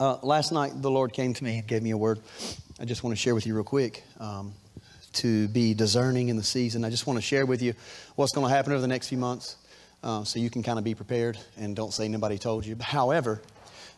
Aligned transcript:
Uh, 0.00 0.16
last 0.22 0.50
night, 0.50 0.72
the 0.80 0.90
Lord 0.90 1.12
came 1.12 1.34
to 1.34 1.44
me 1.44 1.58
and 1.58 1.66
gave 1.66 1.82
me 1.82 1.90
a 1.90 1.96
word. 1.96 2.20
I 2.80 2.86
just 2.86 3.04
want 3.04 3.14
to 3.14 3.20
share 3.20 3.34
with 3.34 3.46
you 3.46 3.54
real 3.54 3.64
quick. 3.64 4.02
Um, 4.18 4.54
to 5.12 5.46
be 5.48 5.74
discerning 5.74 6.30
in 6.30 6.36
the 6.36 6.42
season. 6.42 6.86
I 6.86 6.90
just 6.90 7.06
want 7.06 7.18
to 7.18 7.20
share 7.20 7.44
with 7.44 7.60
you 7.60 7.74
what's 8.14 8.32
going 8.32 8.48
to 8.48 8.54
happen 8.54 8.72
over 8.72 8.80
the 8.80 8.88
next 8.88 9.08
few 9.08 9.18
months 9.18 9.56
uh, 10.02 10.24
so 10.24 10.38
you 10.38 10.48
can 10.48 10.62
kind 10.62 10.78
of 10.78 10.84
be 10.84 10.94
prepared 10.94 11.36
and 11.58 11.76
don't 11.76 11.92
say 11.92 12.08
nobody 12.08 12.38
told 12.38 12.64
you. 12.64 12.76
However, 12.80 13.42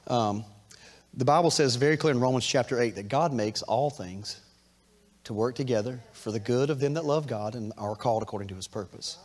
um, 0.09 0.45
the 1.15 1.25
Bible 1.25 1.51
says 1.51 1.77
very 1.77 1.97
clear 1.97 2.15
in 2.15 2.19
Romans 2.19 2.47
chapter 2.47 2.81
8 2.81 2.97
that 2.97 3.09
God 3.09 3.33
makes 3.33 3.63
all 3.63 3.89
things 3.89 4.41
to 5.25 5.35
work 5.35 5.55
together 5.55 6.01
for 6.15 6.33
the 6.33 6.41
good 6.41 6.71
of 6.71 6.81
them 6.81 6.95
that 6.95 7.05
love 7.05 7.29
God 7.29 7.55
and 7.55 7.73
are 7.79 7.95
called 7.95 8.25
according 8.25 8.49
to 8.49 8.57
his 8.57 8.67
purpose. 8.67 9.19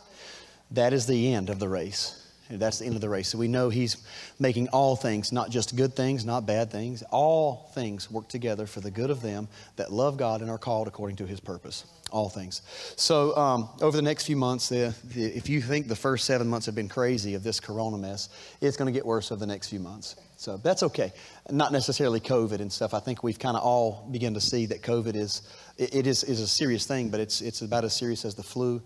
That 0.70 0.92
is 0.92 1.06
the 1.06 1.32
end 1.32 1.50
of 1.50 1.58
the 1.58 1.68
race. 1.68 2.27
That's 2.50 2.78
the 2.78 2.86
end 2.86 2.94
of 2.94 3.00
the 3.00 3.08
race. 3.08 3.28
So 3.28 3.38
we 3.38 3.48
know 3.48 3.68
He's 3.68 3.96
making 4.38 4.68
all 4.68 4.96
things, 4.96 5.32
not 5.32 5.50
just 5.50 5.76
good 5.76 5.94
things, 5.94 6.24
not 6.24 6.46
bad 6.46 6.70
things. 6.70 7.02
All 7.10 7.70
things 7.74 8.10
work 8.10 8.28
together 8.28 8.66
for 8.66 8.80
the 8.80 8.90
good 8.90 9.10
of 9.10 9.20
them 9.22 9.48
that 9.76 9.92
love 9.92 10.16
God 10.16 10.40
and 10.40 10.50
are 10.50 10.58
called 10.58 10.88
according 10.88 11.16
to 11.16 11.26
His 11.26 11.40
purpose. 11.40 11.84
All 12.10 12.30
things. 12.30 12.62
So 12.96 13.36
um, 13.36 13.68
over 13.82 13.94
the 13.94 14.02
next 14.02 14.24
few 14.24 14.36
months, 14.36 14.70
the, 14.70 14.94
the, 15.14 15.24
if 15.24 15.50
you 15.50 15.60
think 15.60 15.88
the 15.88 15.96
first 15.96 16.24
seven 16.24 16.48
months 16.48 16.64
have 16.64 16.74
been 16.74 16.88
crazy 16.88 17.34
of 17.34 17.42
this 17.42 17.60
corona 17.60 17.98
mess, 17.98 18.30
it's 18.62 18.78
going 18.78 18.86
to 18.86 18.98
get 18.98 19.04
worse 19.04 19.30
over 19.30 19.38
the 19.38 19.46
next 19.46 19.68
few 19.68 19.80
months. 19.80 20.16
So 20.38 20.56
that's 20.56 20.82
okay. 20.84 21.12
Not 21.50 21.72
necessarily 21.72 22.20
COVID 22.20 22.60
and 22.60 22.72
stuff. 22.72 22.94
I 22.94 23.00
think 23.00 23.22
we've 23.22 23.38
kind 23.38 23.56
of 23.56 23.62
all 23.62 24.08
begun 24.10 24.34
to 24.34 24.40
see 24.40 24.66
that 24.66 24.82
COVID 24.82 25.16
is, 25.16 25.42
it, 25.76 25.94
it 25.94 26.06
is, 26.06 26.24
is 26.24 26.40
a 26.40 26.46
serious 26.46 26.86
thing, 26.86 27.10
but 27.10 27.20
it's, 27.20 27.40
it's 27.40 27.60
about 27.60 27.84
as 27.84 27.92
serious 27.92 28.24
as 28.24 28.36
the 28.36 28.42
flu. 28.42 28.80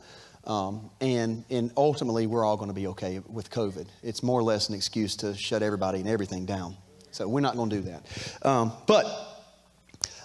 Um, 0.45 0.91
and, 1.01 1.45
and 1.51 1.71
ultimately, 1.77 2.27
we're 2.27 2.45
all 2.45 2.57
going 2.57 2.71
to 2.71 2.75
be 2.75 2.89
okay 2.89 3.21
with 3.29 3.51
COVID. 3.51 3.87
It's 4.03 4.23
more 4.23 4.41
or 4.41 4.43
less 4.43 4.69
an 4.69 4.75
excuse 4.75 5.17
to 5.17 5.35
shut 5.35 5.63
everybody 5.63 6.01
and 6.01 6.09
everything 6.09 6.47
down. 6.47 6.77
So 7.13 7.29
we're 7.29 7.41
not 7.41 7.57
going 7.57 7.71
to 7.71 7.77
do 7.77 7.83
that. 7.83 8.47
Um, 8.47 8.73
but 8.87 9.05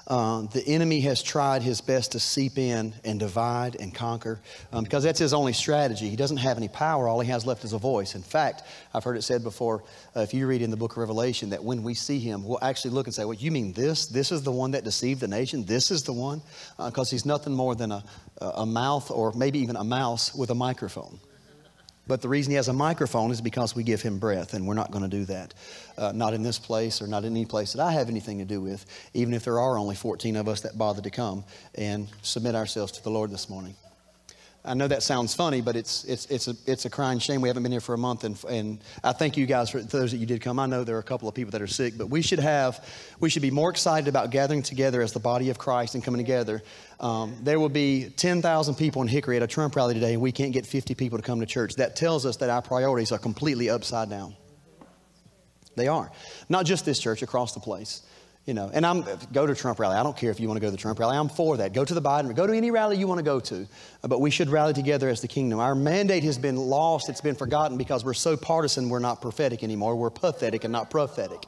uh, 0.08 0.44
the 0.54 0.66
enemy 0.66 1.02
has 1.02 1.22
tried 1.22 1.62
his 1.62 1.82
best 1.82 2.14
to 2.14 2.20
seep 2.20 2.58
in 2.58 2.94
and 3.04 3.20
divide 3.20 3.76
and 3.76 3.94
conquer 3.94 4.40
um, 4.72 4.86
because 4.86 5.04
that's 5.04 5.20
his 5.20 5.34
only 5.34 5.52
strategy. 5.52 6.10
He 6.10 6.16
doesn't 6.16 6.38
have 6.38 6.56
any 6.56 6.70
power. 6.70 7.10
All 7.10 7.20
he 7.20 7.30
has 7.30 7.46
left 7.46 7.66
is 7.66 7.74
a 7.74 7.78
voice. 7.78 8.16
In 8.16 8.24
fact, 8.24 8.64
I've 8.94 9.04
heard 9.04 9.18
it 9.18 9.24
said 9.24 9.44
before 9.44 9.84
uh, 10.16 10.22
if 10.22 10.34
you 10.34 10.48
read 10.48 10.62
in 10.62 10.72
the 10.72 10.78
book 10.78 10.94
of 10.94 10.98
Revelation 11.00 11.50
that 11.50 11.62
when 11.62 11.84
we 11.84 11.94
see 11.94 12.20
him, 12.20 12.46
we'll 12.46 12.64
actually 12.64 12.92
look 12.92 13.08
and 13.08 13.14
say, 13.14 13.26
Well, 13.26 13.34
you 13.34 13.52
mean 13.52 13.74
this? 13.74 14.06
This 14.06 14.32
is 14.32 14.44
the 14.44 14.52
one 14.52 14.72
that 14.72 14.86
deceived 14.86 15.20
the 15.20 15.28
nation? 15.28 15.66
This 15.66 15.92
is 15.92 16.04
the 16.04 16.14
one? 16.14 16.42
Because 16.78 17.12
uh, 17.12 17.12
he's 17.12 17.26
nothing 17.26 17.54
more 17.54 17.76
than 17.76 17.92
a, 17.92 18.04
a 18.40 18.66
mouth 18.66 19.12
or 19.12 19.34
maybe 19.34 19.60
even 19.60 19.76
a 19.76 19.84
mouse 19.84 20.34
with 20.34 20.52
a 20.52 20.56
microphone. 20.56 21.20
But 22.08 22.22
the 22.22 22.30
reason 22.30 22.52
he 22.52 22.56
has 22.56 22.70
a 22.70 22.74
microphone 22.74 23.32
is 23.32 23.42
because 23.42 23.76
we 23.76 23.84
give 23.84 24.02
him 24.02 24.18
breath, 24.18 24.54
and 24.54 24.66
we're 24.66 24.74
not 24.74 24.92
going 24.92 25.04
to 25.04 25.10
do 25.10 25.26
that. 25.26 25.54
Uh, 25.98 26.12
not 26.14 26.34
in 26.34 26.42
this 26.42 26.58
place 26.58 27.02
or 27.02 27.08
not 27.08 27.26
in 27.26 27.34
any 27.34 27.46
place 27.46 27.74
that 27.74 27.82
I 27.82 27.92
have 27.92 28.10
anything 28.10 28.38
to 28.40 28.46
do 28.46 28.62
with, 28.62 28.86
even 29.14 29.34
if 29.34 29.44
there 29.44 29.60
are 29.60 29.78
only 29.78 29.96
14 29.96 30.36
of 30.38 30.48
us 30.48 30.62
that 30.62 30.78
bother 30.78 31.02
to 31.02 31.10
come 31.10 31.44
and 31.76 32.08
submit 32.22 32.56
ourselves 32.56 32.94
to 32.94 33.04
the 33.04 33.10
Lord 33.10 33.30
this 33.30 33.50
morning. 33.50 33.76
I 34.68 34.74
know 34.74 34.88
that 34.90 35.02
sounds 35.02 35.34
funny, 35.34 35.62
but 35.62 35.78
it's, 35.78 36.04
it's, 36.04 36.26
it's, 36.26 36.50
a, 36.50 36.56
it's 36.66 36.84
a 36.84 36.90
crying 36.90 37.20
shame. 37.20 37.40
We 37.40 37.48
haven't 37.48 37.64
been 37.64 37.72
here 37.72 37.80
for 37.80 37.94
a 37.94 37.98
month, 37.98 38.26
and, 38.26 38.38
and 38.50 38.80
I 39.02 39.14
thank 39.14 39.38
you 39.38 39.46
guys 39.46 39.70
for 39.70 39.82
those 39.82 40.12
that 40.12 40.18
you 40.18 40.26
did 40.26 40.42
come. 40.42 40.60
I 40.60 40.66
know 40.66 40.84
there 40.84 40.98
are 40.98 41.00
a 41.00 41.04
couple 41.04 41.30
of 41.30 41.36
people 41.36 41.52
that 41.52 41.62
are 41.62 41.68
sick, 41.68 41.98
but 41.98 42.08
we 42.10 42.22
should 42.22 42.40
have, 42.40 42.86
we 43.22 43.30
should 43.30 43.42
be 43.42 43.50
more 43.50 43.70
excited 43.70 44.10
about 44.10 44.30
gathering 44.30 44.62
together 44.62 45.02
as 45.02 45.14
the 45.14 45.22
body 45.22 45.50
of 45.50 45.58
Christ 45.58 45.96
and 45.96 46.04
coming 46.04 46.20
together. 46.20 46.62
Um, 47.00 47.38
there 47.44 47.62
will 47.62 47.70
be 47.70 48.10
10,000 48.10 48.76
people 48.76 49.02
in 49.02 49.08
Hickory 49.08 49.38
at 49.38 49.44
a 49.44 49.48
Trump 49.48 49.74
rally 49.78 49.94
today, 49.94 50.14
and 50.14 50.22
we 50.22 50.34
can't 50.34 50.52
get 50.52 50.66
50 50.66 50.96
people 50.96 51.18
to 51.18 51.24
come 51.24 51.40
to 51.40 51.46
church. 51.46 51.76
That 51.76 51.96
tells 51.96 52.26
us 52.26 52.36
that 52.38 52.50
our 52.50 52.62
priorities 52.62 53.14
are 53.14 53.20
completely 53.20 53.70
upside 53.70 54.10
down. 54.10 54.36
They 55.78 55.88
are. 55.88 56.12
Not 56.50 56.66
just 56.66 56.84
this 56.84 57.00
church, 57.00 57.22
across 57.22 57.54
the 57.54 57.62
place. 57.62 58.02
You 58.48 58.54
know, 58.54 58.72
and 58.74 58.86
I'm 58.86 59.04
go 59.34 59.46
to 59.46 59.54
Trump 59.54 59.78
rally. 59.78 59.98
I 59.98 60.04
don't 60.04 60.16
care 60.16 60.32
if 60.32 60.40
you 60.40 60.48
want 60.48 60.56
to 60.56 60.62
go 60.62 60.68
to 60.68 60.72
the 60.72 60.78
Trump 60.78 60.98
rally. 61.00 61.18
I'm 61.18 61.28
for 61.28 61.58
that. 61.58 61.74
Go 61.74 61.84
to 61.84 61.94
the 61.94 62.02
Biden. 62.02 62.34
Go 62.34 62.48
to 62.48 62.54
any 62.54 62.72
rally 62.72 62.96
you 62.96 63.06
want 63.06 63.20
to 63.20 63.24
go 63.24 63.42
to. 63.42 63.68
But 64.04 64.22
we 64.22 64.32
should 64.32 64.48
rally 64.48 64.72
together 64.72 65.10
as 65.10 65.20
the 65.20 65.28
kingdom. 65.28 65.60
Our 65.60 65.76
mandate 65.76 66.24
has 66.24 66.38
been 66.38 66.56
lost. 66.56 67.10
It's 67.10 67.20
been 67.20 67.36
forgotten 67.36 67.78
because 67.78 68.06
we're 68.06 68.14
so 68.14 68.38
partisan. 68.38 68.88
We're 68.88 69.00
not 69.00 69.22
prophetic 69.22 69.64
anymore. 69.64 69.98
We're 69.98 70.12
pathetic 70.12 70.64
and 70.64 70.72
not 70.72 70.90
prophetic. 70.90 71.44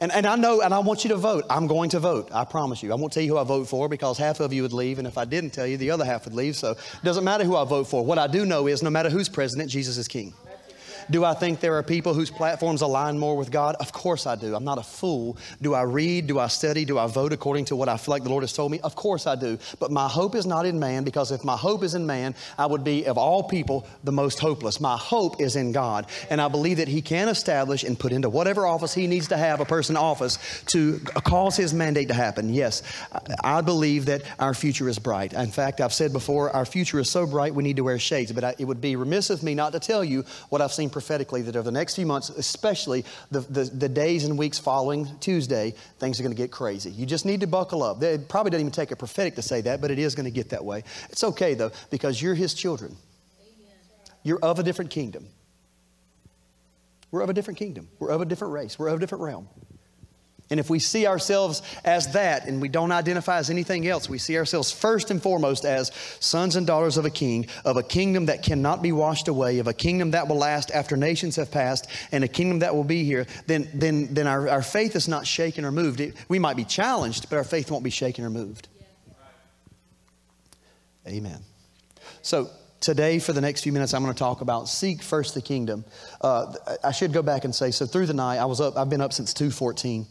And, 0.00 0.10
and 0.10 0.26
I 0.26 0.34
know, 0.34 0.60
and 0.60 0.74
I 0.74 0.80
want 0.80 1.04
you 1.04 1.10
to 1.10 1.16
vote. 1.16 1.44
I'm 1.48 1.68
going 1.68 1.90
to 1.90 2.00
vote. 2.00 2.30
I 2.32 2.44
promise 2.44 2.82
you. 2.82 2.90
I 2.90 2.96
won't 2.96 3.12
tell 3.12 3.22
you 3.22 3.34
who 3.34 3.38
I 3.38 3.44
vote 3.44 3.68
for 3.68 3.88
because 3.88 4.18
half 4.18 4.40
of 4.40 4.52
you 4.52 4.62
would 4.62 4.72
leave, 4.72 4.98
and 4.98 5.06
if 5.06 5.18
I 5.18 5.24
didn't 5.24 5.50
tell 5.50 5.68
you, 5.68 5.76
the 5.76 5.92
other 5.92 6.04
half 6.04 6.24
would 6.24 6.34
leave. 6.34 6.56
So 6.56 6.72
it 6.72 7.04
doesn't 7.04 7.24
matter 7.24 7.44
who 7.44 7.54
I 7.54 7.64
vote 7.64 7.86
for. 7.86 8.04
What 8.04 8.18
I 8.18 8.26
do 8.26 8.44
know 8.44 8.66
is 8.66 8.82
no 8.82 8.90
matter 8.90 9.08
who's 9.08 9.28
president, 9.28 9.70
Jesus 9.70 9.98
is 9.98 10.08
king. 10.08 10.34
Do 11.10 11.24
I 11.24 11.34
think 11.34 11.60
there 11.60 11.74
are 11.74 11.82
people 11.82 12.12
whose 12.12 12.30
platforms 12.30 12.82
align 12.82 13.18
more 13.18 13.36
with 13.36 13.50
God? 13.50 13.76
Of 13.80 13.92
course 13.92 14.26
I 14.26 14.36
do. 14.36 14.54
I'm 14.54 14.64
not 14.64 14.78
a 14.78 14.82
fool. 14.82 15.38
Do 15.62 15.74
I 15.74 15.82
read? 15.82 16.26
Do 16.26 16.38
I 16.38 16.48
study? 16.48 16.84
Do 16.84 16.98
I 16.98 17.06
vote 17.06 17.32
according 17.32 17.66
to 17.66 17.76
what 17.76 17.88
I 17.88 17.96
feel 17.96 18.12
like 18.12 18.24
the 18.24 18.28
Lord 18.28 18.42
has 18.42 18.52
told 18.52 18.70
me? 18.70 18.80
Of 18.80 18.94
course 18.94 19.26
I 19.26 19.34
do. 19.34 19.58
But 19.80 19.90
my 19.90 20.06
hope 20.06 20.34
is 20.34 20.44
not 20.44 20.66
in 20.66 20.78
man 20.78 21.04
because 21.04 21.32
if 21.32 21.44
my 21.44 21.56
hope 21.56 21.82
is 21.82 21.94
in 21.94 22.06
man, 22.06 22.34
I 22.58 22.66
would 22.66 22.84
be, 22.84 23.06
of 23.06 23.16
all 23.16 23.42
people, 23.42 23.86
the 24.04 24.12
most 24.12 24.38
hopeless. 24.38 24.80
My 24.80 24.96
hope 24.96 25.40
is 25.40 25.56
in 25.56 25.72
God. 25.72 26.06
And 26.28 26.40
I 26.40 26.48
believe 26.48 26.76
that 26.76 26.88
He 26.88 27.00
can 27.00 27.28
establish 27.28 27.84
and 27.84 27.98
put 27.98 28.12
into 28.12 28.28
whatever 28.28 28.66
office 28.66 28.92
He 28.92 29.06
needs 29.06 29.28
to 29.28 29.36
have 29.36 29.60
a 29.60 29.64
person 29.64 29.96
office 29.96 30.38
to 30.66 30.98
cause 31.24 31.56
His 31.56 31.72
mandate 31.72 32.08
to 32.08 32.14
happen. 32.14 32.52
Yes, 32.52 32.82
I 33.42 33.62
believe 33.62 34.06
that 34.06 34.22
our 34.38 34.52
future 34.52 34.88
is 34.88 34.98
bright. 34.98 35.32
In 35.32 35.50
fact, 35.50 35.80
I've 35.80 35.94
said 35.94 36.12
before, 36.12 36.50
our 36.50 36.66
future 36.66 36.98
is 36.98 37.08
so 37.08 37.26
bright 37.26 37.54
we 37.54 37.62
need 37.62 37.76
to 37.76 37.84
wear 37.84 37.98
shades. 37.98 38.32
But 38.32 38.60
it 38.60 38.64
would 38.64 38.80
be 38.80 38.96
remiss 38.96 39.30
of 39.30 39.42
me 39.42 39.54
not 39.54 39.72
to 39.72 39.80
tell 39.80 40.04
you 40.04 40.24
what 40.50 40.60
I've 40.60 40.72
seen 40.72 40.90
prophetically 40.98 41.42
that 41.42 41.54
over 41.54 41.62
the 41.62 41.70
next 41.70 41.94
few 41.94 42.06
months, 42.06 42.28
especially 42.28 43.04
the, 43.30 43.38
the, 43.38 43.62
the 43.62 43.88
days 43.88 44.24
and 44.24 44.36
weeks 44.36 44.58
following 44.58 45.06
Tuesday, 45.20 45.72
things 46.00 46.18
are 46.18 46.24
going 46.24 46.34
to 46.34 46.42
get 46.42 46.50
crazy. 46.50 46.90
You 46.90 47.06
just 47.06 47.24
need 47.24 47.40
to 47.42 47.46
buckle 47.46 47.84
up. 47.84 48.02
It 48.02 48.28
probably 48.28 48.50
doesn't 48.50 48.62
even 48.62 48.72
take 48.72 48.90
a 48.90 48.96
prophetic 48.96 49.36
to 49.36 49.42
say 49.42 49.60
that, 49.60 49.80
but 49.80 49.92
it 49.92 50.00
is 50.00 50.16
going 50.16 50.24
to 50.24 50.32
get 50.32 50.48
that 50.50 50.64
way. 50.64 50.82
It's 51.10 51.22
okay, 51.22 51.54
though, 51.54 51.70
because 51.90 52.20
you're 52.20 52.34
His 52.34 52.52
children. 52.52 52.96
You're 54.24 54.40
of 54.40 54.58
a 54.58 54.64
different 54.64 54.90
kingdom. 54.90 55.28
We're 57.12 57.20
of 57.20 57.30
a 57.30 57.32
different 57.32 57.60
kingdom. 57.60 57.88
We're 58.00 58.10
of 58.10 58.20
a 58.20 58.24
different 58.24 58.54
race. 58.54 58.76
We're 58.76 58.88
of 58.88 58.96
a 58.96 59.00
different 59.00 59.22
realm. 59.22 59.48
And 60.50 60.58
if 60.58 60.70
we 60.70 60.78
see 60.78 61.06
ourselves 61.06 61.62
as 61.84 62.12
that 62.14 62.46
and 62.46 62.60
we 62.62 62.68
don't 62.68 62.90
identify 62.90 63.36
as 63.38 63.50
anything 63.50 63.86
else, 63.86 64.08
we 64.08 64.16
see 64.16 64.38
ourselves 64.38 64.72
first 64.72 65.10
and 65.10 65.22
foremost 65.22 65.66
as 65.66 65.92
sons 66.20 66.56
and 66.56 66.66
daughters 66.66 66.96
of 66.96 67.04
a 67.04 67.10
king, 67.10 67.46
of 67.66 67.76
a 67.76 67.82
kingdom 67.82 68.26
that 68.26 68.42
cannot 68.42 68.82
be 68.82 68.90
washed 68.90 69.28
away, 69.28 69.58
of 69.58 69.66
a 69.66 69.74
kingdom 69.74 70.12
that 70.12 70.26
will 70.26 70.36
last 70.36 70.70
after 70.70 70.96
nations 70.96 71.36
have 71.36 71.50
passed, 71.50 71.86
and 72.12 72.24
a 72.24 72.28
kingdom 72.28 72.60
that 72.60 72.74
will 72.74 72.84
be 72.84 73.04
here, 73.04 73.26
then, 73.46 73.68
then, 73.74 74.12
then 74.14 74.26
our, 74.26 74.48
our 74.48 74.62
faith 74.62 74.96
is 74.96 75.06
not 75.06 75.26
shaken 75.26 75.66
or 75.66 75.72
moved. 75.72 76.00
It, 76.00 76.14
we 76.28 76.38
might 76.38 76.56
be 76.56 76.64
challenged, 76.64 77.28
but 77.28 77.36
our 77.36 77.44
faith 77.44 77.70
won't 77.70 77.84
be 77.84 77.90
shaken 77.90 78.24
or 78.24 78.30
moved. 78.30 78.68
Amen. 81.06 81.40
So, 82.22 82.50
Today, 82.80 83.18
for 83.18 83.32
the 83.32 83.40
next 83.40 83.62
few 83.62 83.72
minutes, 83.72 83.92
I'm 83.92 84.02
going 84.04 84.14
to 84.14 84.18
talk 84.18 84.40
about 84.40 84.68
seek 84.68 85.02
first 85.02 85.34
the 85.34 85.42
kingdom. 85.42 85.84
Uh, 86.20 86.54
I 86.84 86.92
should 86.92 87.12
go 87.12 87.22
back 87.22 87.44
and 87.44 87.52
say, 87.52 87.72
so 87.72 87.86
through 87.86 88.06
the 88.06 88.14
night, 88.14 88.38
I 88.38 88.44
was 88.44 88.60
up, 88.60 88.76
I've 88.76 88.88
been 88.88 89.00
up 89.00 89.12
since 89.12 89.34
2.14. 89.34 90.06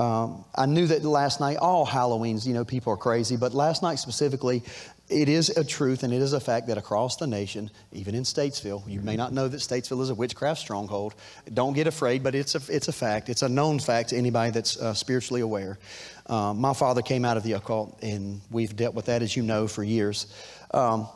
Um, 0.00 0.44
I 0.54 0.64
knew 0.64 0.86
that 0.86 1.04
last 1.04 1.40
night, 1.40 1.58
all 1.58 1.86
Halloweens, 1.86 2.46
you 2.46 2.54
know, 2.54 2.64
people 2.64 2.94
are 2.94 2.96
crazy, 2.96 3.36
but 3.36 3.52
last 3.52 3.82
night 3.82 3.98
specifically, 3.98 4.62
it 5.10 5.28
is 5.28 5.50
a 5.50 5.62
truth 5.62 6.02
and 6.02 6.12
it 6.12 6.22
is 6.22 6.32
a 6.32 6.40
fact 6.40 6.66
that 6.68 6.78
across 6.78 7.16
the 7.16 7.26
nation, 7.26 7.70
even 7.92 8.14
in 8.14 8.22
Statesville, 8.22 8.88
you 8.88 9.02
may 9.02 9.14
not 9.14 9.34
know 9.34 9.46
that 9.46 9.58
Statesville 9.58 10.00
is 10.00 10.10
a 10.10 10.14
witchcraft 10.14 10.60
stronghold. 10.60 11.14
Don't 11.52 11.74
get 11.74 11.86
afraid, 11.86 12.22
but 12.22 12.34
it's 12.34 12.54
a, 12.54 12.74
it's 12.74 12.88
a 12.88 12.92
fact. 12.92 13.28
It's 13.28 13.42
a 13.42 13.48
known 13.48 13.78
fact 13.78 14.08
to 14.08 14.16
anybody 14.16 14.52
that's 14.52 14.80
uh, 14.80 14.94
spiritually 14.94 15.42
aware. 15.42 15.78
Uh, 16.26 16.54
my 16.54 16.72
father 16.72 17.02
came 17.02 17.24
out 17.24 17.36
of 17.36 17.42
the 17.42 17.52
occult, 17.52 17.98
and 18.02 18.40
we've 18.50 18.74
dealt 18.74 18.94
with 18.94 19.06
that, 19.06 19.22
as 19.22 19.36
you 19.36 19.42
know, 19.42 19.68
for 19.68 19.84
years. 19.84 20.26
Um, 20.72 21.08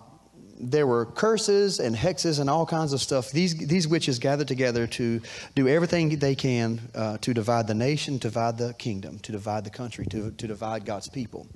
there 0.61 0.87
were 0.87 1.07
curses 1.07 1.81
and 1.81 1.97
hexes 1.97 2.41
and 2.41 2.51
all 2.51 2.67
kinds 2.67 2.93
of 2.93 3.01
stuff. 3.01 3.31
These, 3.31 3.57
these 3.67 3.89
witches 3.89 4.19
gathered 4.19 4.49
together 4.49 4.87
to 4.89 5.21
do 5.55 5.69
everything 5.69 6.19
they 6.19 6.35
can 6.35 6.81
uh, 6.95 7.19
to 7.19 7.35
divide 7.35 7.67
the 7.67 7.75
nation, 7.75 8.19
to 8.19 8.29
divide 8.29 8.59
the 8.59 8.75
kingdom, 8.75 9.19
to 9.21 9.33
divide 9.33 9.65
the 9.65 9.71
country, 9.71 10.07
to, 10.07 10.31
to 10.33 10.47
divide 10.47 10.85
God's 10.85 11.09
people. 11.09 11.47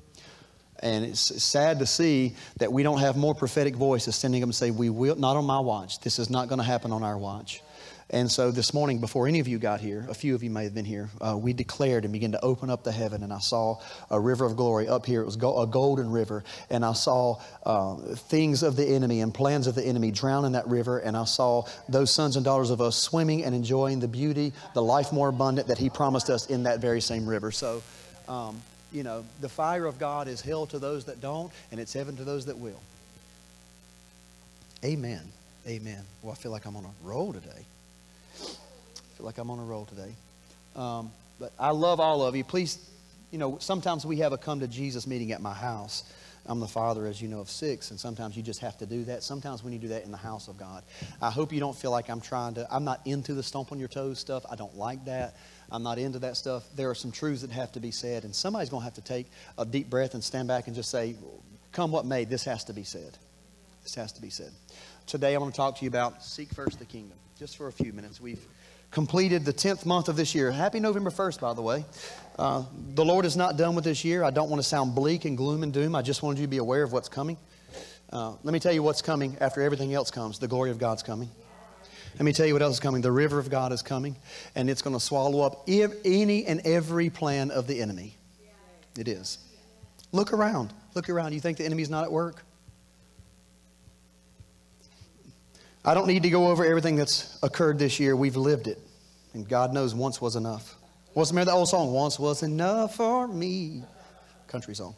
And 0.81 1.05
it's 1.05 1.43
sad 1.43 1.79
to 1.79 1.87
see 1.87 2.35
that 2.59 2.73
we 2.73 2.83
don't 2.83 2.99
have 2.99 3.17
more 3.17 3.35
prophetic 3.35 3.77
voices 3.77 4.17
standing 4.17 4.43
up 4.43 4.49
and 4.49 4.55
say, 4.55 4.71
We 4.71 4.91
will, 4.91 5.17
not 5.17 5.37
on 5.37 5.45
my 5.45 5.61
watch. 5.61 6.01
This 6.01 6.19
is 6.19 6.31
not 6.31 6.49
going 6.49 6.59
to 6.59 6.65
happen 6.65 6.93
on 6.93 7.03
our 7.03 7.17
watch. 7.17 7.63
And 8.11 8.31
so 8.31 8.51
this 8.51 8.75
morning, 8.75 9.01
before 9.01 9.27
any 9.27 9.41
of 9.41 9.49
you 9.49 9.59
got 9.59 9.81
here, 9.81 10.05
a 10.11 10.15
few 10.15 10.35
of 10.35 10.43
you 10.43 10.51
may 10.51 10.65
have 10.65 10.75
been 10.75 10.85
here, 10.85 11.09
uh, 11.23 11.37
we 11.39 11.55
declared 11.55 12.05
and 12.05 12.13
began 12.13 12.33
to 12.33 12.45
open 12.45 12.69
up 12.69 12.85
the 12.85 12.93
heaven. 12.93 13.23
And 13.23 13.33
I 13.33 13.39
saw 13.39 13.81
a 14.11 14.21
river 14.21 14.45
of 14.45 14.57
glory 14.57 14.87
up 14.87 15.07
here. 15.07 15.23
It 15.23 15.25
was 15.25 15.37
go- 15.37 15.63
a 15.63 15.67
golden 15.67 16.11
river. 16.11 16.45
And 16.69 16.85
I 16.85 16.93
saw 16.93 17.41
uh, 17.65 17.97
things 18.15 18.63
of 18.63 18.77
the 18.77 18.87
enemy 18.87 19.23
and 19.23 19.33
plans 19.33 19.67
of 19.67 19.75
the 19.75 19.83
enemy 19.83 20.11
drown 20.11 20.45
in 20.45 20.53
that 20.53 20.69
river. 20.69 20.99
And 20.99 21.17
I 21.17 21.25
saw 21.25 21.65
those 21.89 22.11
sons 22.11 22.37
and 22.37 22.45
daughters 22.45 22.71
of 22.71 22.83
us 22.83 22.97
swimming 22.97 23.43
and 23.43 23.55
enjoying 23.55 24.01
the 24.01 24.09
beauty, 24.09 24.53
the 24.75 24.83
life 24.83 25.11
more 25.11 25.31
abundant 25.31 25.69
that 25.69 25.79
He 25.79 25.89
promised 25.89 26.29
us 26.29 26.47
in 26.47 26.65
that 26.65 26.81
very 26.81 27.01
same 27.01 27.27
river. 27.27 27.51
So, 27.51 27.83
um, 28.29 28.61
you 28.93 29.03
know, 29.03 29.25
the 29.41 29.49
fire 29.49 29.87
of 29.87 29.99
God 29.99 30.29
is 30.29 30.43
hell 30.43 30.67
to 30.67 30.79
those 30.79 31.07
that 31.07 31.23
don't, 31.23 31.51
and 31.73 31.81
it's 31.81 31.95
heaven 31.95 32.17
to 32.17 32.25
those 32.25 32.47
that 32.47 32.59
will. 32.59 32.81
Amen. 34.85 35.23
Amen. 35.67 36.03
Well, 36.23 36.33
I 36.33 36.35
feel 36.35 36.53
like 36.53 36.67
I'm 36.67 36.77
on 36.77 36.85
a 36.85 37.07
roll 37.09 37.33
today 37.33 37.65
like 39.25 39.39
I'm 39.39 39.51
on 39.51 39.59
a 39.59 39.65
roll 39.65 39.87
today. 39.87 40.15
Um, 40.77 41.11
But 41.39 41.53
I 41.59 41.71
love 41.71 41.99
all 42.01 42.23
of 42.23 42.37
you. 42.37 42.45
Please, 42.45 42.79
you 43.31 43.39
know, 43.39 43.59
sometimes 43.59 44.07
we 44.07 44.19
have 44.19 44.33
a 44.33 44.39
come 44.39 44.61
to 44.61 44.69
Jesus 44.69 45.07
meeting 45.07 45.33
at 45.33 45.41
my 45.41 45.55
house. 45.55 46.05
I'm 46.47 46.61
the 46.61 46.69
father, 46.69 47.07
as 47.07 47.23
you 47.23 47.29
know, 47.29 47.41
of 47.41 47.49
six, 47.49 47.91
and 47.91 47.99
sometimes 47.99 48.37
you 48.37 48.43
just 48.43 48.61
have 48.61 48.77
to 48.79 48.87
do 48.87 49.05
that. 49.05 49.23
Sometimes 49.23 49.65
we 49.65 49.71
need 49.71 49.81
to 49.81 49.89
do 49.89 49.95
that 49.95 50.05
in 50.05 50.11
the 50.11 50.19
house 50.19 50.47
of 50.47 50.59
God. 50.59 50.85
I 51.23 51.31
hope 51.31 51.53
you 51.53 51.61
don't 51.61 51.77
feel 51.77 51.91
like 51.91 52.11
I'm 52.11 52.21
trying 52.21 52.55
to, 52.55 52.67
I'm 52.71 52.85
not 52.85 53.01
into 53.07 53.33
the 53.33 53.43
stomp 53.43 53.73
on 53.73 53.79
your 53.79 53.89
toes 53.89 54.19
stuff. 54.19 54.45
I 54.51 54.55
don't 54.55 54.77
like 54.77 55.07
that. 55.07 55.37
I'm 55.71 55.83
not 55.83 55.99
into 55.99 56.19
that 56.19 56.37
stuff. 56.37 56.63
There 56.77 56.91
are 56.91 56.95
some 56.95 57.13
truths 57.13 57.41
that 57.41 57.51
have 57.51 57.73
to 57.73 57.81
be 57.81 57.91
said, 57.91 58.25
and 58.25 58.35
somebody's 58.35 58.69
going 58.69 58.83
to 58.83 58.85
have 58.85 58.95
to 58.95 59.01
take 59.01 59.27
a 59.57 59.65
deep 59.65 59.89
breath 59.89 60.13
and 60.13 60.23
stand 60.23 60.47
back 60.47 60.67
and 60.67 60.77
just 60.77 60.91
say, 60.91 61.17
Come 61.73 61.91
what 61.91 62.05
may, 62.05 62.25
this 62.25 62.45
has 62.45 62.65
to 62.65 62.73
be 62.73 62.85
said. 62.85 63.17
This 63.83 63.95
has 63.97 64.13
to 64.13 64.23
be 64.23 64.31
said. 64.31 64.53
Today, 65.07 65.35
I 65.35 65.39
want 65.39 65.53
to 65.53 65.57
talk 65.57 65.79
to 65.79 65.85
you 65.85 65.89
about 65.89 66.23
seek 66.23 66.51
first 66.51 66.79
the 66.79 66.85
kingdom, 66.85 67.17
just 67.39 67.57
for 67.57 67.67
a 67.67 67.73
few 67.73 67.93
minutes. 67.93 68.21
We've 68.21 68.45
completed 68.95 69.45
the 69.45 69.53
10th 69.53 69.85
month 69.85 70.09
of 70.09 70.15
this 70.15 70.37
year. 70.37 70.53
Happy 70.53 70.79
November 70.79 71.11
1st, 71.11 71.41
by 71.41 71.53
the 71.53 71.61
way. 71.61 71.85
Uh, 72.39 72.63
the 72.95 73.05
Lord 73.05 73.25
is 73.25 73.37
not 73.37 73.57
done 73.57 73.75
with 73.75 73.83
this 73.83 74.05
year. 74.05 74.23
I 74.23 74.31
don't 74.31 74.49
want 74.49 74.63
to 74.63 74.69
sound 74.69 74.95
bleak 74.95 75.25
and 75.25 75.37
gloom 75.37 75.65
and 75.65 75.73
doom. 75.73 75.97
I 75.97 76.03
just 76.03 76.23
wanted 76.23 76.39
you 76.39 76.47
to 76.47 76.51
be 76.51 76.59
aware 76.59 76.85
of 76.85 76.93
what's 76.93 77.09
coming. 77.09 77.37
Uh, 78.11 78.35
let 78.45 78.53
me 78.53 78.61
tell 78.61 78.73
you 78.73 78.85
what's 78.85 79.03
coming 79.03 79.37
after 79.41 79.61
everything 79.63 79.93
else 79.93 80.13
comes. 80.13 80.39
The 80.39 80.47
glory 80.47 80.71
of 80.71 80.79
God's 80.79 81.03
coming. 81.03 81.29
Let 82.15 82.23
me 82.23 82.33
tell 82.33 82.47
you 82.47 82.53
what 82.53 82.63
else 82.63 82.75
is 82.75 82.81
coming. 82.81 83.03
The 83.03 83.11
river 83.11 83.41
of 83.41 83.51
God 83.51 83.73
is 83.73 83.83
coming, 83.83 84.15
and 84.55 84.71
it's 84.71 84.81
going 84.81 84.95
to 84.95 85.01
swallow 85.01 85.41
up 85.41 85.65
any 85.67 86.47
and 86.47 86.65
every 86.65 87.11
plan 87.11 87.51
of 87.51 87.67
the 87.67 87.83
enemy. 87.83 88.17
It 88.97 89.09
is. 89.09 89.39
Look 90.13 90.33
around. 90.33 90.73
Look 90.95 91.11
around. 91.11 91.33
You 91.33 91.41
think 91.41 91.59
the 91.59 91.65
enemy's 91.65 91.91
not 91.91 92.05
at 92.05 92.13
work? 92.13 92.45
I 95.85 95.95
don't 95.95 96.07
need 96.07 96.23
to 96.23 96.31
go 96.31 96.49
over 96.49 96.65
everything 96.65 96.95
that's 96.95 97.37
occurred 97.43 97.81
this 97.81 97.99
year. 97.99 98.15
We've 98.15 98.37
lived 98.37 98.69
it. 98.69 98.79
And 99.35 99.49
God 99.49 99.73
knows 99.75 99.95
once 99.95 100.21
was 100.21 100.37
enough. 100.37 100.77
What's 101.13 101.31
the 101.31 101.45
that 101.45 101.53
old 101.53 101.69
song? 101.69 101.93
Once 101.93 102.19
was 102.19 102.43
enough 102.43 102.97
for 102.97 103.29
me. 103.29 103.83
Country 104.49 104.75
song. 104.75 104.97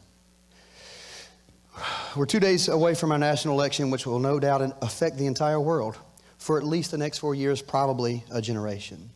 We're 2.16 2.26
two 2.26 2.40
days 2.40 2.68
away 2.68 2.94
from 2.94 3.12
our 3.12 3.18
national 3.18 3.54
election, 3.54 3.90
which 3.90 4.06
will 4.06 4.18
no 4.18 4.38
doubt 4.38 4.76
affect 4.82 5.18
the 5.18 5.26
entire 5.26 5.60
world 5.60 5.98
for 6.38 6.58
at 6.58 6.64
least 6.64 6.90
the 6.90 6.98
next 6.98 7.18
four 7.18 7.34
years, 7.34 7.60
probably 7.60 8.24
a 8.30 8.40
generation. 8.40 9.10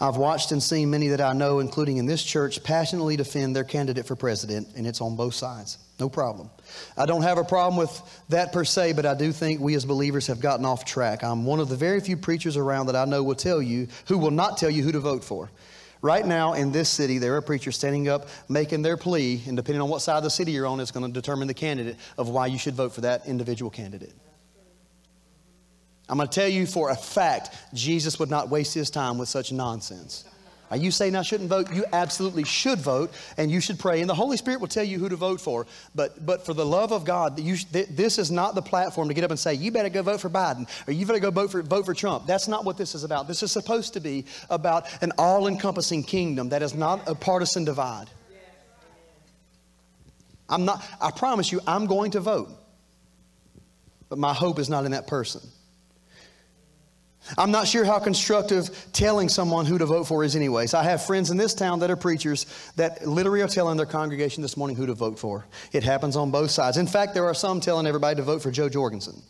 I've 0.00 0.16
watched 0.16 0.52
and 0.52 0.62
seen 0.62 0.90
many 0.90 1.08
that 1.08 1.20
I 1.20 1.32
know, 1.32 1.60
including 1.60 1.98
in 1.98 2.06
this 2.06 2.22
church, 2.22 2.62
passionately 2.62 3.16
defend 3.16 3.54
their 3.54 3.64
candidate 3.64 4.06
for 4.06 4.16
president, 4.16 4.68
and 4.76 4.86
it's 4.86 5.00
on 5.00 5.16
both 5.16 5.34
sides. 5.34 5.78
No 6.00 6.08
problem. 6.08 6.50
I 6.96 7.06
don't 7.06 7.22
have 7.22 7.38
a 7.38 7.44
problem 7.44 7.78
with 7.78 8.22
that 8.28 8.52
per 8.52 8.64
se, 8.64 8.94
but 8.94 9.06
I 9.06 9.14
do 9.14 9.30
think 9.30 9.60
we 9.60 9.74
as 9.76 9.84
believers 9.84 10.26
have 10.26 10.40
gotten 10.40 10.66
off 10.66 10.84
track. 10.84 11.22
I'm 11.22 11.44
one 11.44 11.60
of 11.60 11.68
the 11.68 11.76
very 11.76 12.00
few 12.00 12.16
preachers 12.16 12.56
around 12.56 12.86
that 12.86 12.96
I 12.96 13.04
know 13.04 13.22
will 13.22 13.36
tell 13.36 13.62
you, 13.62 13.86
who 14.06 14.18
will 14.18 14.32
not 14.32 14.56
tell 14.56 14.70
you 14.70 14.82
who 14.82 14.90
to 14.92 15.00
vote 15.00 15.22
for. 15.22 15.50
Right 16.02 16.26
now 16.26 16.52
in 16.52 16.72
this 16.72 16.90
city, 16.90 17.18
there 17.18 17.36
are 17.36 17.40
preachers 17.40 17.76
standing 17.76 18.08
up 18.08 18.28
making 18.48 18.82
their 18.82 18.96
plea, 18.96 19.42
and 19.46 19.56
depending 19.56 19.80
on 19.80 19.88
what 19.88 20.02
side 20.02 20.18
of 20.18 20.24
the 20.24 20.30
city 20.30 20.52
you're 20.52 20.66
on, 20.66 20.80
it's 20.80 20.90
going 20.90 21.06
to 21.06 21.12
determine 21.12 21.48
the 21.48 21.54
candidate 21.54 21.96
of 22.18 22.28
why 22.28 22.46
you 22.48 22.58
should 22.58 22.74
vote 22.74 22.92
for 22.92 23.02
that 23.02 23.26
individual 23.26 23.70
candidate. 23.70 24.12
I'm 26.08 26.18
going 26.18 26.28
to 26.28 26.34
tell 26.34 26.48
you 26.48 26.66
for 26.66 26.90
a 26.90 26.96
fact, 26.96 27.56
Jesus 27.72 28.18
would 28.18 28.28
not 28.28 28.50
waste 28.50 28.74
his 28.74 28.90
time 28.90 29.16
with 29.16 29.28
such 29.28 29.52
nonsense. 29.52 30.24
Are 30.70 30.76
you 30.76 30.90
saying 30.90 31.14
I 31.14 31.22
shouldn't 31.22 31.50
vote? 31.50 31.72
You 31.72 31.84
absolutely 31.92 32.44
should 32.44 32.78
vote, 32.78 33.12
and 33.36 33.50
you 33.50 33.60
should 33.60 33.78
pray, 33.78 34.00
and 34.00 34.08
the 34.08 34.14
Holy 34.14 34.36
Spirit 34.36 34.60
will 34.60 34.68
tell 34.68 34.84
you 34.84 34.98
who 34.98 35.08
to 35.08 35.16
vote 35.16 35.40
for. 35.40 35.66
But, 35.94 36.24
but 36.24 36.44
for 36.46 36.54
the 36.54 36.64
love 36.64 36.92
of 36.92 37.04
God, 37.04 37.38
you, 37.38 37.56
this 37.70 38.18
is 38.18 38.30
not 38.30 38.54
the 38.54 38.62
platform 38.62 39.08
to 39.08 39.14
get 39.14 39.24
up 39.24 39.30
and 39.30 39.38
say, 39.38 39.54
you 39.54 39.70
better 39.70 39.90
go 39.90 40.02
vote 40.02 40.20
for 40.20 40.30
Biden, 40.30 40.68
or 40.88 40.92
you 40.92 41.06
better 41.06 41.18
go 41.18 41.30
vote 41.30 41.52
for, 41.52 41.62
vote 41.62 41.84
for 41.84 41.94
Trump. 41.94 42.26
That's 42.26 42.48
not 42.48 42.64
what 42.64 42.76
this 42.76 42.94
is 42.94 43.04
about. 43.04 43.28
This 43.28 43.42
is 43.42 43.52
supposed 43.52 43.92
to 43.94 44.00
be 44.00 44.24
about 44.50 44.86
an 45.02 45.12
all 45.18 45.46
encompassing 45.46 46.02
kingdom 46.02 46.48
that 46.48 46.62
is 46.62 46.74
not 46.74 47.08
a 47.08 47.14
partisan 47.14 47.64
divide. 47.64 48.08
I'm 50.48 50.64
not, 50.64 50.84
I 51.00 51.10
promise 51.10 51.52
you, 51.52 51.60
I'm 51.66 51.86
going 51.86 52.12
to 52.12 52.20
vote. 52.20 52.50
But 54.08 54.18
my 54.18 54.34
hope 54.34 54.58
is 54.58 54.68
not 54.68 54.84
in 54.84 54.92
that 54.92 55.06
person. 55.06 55.40
I'm 57.38 57.50
not 57.50 57.66
sure 57.66 57.84
how 57.84 57.98
constructive 57.98 58.88
telling 58.92 59.28
someone 59.28 59.66
who 59.66 59.78
to 59.78 59.86
vote 59.86 60.04
for 60.04 60.24
is, 60.24 60.36
anyways. 60.36 60.74
I 60.74 60.82
have 60.82 61.04
friends 61.04 61.30
in 61.30 61.36
this 61.36 61.54
town 61.54 61.80
that 61.80 61.90
are 61.90 61.96
preachers 61.96 62.46
that 62.76 63.06
literally 63.06 63.40
are 63.40 63.48
telling 63.48 63.76
their 63.76 63.86
congregation 63.86 64.42
this 64.42 64.56
morning 64.56 64.76
who 64.76 64.86
to 64.86 64.94
vote 64.94 65.18
for. 65.18 65.46
It 65.72 65.82
happens 65.82 66.16
on 66.16 66.30
both 66.30 66.50
sides. 66.50 66.76
In 66.76 66.86
fact, 66.86 67.14
there 67.14 67.24
are 67.24 67.34
some 67.34 67.60
telling 67.60 67.86
everybody 67.86 68.16
to 68.16 68.22
vote 68.22 68.42
for 68.42 68.50
Jo 68.50 68.68
Jorgensen. 68.68 69.22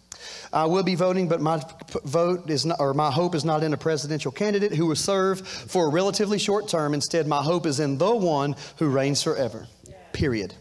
I 0.52 0.64
will 0.64 0.82
be 0.82 0.94
voting, 0.94 1.28
but 1.28 1.40
my 1.40 1.62
vote 2.04 2.48
is 2.50 2.64
not, 2.64 2.80
or 2.80 2.94
my 2.94 3.10
hope 3.10 3.34
is 3.34 3.44
not 3.44 3.62
in 3.62 3.72
a 3.72 3.76
presidential 3.76 4.32
candidate 4.32 4.72
who 4.72 4.86
will 4.86 4.96
serve 4.96 5.46
for 5.46 5.86
a 5.86 5.90
relatively 5.90 6.38
short 6.38 6.68
term. 6.68 6.94
Instead, 6.94 7.26
my 7.26 7.42
hope 7.42 7.66
is 7.66 7.80
in 7.80 7.98
the 7.98 8.14
one 8.14 8.56
who 8.78 8.88
reigns 8.88 9.22
forever. 9.22 9.66
Period. 10.12 10.54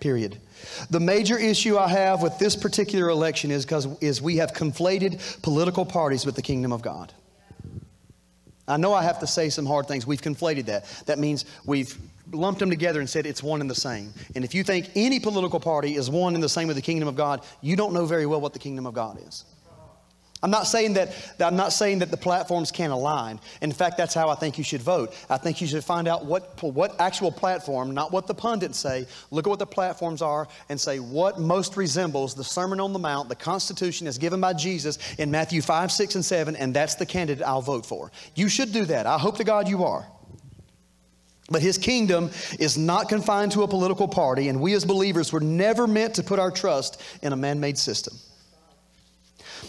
Period. 0.00 0.40
The 0.90 1.00
major 1.00 1.38
issue 1.38 1.78
I 1.78 1.88
have 1.88 2.22
with 2.22 2.38
this 2.38 2.56
particular 2.56 3.08
election 3.08 3.50
is 3.50 3.64
because 3.64 3.86
is 4.00 4.20
we 4.20 4.36
have 4.36 4.52
conflated 4.52 5.42
political 5.42 5.84
parties 5.84 6.26
with 6.26 6.36
the 6.36 6.42
kingdom 6.42 6.72
of 6.72 6.82
God. 6.82 7.12
I 8.68 8.76
know 8.76 8.92
I 8.92 9.02
have 9.04 9.20
to 9.20 9.26
say 9.26 9.48
some 9.48 9.66
hard 9.66 9.86
things. 9.86 10.06
We've 10.06 10.20
conflated 10.20 10.66
that. 10.66 10.84
That 11.06 11.18
means 11.18 11.44
we've 11.64 11.96
lumped 12.32 12.58
them 12.58 12.70
together 12.70 13.00
and 13.00 13.08
said 13.08 13.26
it's 13.26 13.42
one 13.42 13.60
and 13.60 13.70
the 13.70 13.74
same. 13.74 14.12
And 14.34 14.44
if 14.44 14.54
you 14.54 14.64
think 14.64 14.90
any 14.96 15.20
political 15.20 15.60
party 15.60 15.94
is 15.94 16.10
one 16.10 16.34
and 16.34 16.42
the 16.42 16.48
same 16.48 16.66
with 16.66 16.76
the 16.76 16.82
kingdom 16.82 17.08
of 17.08 17.14
God, 17.14 17.42
you 17.60 17.76
don't 17.76 17.92
know 17.92 18.06
very 18.06 18.26
well 18.26 18.40
what 18.40 18.52
the 18.52 18.58
kingdom 18.58 18.86
of 18.86 18.94
God 18.94 19.20
is. 19.26 19.44
I'm 20.46 20.52
not 20.52 20.68
saying 20.68 20.92
that, 20.92 21.12
I'm 21.40 21.56
not 21.56 21.72
saying 21.72 21.98
that 21.98 22.12
the 22.12 22.16
platforms 22.16 22.70
can't 22.70 22.92
align. 22.92 23.40
In 23.62 23.72
fact, 23.72 23.96
that's 23.96 24.14
how 24.14 24.28
I 24.28 24.36
think 24.36 24.58
you 24.58 24.62
should 24.62 24.80
vote. 24.80 25.12
I 25.28 25.38
think 25.38 25.60
you 25.60 25.66
should 25.66 25.82
find 25.82 26.06
out 26.06 26.24
what, 26.24 26.62
what 26.62 27.00
actual 27.00 27.32
platform, 27.32 27.90
not 27.90 28.12
what 28.12 28.28
the 28.28 28.34
pundits 28.34 28.78
say. 28.78 29.08
Look 29.32 29.48
at 29.48 29.50
what 29.50 29.58
the 29.58 29.66
platforms 29.66 30.22
are 30.22 30.46
and 30.68 30.80
say 30.80 31.00
what 31.00 31.40
most 31.40 31.76
resembles 31.76 32.36
the 32.36 32.44
Sermon 32.44 32.78
on 32.78 32.92
the 32.92 32.98
Mount, 33.00 33.28
the 33.28 33.34
Constitution 33.34 34.06
as 34.06 34.18
given 34.18 34.40
by 34.40 34.52
Jesus 34.52 35.00
in 35.18 35.32
Matthew 35.32 35.62
5, 35.62 35.90
6, 35.90 36.14
and 36.14 36.24
7, 36.24 36.54
and 36.54 36.72
that's 36.72 36.94
the 36.94 37.06
candidate 37.06 37.44
I'll 37.44 37.60
vote 37.60 37.84
for. 37.84 38.12
You 38.36 38.48
should 38.48 38.72
do 38.72 38.84
that. 38.84 39.04
I 39.04 39.18
hope 39.18 39.38
to 39.38 39.44
God 39.44 39.66
you 39.66 39.82
are. 39.82 40.06
But 41.50 41.60
his 41.60 41.76
kingdom 41.76 42.30
is 42.60 42.78
not 42.78 43.08
confined 43.08 43.50
to 43.52 43.64
a 43.64 43.68
political 43.68 44.06
party, 44.06 44.48
and 44.48 44.60
we 44.60 44.74
as 44.74 44.84
believers 44.84 45.32
were 45.32 45.40
never 45.40 45.88
meant 45.88 46.14
to 46.14 46.22
put 46.22 46.38
our 46.38 46.52
trust 46.52 47.02
in 47.20 47.32
a 47.32 47.36
man 47.36 47.58
made 47.58 47.78
system. 47.78 48.16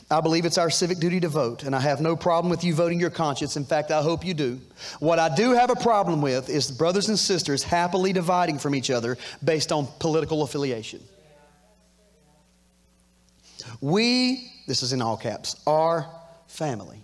I 0.10 0.22
believe 0.22 0.46
it's 0.46 0.58
our 0.58 0.70
civic 0.70 1.00
duty 1.00 1.20
to 1.20 1.28
vote, 1.28 1.64
and 1.64 1.76
I 1.76 1.82
have 1.82 2.00
no 2.00 2.16
problem 2.16 2.50
with 2.50 2.64
you 2.64 2.74
voting 2.74 2.98
your 2.98 3.10
conscience. 3.10 3.58
In 3.58 3.66
fact, 3.66 3.92
I 3.92 4.02
hope 4.02 4.26
you 4.26 4.34
do. 4.34 4.62
What 5.00 5.20
I 5.20 5.34
do 5.36 5.52
have 5.52 5.70
a 5.70 5.76
problem 5.76 6.22
with 6.22 6.50
is 6.50 6.72
brothers 6.72 7.10
and 7.10 7.20
sisters 7.20 7.62
happily 7.62 8.14
dividing 8.14 8.58
from 8.58 8.74
each 8.74 8.90
other 8.90 9.18
based 9.44 9.74
on 9.74 9.88
political 10.00 10.44
affiliation. 10.44 11.02
We, 13.82 14.50
this 14.66 14.82
is 14.82 14.94
in 14.94 15.02
all 15.02 15.18
caps, 15.18 15.62
are 15.68 16.10
family. 16.48 17.04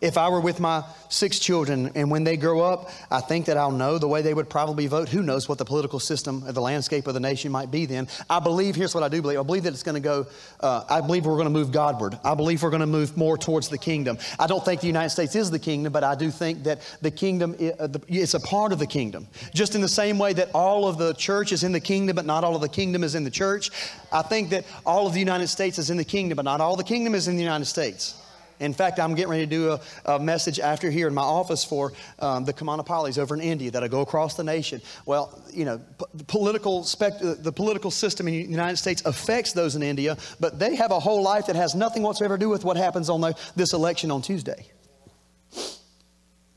If 0.00 0.18
I 0.18 0.28
were 0.28 0.40
with 0.40 0.60
my 0.60 0.84
six 1.08 1.38
children 1.38 1.92
and 1.94 2.10
when 2.10 2.24
they 2.24 2.36
grow 2.36 2.60
up, 2.60 2.90
I 3.10 3.20
think 3.20 3.46
that 3.46 3.56
I'll 3.56 3.70
know 3.70 3.98
the 3.98 4.08
way 4.08 4.22
they 4.22 4.34
would 4.34 4.50
probably 4.50 4.86
vote. 4.86 5.08
Who 5.08 5.22
knows 5.22 5.48
what 5.48 5.58
the 5.58 5.64
political 5.64 6.00
system, 6.00 6.42
the 6.46 6.60
landscape 6.60 7.06
of 7.06 7.14
the 7.14 7.20
nation 7.20 7.52
might 7.52 7.70
be 7.70 7.86
then. 7.86 8.08
I 8.28 8.40
believe, 8.40 8.74
here's 8.74 8.94
what 8.94 9.04
I 9.04 9.08
do 9.08 9.22
believe 9.22 9.38
I 9.38 9.42
believe 9.42 9.64
that 9.64 9.72
it's 9.72 9.82
going 9.82 9.94
to 9.94 10.00
go, 10.00 10.26
uh, 10.60 10.84
I 10.88 11.00
believe 11.00 11.26
we're 11.26 11.34
going 11.34 11.44
to 11.44 11.50
move 11.50 11.72
Godward. 11.72 12.18
I 12.24 12.34
believe 12.34 12.62
we're 12.62 12.70
going 12.70 12.80
to 12.80 12.86
move 12.86 13.16
more 13.16 13.36
towards 13.38 13.68
the 13.68 13.78
kingdom. 13.78 14.18
I 14.38 14.46
don't 14.46 14.64
think 14.64 14.80
the 14.80 14.86
United 14.86 15.10
States 15.10 15.34
is 15.34 15.50
the 15.50 15.58
kingdom, 15.58 15.92
but 15.92 16.04
I 16.04 16.14
do 16.14 16.30
think 16.30 16.64
that 16.64 16.80
the 17.00 17.10
kingdom, 17.10 17.54
it's 17.58 18.34
a 18.34 18.40
part 18.40 18.72
of 18.72 18.78
the 18.78 18.86
kingdom. 18.86 19.26
Just 19.54 19.74
in 19.74 19.80
the 19.80 19.88
same 19.88 20.18
way 20.18 20.32
that 20.34 20.50
all 20.54 20.86
of 20.86 20.98
the 20.98 21.14
church 21.14 21.52
is 21.52 21.64
in 21.64 21.72
the 21.72 21.80
kingdom, 21.80 22.16
but 22.16 22.26
not 22.26 22.44
all 22.44 22.54
of 22.54 22.60
the 22.60 22.68
kingdom 22.68 23.04
is 23.04 23.14
in 23.14 23.24
the 23.24 23.30
church. 23.30 23.70
I 24.12 24.22
think 24.22 24.50
that 24.50 24.64
all 24.84 25.06
of 25.06 25.12
the 25.12 25.20
United 25.20 25.48
States 25.48 25.78
is 25.78 25.90
in 25.90 25.96
the 25.96 26.04
kingdom, 26.04 26.36
but 26.36 26.44
not 26.44 26.60
all 26.60 26.76
the 26.76 26.84
kingdom 26.84 27.14
is 27.14 27.28
in 27.28 27.36
the 27.36 27.42
United 27.42 27.66
States. 27.66 28.14
In 28.58 28.72
fact, 28.72 28.98
I'm 28.98 29.14
getting 29.14 29.30
ready 29.30 29.44
to 29.44 29.50
do 29.50 29.72
a, 29.72 29.80
a 30.14 30.18
message 30.18 30.58
after 30.60 30.90
here 30.90 31.08
in 31.08 31.14
my 31.14 31.22
office 31.22 31.64
for 31.64 31.92
um, 32.18 32.44
the 32.44 32.52
Kamanapalis 32.52 33.18
over 33.18 33.34
in 33.34 33.40
India 33.40 33.70
that'll 33.70 33.88
go 33.88 34.00
across 34.00 34.34
the 34.34 34.44
nation. 34.44 34.80
Well, 35.04 35.42
you 35.52 35.64
know, 35.64 35.80
the 36.14 36.24
political, 36.24 36.84
spect- 36.84 37.20
the 37.20 37.52
political 37.52 37.90
system 37.90 38.28
in 38.28 38.34
the 38.34 38.50
United 38.50 38.78
States 38.78 39.02
affects 39.04 39.52
those 39.52 39.76
in 39.76 39.82
India, 39.82 40.16
but 40.40 40.58
they 40.58 40.74
have 40.76 40.90
a 40.90 41.00
whole 41.00 41.22
life 41.22 41.46
that 41.46 41.56
has 41.56 41.74
nothing 41.74 42.02
whatsoever 42.02 42.36
to 42.36 42.40
do 42.40 42.48
with 42.48 42.64
what 42.64 42.76
happens 42.76 43.10
on 43.10 43.20
the, 43.20 43.34
this 43.56 43.72
election 43.72 44.10
on 44.10 44.22
Tuesday. 44.22 44.66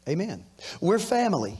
Amen. 0.08 0.44
We're 0.82 1.00
family. 1.00 1.60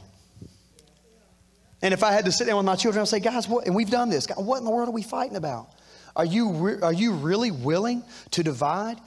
And 1.82 1.94
if 1.94 2.02
I 2.02 2.12
had 2.12 2.24
to 2.24 2.32
sit 2.32 2.46
down 2.46 2.56
with 2.56 2.66
my 2.66 2.76
children, 2.76 3.00
I'd 3.00 3.08
say, 3.08 3.20
guys, 3.20 3.48
what, 3.48 3.66
and 3.66 3.74
we've 3.74 3.90
done 3.90 4.10
this, 4.10 4.26
God, 4.26 4.44
what 4.44 4.58
in 4.58 4.64
the 4.64 4.70
world 4.70 4.88
are 4.88 4.92
we 4.92 5.02
fighting 5.02 5.36
about? 5.36 5.68
Are 6.16 6.24
you, 6.24 6.52
re- 6.52 6.80
are 6.82 6.92
you 6.92 7.12
really 7.12 7.50
willing 7.50 8.02
to 8.32 8.42
divide? 8.42 8.98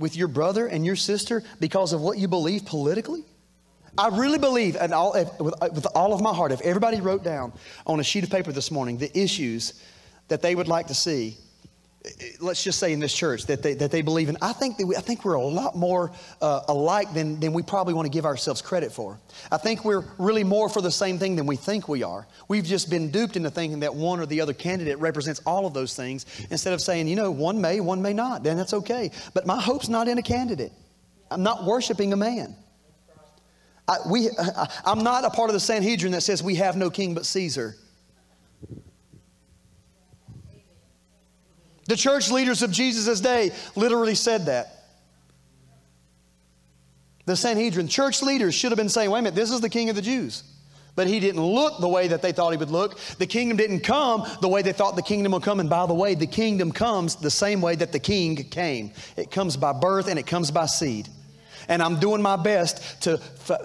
With 0.00 0.16
your 0.16 0.26
brother 0.26 0.66
and 0.66 0.84
your 0.84 0.96
sister 0.96 1.44
because 1.60 1.92
of 1.92 2.00
what 2.00 2.18
you 2.18 2.26
believe 2.26 2.64
politically? 2.66 3.24
I 3.96 4.08
really 4.08 4.38
believe, 4.38 4.76
and 4.76 4.92
all, 4.92 5.12
with, 5.38 5.54
with 5.72 5.86
all 5.94 6.12
of 6.12 6.20
my 6.20 6.34
heart, 6.34 6.52
if 6.52 6.60
everybody 6.62 7.00
wrote 7.00 7.22
down 7.22 7.52
on 7.86 8.00
a 8.00 8.02
sheet 8.02 8.24
of 8.24 8.30
paper 8.30 8.50
this 8.50 8.70
morning 8.70 8.98
the 8.98 9.16
issues 9.16 9.82
that 10.28 10.42
they 10.42 10.54
would 10.54 10.68
like 10.68 10.86
to 10.88 10.94
see 10.94 11.36
let's 12.40 12.64
just 12.64 12.78
say 12.78 12.92
in 12.92 13.00
this 13.00 13.12
church 13.12 13.44
that 13.46 13.62
they, 13.62 13.74
that 13.74 13.90
they 13.90 14.00
believe 14.00 14.30
in 14.30 14.36
i 14.40 14.52
think 14.54 14.78
that 14.78 14.86
we, 14.86 14.96
i 14.96 15.00
think 15.00 15.22
we're 15.22 15.34
a 15.34 15.42
lot 15.42 15.76
more 15.76 16.10
uh, 16.40 16.62
alike 16.68 17.12
than, 17.12 17.38
than 17.40 17.52
we 17.52 17.62
probably 17.62 17.94
want 17.94 18.06
to 18.06 18.10
give 18.10 18.24
ourselves 18.24 18.62
credit 18.62 18.92
for. 18.92 19.18
I 19.50 19.58
think 19.58 19.84
we're 19.84 20.04
really 20.18 20.44
more 20.44 20.68
for 20.68 20.80
the 20.80 20.90
same 20.90 21.18
thing 21.18 21.36
than 21.36 21.46
we 21.46 21.56
think 21.56 21.88
we 21.88 22.02
are. 22.02 22.26
We've 22.48 22.64
just 22.64 22.90
been 22.90 23.10
duped 23.10 23.36
into 23.36 23.50
thinking 23.50 23.80
that 23.80 23.94
one 23.94 24.20
or 24.20 24.26
the 24.26 24.40
other 24.40 24.52
candidate 24.52 24.98
represents 24.98 25.40
all 25.46 25.66
of 25.66 25.74
those 25.74 25.94
things 25.94 26.26
instead 26.50 26.72
of 26.72 26.80
saying 26.80 27.08
you 27.08 27.16
know 27.16 27.30
one 27.30 27.60
may 27.60 27.80
one 27.80 28.02
may 28.02 28.12
not 28.12 28.42
then 28.42 28.56
that's 28.56 28.74
okay. 28.74 29.10
But 29.34 29.46
my 29.46 29.60
hope's 29.60 29.88
not 29.88 30.08
in 30.08 30.18
a 30.18 30.22
candidate. 30.22 30.72
I'm 31.30 31.42
not 31.42 31.64
worshiping 31.64 32.12
a 32.12 32.16
man. 32.16 32.56
I, 33.88 33.96
we, 34.08 34.30
I, 34.38 34.68
i'm 34.84 35.02
not 35.02 35.24
a 35.24 35.30
part 35.30 35.50
of 35.50 35.54
the 35.54 35.60
sanhedrin 35.60 36.12
that 36.12 36.22
says 36.22 36.42
we 36.42 36.54
have 36.56 36.76
no 36.76 36.90
king 36.90 37.14
but 37.14 37.26
caesar 37.26 37.76
The 41.90 41.96
church 41.96 42.30
leaders 42.30 42.62
of 42.62 42.70
Jesus' 42.70 43.20
day 43.20 43.50
literally 43.74 44.14
said 44.14 44.46
that. 44.46 44.84
The 47.24 47.34
Sanhedrin, 47.34 47.88
church 47.88 48.22
leaders 48.22 48.54
should 48.54 48.70
have 48.70 48.76
been 48.76 48.88
saying, 48.88 49.10
wait 49.10 49.18
a 49.18 49.22
minute, 49.22 49.34
this 49.34 49.50
is 49.50 49.60
the 49.60 49.68
king 49.68 49.90
of 49.90 49.96
the 49.96 50.02
Jews. 50.02 50.44
But 50.94 51.08
he 51.08 51.18
didn't 51.18 51.42
look 51.42 51.80
the 51.80 51.88
way 51.88 52.06
that 52.06 52.22
they 52.22 52.30
thought 52.30 52.52
he 52.52 52.58
would 52.58 52.70
look. 52.70 52.96
The 53.18 53.26
kingdom 53.26 53.56
didn't 53.56 53.80
come 53.80 54.24
the 54.40 54.46
way 54.46 54.62
they 54.62 54.70
thought 54.72 54.94
the 54.94 55.02
kingdom 55.02 55.32
would 55.32 55.42
come. 55.42 55.58
And 55.58 55.68
by 55.68 55.84
the 55.86 55.94
way, 55.94 56.14
the 56.14 56.28
kingdom 56.28 56.70
comes 56.70 57.16
the 57.16 57.28
same 57.28 57.60
way 57.60 57.74
that 57.74 57.90
the 57.90 57.98
king 57.98 58.36
came 58.36 58.92
it 59.16 59.32
comes 59.32 59.56
by 59.56 59.72
birth 59.72 60.06
and 60.06 60.16
it 60.16 60.28
comes 60.28 60.52
by 60.52 60.66
seed. 60.66 61.08
And 61.66 61.82
I'm 61.82 61.98
doing 61.98 62.22
my 62.22 62.36
best 62.36 63.02
to, 63.02 63.20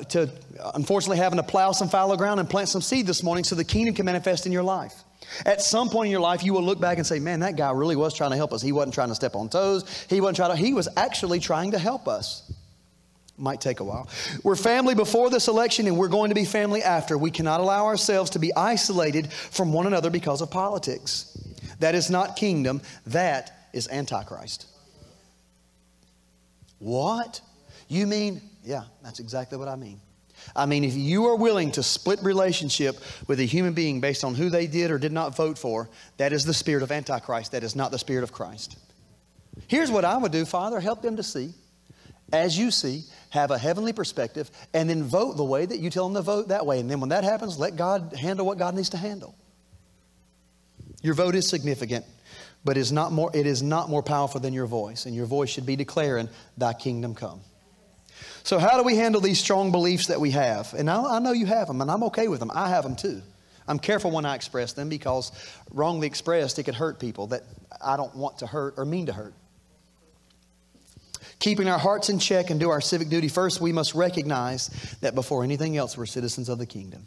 to 0.10 0.32
unfortunately, 0.74 1.18
having 1.18 1.38
to 1.38 1.44
plow 1.44 1.74
some 1.74 1.90
fallow 1.90 2.18
ground 2.18 2.40
and 2.40 2.50
plant 2.50 2.70
some 2.70 2.82
seed 2.82 3.06
this 3.06 3.22
morning 3.22 3.44
so 3.44 3.54
the 3.54 3.64
kingdom 3.64 3.94
can 3.94 4.08
manifest 4.08 4.48
in 4.48 4.52
your 4.52 4.64
life. 4.64 5.05
At 5.46 5.62
some 5.62 5.90
point 5.90 6.08
in 6.08 6.12
your 6.12 6.22
life, 6.22 6.44
you 6.44 6.54
will 6.54 6.64
look 6.64 6.80
back 6.80 6.98
and 6.98 7.06
say, 7.06 7.20
man, 7.20 7.42
that 7.42 7.56
guy 7.56 7.72
really 7.72 7.96
was 7.96 8.14
trying 8.14 8.32
to 8.32 8.36
help 8.36 8.54
us. 8.54 8.62
He 8.62 8.72
wasn't 8.72 8.94
trying 8.94 9.10
to 9.10 9.16
step 9.16 9.36
on 9.36 9.50
toes. 9.50 10.06
He 10.10 10.22
wasn't 10.22 10.38
trying 10.38 10.52
to, 10.52 10.56
he 10.56 10.74
was 10.74 10.88
actually 10.96 11.40
trying 11.40 11.72
to 11.72 11.80
help 11.80 12.08
us. 12.08 12.52
Might 13.38 13.60
take 13.60 13.82
a 13.82 13.84
while. 13.84 14.08
We're 14.44 14.56
family 14.56 14.96
before 14.96 15.30
this 15.30 15.50
election 15.50 15.88
and 15.88 15.98
we're 15.98 16.08
going 16.08 16.30
to 16.30 16.36
be 16.36 16.46
family 16.46 16.82
after. 16.82 17.18
We 17.18 17.32
cannot 17.32 17.60
allow 17.60 17.86
ourselves 17.86 18.32
to 18.32 18.40
be 18.40 18.56
isolated 18.56 19.32
from 19.32 19.74
one 19.74 19.88
another 19.88 20.10
because 20.10 20.42
of 20.42 20.50
politics. 20.50 21.38
That 21.80 21.96
is 21.96 22.10
not 22.10 22.38
kingdom, 22.38 22.82
that 23.08 23.70
is 23.74 23.90
antichrist. 23.90 24.68
What? 26.80 27.42
You 27.90 28.08
mean, 28.08 28.42
yeah, 28.64 28.84
that's 29.04 29.20
exactly 29.20 29.58
what 29.58 29.68
I 29.68 29.76
mean. 29.76 30.00
I 30.56 30.66
mean, 30.66 30.84
if 30.84 30.96
you 30.96 31.26
are 31.28 31.36
willing 31.36 31.72
to 31.72 31.84
split 31.84 32.22
relationship 32.24 32.98
with 33.28 33.40
a 33.40 33.46
human 33.46 33.74
being 33.74 34.02
based 34.02 34.24
on 34.24 34.36
who 34.36 34.50
they 34.50 34.68
did 34.68 34.92
or 34.92 34.98
did 34.98 35.12
not 35.12 35.36
vote 35.36 35.58
for, 35.58 35.90
that 36.18 36.34
is 36.34 36.44
the 36.44 36.54
spirit 36.54 36.84
of 36.84 36.92
Antichrist. 36.92 37.54
That 37.54 37.64
is 37.64 37.76
not 37.76 37.92
the 37.92 38.00
spirit 38.00 38.24
of 38.24 38.32
Christ. 38.32 38.78
Here's 39.68 39.92
what 39.92 40.06
I 40.06 40.18
would 40.18 40.32
do, 40.32 40.46
Father 40.46 40.80
help 40.80 41.02
them 41.02 41.16
to 41.18 41.24
see, 41.24 41.54
as 42.34 42.58
you 42.58 42.72
see, 42.72 43.04
have 43.30 43.52
a 43.52 43.58
heavenly 43.58 43.94
perspective, 43.94 44.50
and 44.74 44.90
then 44.90 45.04
vote 45.04 45.38
the 45.38 45.44
way 45.44 45.66
that 45.66 45.80
you 45.80 45.90
tell 45.90 46.06
them 46.08 46.16
to 46.16 46.22
vote 46.22 46.50
that 46.50 46.66
way. 46.66 46.80
And 46.80 46.90
then 46.90 47.00
when 47.00 47.10
that 47.10 47.24
happens, 47.24 47.60
let 47.60 47.76
God 47.76 48.14
handle 48.14 48.46
what 48.46 48.58
God 48.58 48.76
needs 48.76 48.90
to 48.90 48.98
handle. 48.98 49.36
Your 51.02 51.14
vote 51.14 51.36
is 51.36 51.48
significant, 51.48 52.06
but 52.64 52.78
is 52.78 52.92
not 52.92 53.12
more, 53.12 53.30
it 53.34 53.46
is 53.46 53.62
not 53.62 53.90
more 53.90 54.02
powerful 54.02 54.42
than 54.42 54.54
your 54.54 54.66
voice, 54.66 55.06
and 55.06 55.16
your 55.16 55.28
voice 55.28 55.50
should 55.50 55.66
be 55.66 55.76
declaring, 55.76 56.30
Thy 56.58 56.74
kingdom 56.74 57.14
come. 57.14 57.42
So, 58.44 58.60
how 58.60 58.78
do 58.78 58.84
we 58.84 58.96
handle 58.96 59.22
these 59.22 59.40
strong 59.40 59.72
beliefs 59.72 60.08
that 60.08 60.22
we 60.22 60.32
have? 60.32 60.74
And 60.74 60.90
I, 60.90 61.18
I 61.18 61.20
know 61.20 61.32
you 61.32 61.46
have 61.46 61.68
them, 61.68 61.82
and 61.82 61.90
I'm 61.90 62.04
okay 62.04 62.28
with 62.28 62.40
them. 62.40 62.52
I 62.54 62.70
have 62.70 62.84
them 62.84 62.96
too. 62.96 63.22
I'm 63.68 63.80
careful 63.80 64.12
when 64.12 64.26
I 64.26 64.36
express 64.36 64.74
them 64.74 64.90
because 64.90 65.32
wrongly 65.72 66.08
expressed, 66.08 66.60
it 66.60 66.64
could 66.64 66.76
hurt 66.76 67.00
people 67.00 67.28
that 67.28 67.44
I 67.84 67.98
don't 67.98 68.16
want 68.16 68.40
to 68.40 68.48
hurt 68.48 68.76
or 68.78 68.86
mean 68.86 69.08
to 69.08 69.14
hurt. 69.14 69.34
Keeping 71.40 71.68
our 71.68 71.80
hearts 71.80 72.10
in 72.10 72.20
check 72.20 72.50
and 72.50 72.60
do 72.60 72.70
our 72.70 72.82
civic 72.82 73.10
duty 73.10 73.28
first, 73.28 73.60
we 73.60 73.72
must 73.72 73.94
recognize 73.94 74.68
that 75.02 75.16
before 75.16 75.44
anything 75.44 75.76
else, 75.76 75.98
we're 75.98 76.06
citizens 76.06 76.50
of 76.50 76.60
the 76.60 76.66
kingdom. 76.66 77.06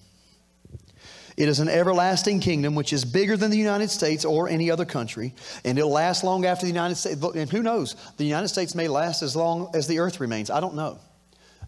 It 1.38 1.48
is 1.48 1.60
an 1.60 1.68
everlasting 1.68 2.40
kingdom 2.40 2.74
which 2.74 2.92
is 2.92 3.04
bigger 3.04 3.36
than 3.36 3.52
the 3.52 3.56
United 3.56 3.90
States 3.90 4.24
or 4.24 4.48
any 4.48 4.72
other 4.72 4.84
country, 4.84 5.34
and 5.64 5.78
it'll 5.78 5.92
last 5.92 6.24
long 6.24 6.44
after 6.44 6.66
the 6.66 6.72
United 6.72 6.96
States. 6.96 7.22
And 7.22 7.48
who 7.48 7.62
knows? 7.62 7.94
The 8.16 8.24
United 8.24 8.48
States 8.48 8.74
may 8.74 8.88
last 8.88 9.22
as 9.22 9.36
long 9.36 9.70
as 9.72 9.86
the 9.86 10.00
earth 10.00 10.18
remains. 10.18 10.50
I 10.50 10.58
don't 10.58 10.74
know. 10.74 10.98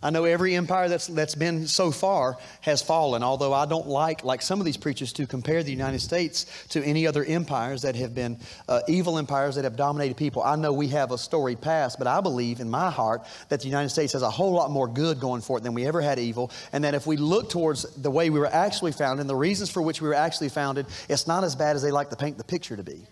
I 0.02 0.08
know 0.08 0.24
every 0.24 0.54
empire 0.54 0.88
that's, 0.88 1.06
that's 1.08 1.34
been 1.34 1.66
so 1.66 1.90
far 1.90 2.38
has 2.62 2.80
fallen, 2.80 3.22
although 3.22 3.52
I 3.52 3.66
don't 3.66 3.86
like, 3.86 4.24
like 4.24 4.40
some 4.40 4.58
of 4.58 4.64
these 4.64 4.78
preachers, 4.78 5.12
to 5.14 5.26
compare 5.26 5.62
the 5.62 5.70
United 5.70 6.00
States 6.00 6.46
to 6.70 6.82
any 6.82 7.06
other 7.06 7.22
empires 7.22 7.82
that 7.82 7.96
have 7.96 8.14
been 8.14 8.38
uh, 8.66 8.80
evil 8.88 9.18
empires 9.18 9.56
that 9.56 9.64
have 9.64 9.76
dominated 9.76 10.16
people. 10.16 10.42
I 10.42 10.56
know 10.56 10.72
we 10.72 10.88
have 10.88 11.10
a 11.10 11.18
storied 11.18 11.60
past, 11.60 11.98
but 11.98 12.06
I 12.06 12.22
believe 12.22 12.60
in 12.60 12.70
my 12.70 12.90
heart 12.90 13.26
that 13.50 13.60
the 13.60 13.66
United 13.66 13.90
States 13.90 14.14
has 14.14 14.22
a 14.22 14.30
whole 14.30 14.52
lot 14.52 14.70
more 14.70 14.88
good 14.88 15.20
going 15.20 15.42
for 15.42 15.58
it 15.58 15.64
than 15.64 15.74
we 15.74 15.86
ever 15.86 16.00
had 16.00 16.18
evil, 16.18 16.50
and 16.72 16.84
that 16.84 16.94
if 16.94 17.06
we 17.06 17.18
look 17.18 17.50
towards 17.50 17.82
the 17.94 18.10
way 18.10 18.30
we 18.30 18.38
were 18.38 18.46
actually 18.46 18.92
founded 18.92 19.20
and 19.20 19.28
the 19.28 19.36
reasons 19.36 19.68
for 19.68 19.82
which 19.82 20.00
we 20.00 20.08
were 20.08 20.14
actually 20.14 20.48
founded, 20.48 20.86
it's 21.10 21.26
not 21.26 21.44
as 21.44 21.54
bad 21.54 21.76
as 21.76 21.82
they 21.82 21.90
like 21.90 22.08
to 22.08 22.16
paint 22.16 22.38
the 22.38 22.44
picture 22.44 22.76
to 22.76 22.82
be. 22.82 23.06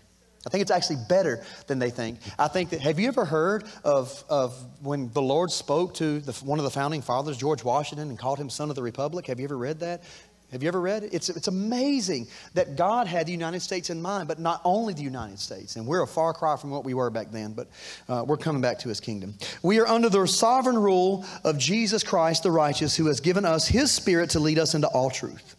I 0.45 0.49
think 0.49 0.61
it's 0.61 0.71
actually 0.71 0.99
better 1.09 1.43
than 1.67 1.79
they 1.79 1.89
think. 1.89 2.19
I 2.37 2.47
think 2.47 2.69
that, 2.69 2.79
have 2.79 2.97
you 2.97 3.09
ever 3.09 3.25
heard 3.25 3.65
of, 3.83 4.23
of 4.29 4.57
when 4.81 5.11
the 5.11 5.21
Lord 5.21 5.51
spoke 5.51 5.95
to 5.95 6.19
the, 6.21 6.31
one 6.45 6.59
of 6.59 6.63
the 6.63 6.71
founding 6.71 7.01
fathers, 7.01 7.37
George 7.37 7.63
Washington, 7.63 8.09
and 8.09 8.17
called 8.17 8.39
him 8.39 8.49
son 8.49 8.69
of 8.69 8.75
the 8.75 8.83
republic? 8.83 9.27
Have 9.27 9.39
you 9.39 9.45
ever 9.45 9.57
read 9.57 9.81
that? 9.81 10.03
Have 10.51 10.63
you 10.63 10.69
ever 10.69 10.81
read 10.81 11.03
it? 11.03 11.13
It's, 11.13 11.29
it's 11.29 11.47
amazing 11.47 12.27
that 12.55 12.75
God 12.75 13.05
had 13.05 13.27
the 13.27 13.31
United 13.31 13.61
States 13.61 13.89
in 13.89 14.01
mind, 14.01 14.27
but 14.27 14.39
not 14.39 14.61
only 14.63 14.93
the 14.93 15.03
United 15.03 15.39
States. 15.39 15.75
And 15.75 15.85
we're 15.85 16.01
a 16.01 16.07
far 16.07 16.33
cry 16.33 16.55
from 16.55 16.71
what 16.71 16.83
we 16.83 16.95
were 16.95 17.09
back 17.11 17.31
then, 17.31 17.53
but 17.53 17.67
uh, 18.07 18.23
we're 18.25 18.37
coming 18.37 18.61
back 18.61 18.79
to 18.79 18.89
his 18.89 18.99
kingdom. 18.99 19.35
We 19.61 19.79
are 19.79 19.87
under 19.87 20.09
the 20.09 20.25
sovereign 20.25 20.77
rule 20.77 21.25
of 21.43 21.59
Jesus 21.59 22.01
Christ 22.01 22.43
the 22.43 22.51
righteous, 22.51 22.95
who 22.95 23.07
has 23.07 23.19
given 23.19 23.45
us 23.45 23.67
his 23.67 23.91
spirit 23.91 24.31
to 24.31 24.39
lead 24.39 24.57
us 24.57 24.73
into 24.73 24.87
all 24.87 25.11
truth. 25.11 25.55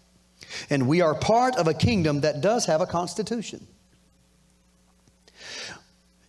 And 0.70 0.88
we 0.88 1.02
are 1.02 1.14
part 1.14 1.56
of 1.56 1.68
a 1.68 1.74
kingdom 1.74 2.22
that 2.22 2.40
does 2.40 2.66
have 2.66 2.80
a 2.80 2.86
constitution. 2.86 3.66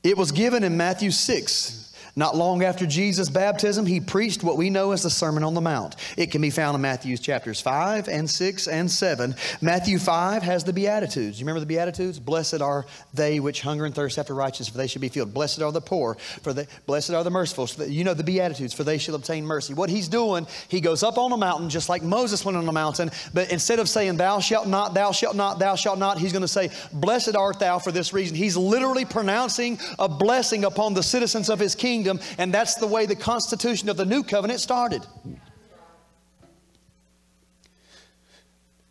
It 0.03 0.17
was 0.17 0.31
given 0.31 0.63
in 0.63 0.77
Matthew 0.77 1.12
6. 1.12 1.90
Not 2.15 2.36
long 2.36 2.63
after 2.63 2.86
Jesus' 2.86 3.30
baptism, 3.30 3.86
he 3.86 4.00
preached 4.00 4.44
what 4.44 4.58
we 4.58 4.70
know 4.70 4.91
as 4.91 5.03
the 5.03 5.10
Sermon 5.10 5.44
on 5.44 5.53
the 5.53 5.62
Mount. 5.62 5.96
It 6.18 6.32
can 6.32 6.41
be 6.41 6.50
found 6.50 6.75
in 6.75 6.82
Matthew 6.82 7.15
chapters 7.18 7.62
5 7.62 8.10
and 8.10 8.30
6 8.30 8.68
and 8.68 8.91
7. 8.91 9.36
Matthew 9.62 9.98
5 9.98 10.44
has 10.44 10.65
the 10.65 10.74
Beatitudes. 10.74 11.39
You 11.39 11.46
remember 11.46 11.62
the 11.62 11.65
Beatitudes? 11.65 12.20
Blessed 12.20 12.62
are 12.62 12.86
they 13.13 13.39
which 13.39 13.62
hunger 13.62 13.86
and 13.86 13.96
thirst 13.96 14.18
after 14.18 14.34
righteousness, 14.34 14.70
for 14.70 14.77
they 14.77 14.88
shall 14.88 15.01
be 15.01 15.08
filled. 15.08 15.34
Blessed 15.34 15.62
are 15.62 15.72
the 15.72 15.82
poor, 15.82 16.15
for 16.44 16.51
they, 16.51 16.68
blessed 16.86 17.12
are 17.12 17.24
the 17.24 17.30
merciful. 17.30 17.68
So 17.68 17.86
you 17.86 18.03
know 18.03 18.13
the 18.13 18.24
Beatitudes, 18.24 18.74
for 18.74 18.84
they 18.84 18.98
shall 18.98 19.15
obtain 19.15 19.46
mercy. 19.46 19.74
What 19.74 19.89
he's 19.89 20.10
doing, 20.10 20.48
he 20.68 20.82
goes 20.82 21.03
up 21.03 21.18
on 21.18 21.32
a 21.32 21.38
mountain, 21.38 21.70
just 21.70 21.88
like 21.88 22.03
Moses 22.03 22.44
went 22.44 22.58
on 22.58 22.68
a 22.68 22.74
mountain, 22.74 23.10
but 23.34 23.51
instead 23.51 23.80
of 23.80 23.88
saying, 23.88 24.18
Thou 24.18 24.39
shalt 24.39 24.68
not, 24.68 24.94
thou 24.94 25.13
shalt 25.13 25.36
not, 25.36 25.60
thou 25.60 25.75
shalt 25.75 25.98
not, 25.98 26.18
he's 26.18 26.34
going 26.34 26.41
to 26.41 26.48
say, 26.48 26.70
Blessed 26.91 27.36
art 27.36 27.60
thou 27.60 27.80
for 27.80 27.94
this 27.94 28.12
reason. 28.12 28.36
He's 28.36 28.58
literally 28.58 29.06
pronouncing 29.06 29.80
a 29.98 30.10
blessing 30.10 30.65
upon 30.65 30.94
the 30.94 31.03
citizens 31.03 31.50
of 31.50 31.60
his 31.60 31.74
kingdom 31.74 32.00
kingdom, 32.01 32.20
and 32.38 32.53
that's 32.53 32.75
the 32.75 32.88
way 32.88 33.05
the 33.05 33.15
constitution 33.15 33.89
of 33.89 33.98
the 33.98 34.05
new 34.05 34.24
covenant 34.24 34.60
started. 34.60 35.05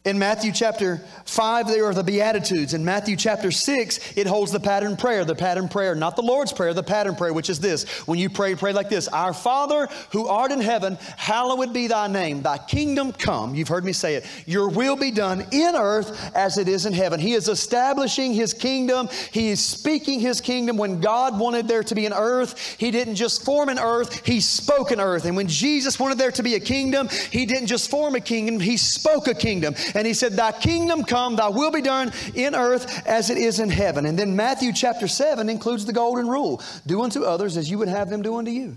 In 0.06 0.18
Matthew 0.18 0.50
chapter 0.50 1.02
5, 1.26 1.68
there 1.68 1.84
are 1.84 1.92
the 1.92 2.02
Beatitudes. 2.02 2.72
In 2.72 2.82
Matthew 2.82 3.16
chapter 3.16 3.50
6, 3.50 4.16
it 4.16 4.26
holds 4.26 4.50
the 4.50 4.58
pattern 4.58 4.96
prayer. 4.96 5.26
The 5.26 5.34
pattern 5.34 5.68
prayer, 5.68 5.94
not 5.94 6.16
the 6.16 6.22
Lord's 6.22 6.54
Prayer, 6.54 6.72
the 6.72 6.82
pattern 6.82 7.14
prayer, 7.14 7.34
which 7.34 7.50
is 7.50 7.60
this. 7.60 7.86
When 8.06 8.18
you 8.18 8.30
pray, 8.30 8.54
pray 8.54 8.72
like 8.72 8.88
this 8.88 9.08
Our 9.08 9.34
Father 9.34 9.88
who 10.12 10.26
art 10.26 10.52
in 10.52 10.60
heaven, 10.62 10.96
hallowed 11.18 11.74
be 11.74 11.86
thy 11.86 12.06
name. 12.06 12.40
Thy 12.40 12.56
kingdom 12.56 13.12
come. 13.12 13.54
You've 13.54 13.68
heard 13.68 13.84
me 13.84 13.92
say 13.92 14.14
it. 14.14 14.26
Your 14.46 14.70
will 14.70 14.96
be 14.96 15.10
done 15.10 15.44
in 15.52 15.76
earth 15.76 16.34
as 16.34 16.56
it 16.56 16.66
is 16.66 16.86
in 16.86 16.94
heaven. 16.94 17.20
He 17.20 17.34
is 17.34 17.48
establishing 17.48 18.32
his 18.32 18.54
kingdom. 18.54 19.10
He 19.32 19.50
is 19.50 19.62
speaking 19.62 20.18
his 20.18 20.40
kingdom. 20.40 20.78
When 20.78 21.02
God 21.02 21.38
wanted 21.38 21.68
there 21.68 21.82
to 21.84 21.94
be 21.94 22.06
an 22.06 22.14
earth, 22.14 22.76
he 22.78 22.90
didn't 22.90 23.16
just 23.16 23.44
form 23.44 23.68
an 23.68 23.78
earth, 23.78 24.26
he 24.26 24.40
spoke 24.40 24.92
an 24.92 25.00
earth. 25.00 25.26
And 25.26 25.36
when 25.36 25.46
Jesus 25.46 26.00
wanted 26.00 26.16
there 26.16 26.32
to 26.32 26.42
be 26.42 26.54
a 26.54 26.60
kingdom, 26.60 27.10
he 27.30 27.44
didn't 27.44 27.66
just 27.66 27.90
form 27.90 28.14
a 28.14 28.20
kingdom, 28.20 28.60
he 28.60 28.78
spoke 28.78 29.28
a 29.28 29.34
kingdom. 29.34 29.74
And 29.94 30.06
he 30.06 30.14
said, 30.14 30.32
Thy 30.32 30.52
kingdom 30.52 31.04
come, 31.04 31.36
thy 31.36 31.48
will 31.48 31.70
be 31.70 31.82
done 31.82 32.12
in 32.34 32.54
earth 32.54 33.06
as 33.06 33.30
it 33.30 33.38
is 33.38 33.60
in 33.60 33.70
heaven. 33.70 34.06
And 34.06 34.18
then 34.18 34.36
Matthew 34.36 34.72
chapter 34.72 35.08
7 35.08 35.48
includes 35.48 35.84
the 35.84 35.92
golden 35.92 36.28
rule 36.28 36.62
do 36.86 37.02
unto 37.02 37.24
others 37.24 37.56
as 37.56 37.70
you 37.70 37.78
would 37.78 37.88
have 37.88 38.10
them 38.10 38.22
do 38.22 38.36
unto 38.36 38.50
you. 38.50 38.76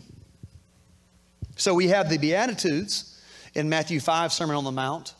So 1.56 1.74
we 1.74 1.88
have 1.88 2.10
the 2.10 2.18
Beatitudes 2.18 3.22
in 3.54 3.70
Matthew 3.70 4.00
5, 4.00 4.34
Sermon 4.34 4.56
on 4.56 4.64
the 4.64 4.72
Mount. 4.72 5.14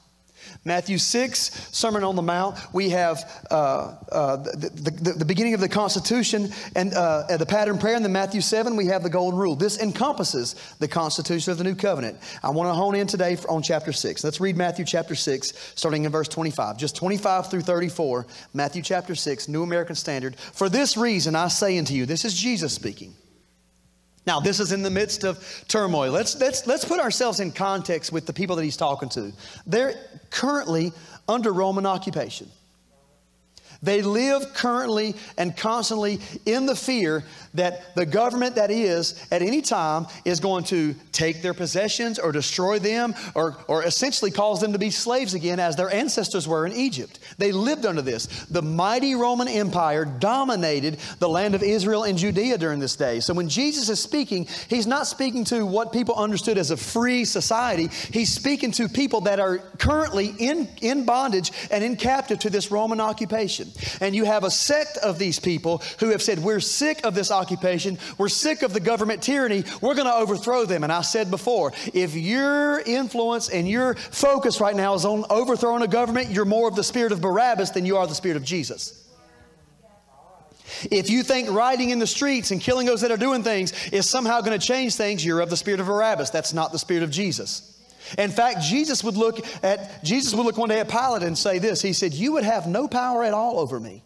Matthew 0.66 0.98
6, 0.98 1.70
Sermon 1.72 2.04
on 2.04 2.16
the 2.16 2.22
Mount, 2.22 2.58
we 2.74 2.90
have 2.90 3.44
uh, 3.52 3.96
uh, 4.12 4.38
the, 4.38 4.70
the, 4.70 5.12
the, 5.14 5.26
beginning 5.26 5.54
of 5.54 5.60
the 5.60 5.70
Constitution 5.70 6.52
and 6.76 6.94
uh, 6.94 7.38
the 7.38 7.46
pattern 7.46 7.78
prayer. 7.78 7.96
And 7.96 8.06
then 8.06 8.12
Matthew 8.12 8.42
7, 8.42 8.76
we 8.76 8.86
have 8.88 9.04
the 9.04 9.10
Golden 9.10 9.40
Rule. 9.40 9.56
This 9.56 9.80
encompasses 9.80 10.56
the 10.80 10.88
Constitution 10.88 11.52
of 11.52 11.58
the 11.58 11.64
New 11.64 11.76
Covenant. 11.76 12.18
I 12.44 12.50
want 12.50 12.70
to 12.70 12.74
hone 12.74 12.96
in 12.96 13.08
today 13.08 13.38
on 13.50 13.62
chapter 13.62 13.92
6. 13.92 14.24
Let's 14.24 14.40
read 14.40 14.56
Matthew 14.58 14.86
chapter 14.86 15.16
6, 15.16 15.74
starting 15.76 16.06
in 16.06 16.12
verse 16.12 16.28
25. 16.28 16.78
Just 16.78 16.96
25 16.96 17.50
through 17.50 17.62
34, 17.62 18.26
Matthew 18.54 18.82
chapter 18.82 19.16
6, 19.16 19.48
New 19.48 19.64
American 19.64 19.96
Standard. 19.96 20.36
For 20.38 20.70
this 20.70 20.98
reason 20.98 21.36
I 21.36 21.48
say 21.48 21.78
unto 21.78 21.94
you, 21.94 22.06
this 22.06 22.26
is 22.26 22.34
Jesus 22.34 22.74
speaking. 22.74 23.14
Now, 24.26 24.40
this 24.40 24.60
is 24.60 24.72
in 24.72 24.84
the 24.84 24.90
midst 24.90 25.24
of 25.24 25.64
turmoil. 25.68 26.12
Let's, 26.12 26.40
let's, 26.40 26.66
let's 26.66 26.86
put 26.86 27.00
ourselves 27.00 27.40
in 27.40 27.52
context 27.52 28.12
with 28.12 28.26
the 28.26 28.34
people 28.34 28.56
that 28.56 28.64
he's 28.64 28.78
talking 28.78 29.10
to. 29.10 29.34
They're 29.68 29.96
currently 30.30 30.94
under 31.28 31.52
Roman 31.52 31.86
occupation. 31.86 32.50
They 33.82 34.02
live 34.02 34.54
currently 34.54 35.16
and 35.38 35.56
constantly 35.58 36.20
in 36.46 36.66
the 36.66 36.76
fear 36.76 37.26
that 37.54 37.96
the 37.96 38.06
government 38.06 38.56
that 38.56 38.72
is 38.72 39.26
at 39.32 39.42
any 39.42 39.62
time 39.62 40.08
is 40.26 40.40
going 40.40 40.64
to 40.66 40.96
take 41.12 41.42
their 41.42 41.54
possessions 41.54 42.18
or 42.18 42.32
destroy 42.32 42.80
them 42.80 43.14
or, 43.36 43.56
or 43.68 43.84
essentially 43.84 44.32
cause 44.32 44.60
them 44.60 44.74
to 44.74 44.80
be 44.80 44.90
slaves 44.90 45.34
again 45.34 45.60
as 45.60 45.76
their 45.76 45.94
ancestors 45.94 46.48
were 46.48 46.66
in 46.66 46.74
Egypt. 46.74 47.20
They 47.38 47.52
lived 47.52 47.86
under 47.86 48.02
this. 48.02 48.26
The 48.46 48.62
mighty 48.62 49.16
Roman 49.16 49.48
Empire 49.48 50.06
dominated 50.06 50.98
the 51.20 51.30
land 51.30 51.54
of 51.56 51.64
Israel 51.64 52.04
and 52.04 52.18
Judea 52.18 52.58
during 52.58 52.80
this 52.80 52.96
day. 52.96 53.20
So 53.20 53.34
when 53.34 53.50
Jesus 53.50 53.90
is 53.90 54.00
speaking, 54.00 54.48
he's 54.68 54.88
not 54.88 55.06
speaking 55.08 55.44
to 55.46 55.66
what 55.66 55.92
people 55.92 56.16
understood 56.16 56.58
as 56.58 56.72
a 56.72 56.78
free 56.78 57.26
society. 57.26 57.90
He's 58.12 58.34
speaking 58.34 58.72
to 58.74 58.90
people 58.90 59.22
that 59.22 59.40
are 59.40 59.60
currently 59.78 60.34
in, 60.40 60.68
in 60.82 61.06
bondage 61.06 61.52
and 61.70 61.84
in 61.84 61.96
captive 61.98 62.40
to 62.40 62.50
this 62.50 62.72
Roman 62.72 63.00
occupation. 63.00 63.70
And 64.02 64.16
you 64.16 64.26
have 64.26 64.44
a 64.44 64.52
sect 64.52 64.98
of 64.98 65.20
these 65.20 65.40
people 65.40 65.84
who 66.00 66.10
have 66.10 66.22
said, 66.22 66.40
We're 66.40 66.60
sick 66.60 67.06
of 67.06 67.14
this 67.14 67.30
occupation 67.30 67.43
occupation. 67.44 68.00
We're 68.18 68.30
sick 68.30 68.62
of 68.62 68.74
the 68.74 68.80
government 68.80 69.22
tyranny. 69.22 69.66
We're 69.82 69.96
going 69.96 70.08
to 70.08 70.16
overthrow 70.16 70.66
them. 70.66 70.84
And 70.84 70.92
I 70.92 71.02
said 71.02 71.30
before, 71.30 71.74
if 71.94 72.16
your 72.16 72.80
influence 72.80 73.50
and 73.50 73.68
your 73.68 73.96
focus 73.96 74.62
right 74.62 74.76
now 74.76 74.94
is 74.94 75.04
on 75.04 75.26
overthrowing 75.30 75.84
a 75.84 75.88
government, 75.88 76.30
you're 76.30 76.46
more 76.46 76.68
of 76.70 76.76
the 76.76 76.84
spirit 76.84 77.12
of 77.12 77.20
Barabbas 77.20 77.72
than 77.72 77.86
you 77.86 77.98
are 77.98 78.08
the 78.08 78.16
spirit 78.16 78.38
of 78.38 78.44
Jesus. 78.44 79.00
If 80.90 81.10
you 81.10 81.24
think 81.24 81.50
rioting 81.50 81.92
in 81.92 82.00
the 82.00 82.08
streets 82.08 82.52
and 82.52 82.60
killing 82.60 82.88
those 82.88 83.02
that 83.02 83.12
are 83.12 83.18
doing 83.18 83.44
things 83.44 83.74
is 83.92 84.10
somehow 84.10 84.42
going 84.42 84.58
to 84.60 84.66
change 84.66 84.96
things, 84.96 85.26
you're 85.26 85.42
of 85.42 85.50
the 85.50 85.58
spirit 85.58 85.80
of 85.80 85.88
Barabbas. 85.88 86.30
That's 86.30 86.54
not 86.54 86.72
the 86.72 86.80
spirit 86.80 87.04
of 87.04 87.12
Jesus. 87.12 87.70
In 88.18 88.32
fact, 88.32 88.62
Jesus 88.62 89.04
would 89.04 89.18
look 89.18 89.40
at 89.64 90.04
Jesus 90.04 90.34
would 90.34 90.46
look 90.46 90.58
one 90.58 90.70
day 90.70 90.80
at 90.80 90.90
Pilate 90.90 91.24
and 91.24 91.38
say 91.38 91.60
this. 91.60 91.82
He 91.82 91.94
said, 91.94 92.14
"You 92.14 92.34
would 92.34 92.44
have 92.44 92.68
no 92.68 92.88
power 92.88 93.24
at 93.24 93.34
all 93.34 93.60
over 93.60 93.80
me 93.80 94.04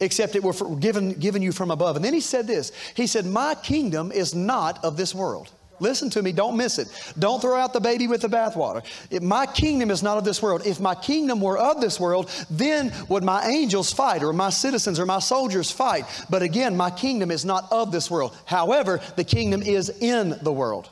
except 0.00 0.36
it 0.36 0.42
were 0.42 0.52
given, 0.76 1.12
given 1.12 1.42
you 1.42 1.52
from 1.52 1.70
above. 1.70 1.96
And 1.96 2.04
then 2.04 2.14
he 2.14 2.20
said 2.20 2.46
this 2.46 2.72
He 2.94 3.06
said, 3.06 3.26
My 3.26 3.54
kingdom 3.54 4.12
is 4.12 4.34
not 4.34 4.84
of 4.84 4.96
this 4.96 5.14
world. 5.14 5.50
Listen 5.82 6.08
to 6.10 6.22
me, 6.22 6.30
don't 6.30 6.56
miss 6.56 6.78
it. 6.78 6.86
Don't 7.18 7.40
throw 7.40 7.56
out 7.56 7.72
the 7.72 7.80
baby 7.80 8.06
with 8.06 8.20
the 8.20 8.28
bathwater. 8.28 8.82
my 9.20 9.46
kingdom 9.46 9.90
is 9.90 10.00
not 10.00 10.16
of 10.16 10.24
this 10.24 10.40
world. 10.40 10.64
If 10.64 10.78
my 10.78 10.94
kingdom 10.94 11.40
were 11.40 11.58
of 11.58 11.80
this 11.80 11.98
world, 11.98 12.30
then 12.48 12.92
would 13.08 13.24
my 13.24 13.44
angels 13.46 13.92
fight, 13.92 14.22
or 14.22 14.32
my 14.32 14.50
citizens, 14.50 15.00
or 15.00 15.06
my 15.06 15.18
soldiers 15.18 15.72
fight. 15.72 16.04
But 16.30 16.42
again, 16.42 16.76
my 16.76 16.90
kingdom 16.90 17.32
is 17.32 17.44
not 17.44 17.66
of 17.72 17.90
this 17.90 18.08
world. 18.08 18.36
However, 18.44 19.00
the 19.16 19.24
kingdom 19.24 19.60
is 19.60 19.88
in 19.88 20.38
the 20.42 20.52
world. 20.52 20.88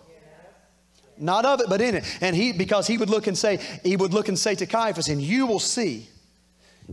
Not 1.17 1.45
of 1.45 1.61
it, 1.61 1.67
but 1.69 1.81
in 1.81 1.95
it. 1.95 2.19
And 2.21 2.35
he, 2.35 2.53
because 2.53 2.89
he 2.89 2.99
would 2.99 3.11
look 3.11 3.29
and 3.29 3.39
say, 3.39 3.61
he 3.85 3.97
would 3.97 4.13
look 4.13 4.29
and 4.29 4.39
say 4.39 4.57
to 4.57 4.67
Caiaphas, 4.67 5.09
and 5.09 5.23
you 5.23 5.47
will 5.47 5.61
see 5.61 6.09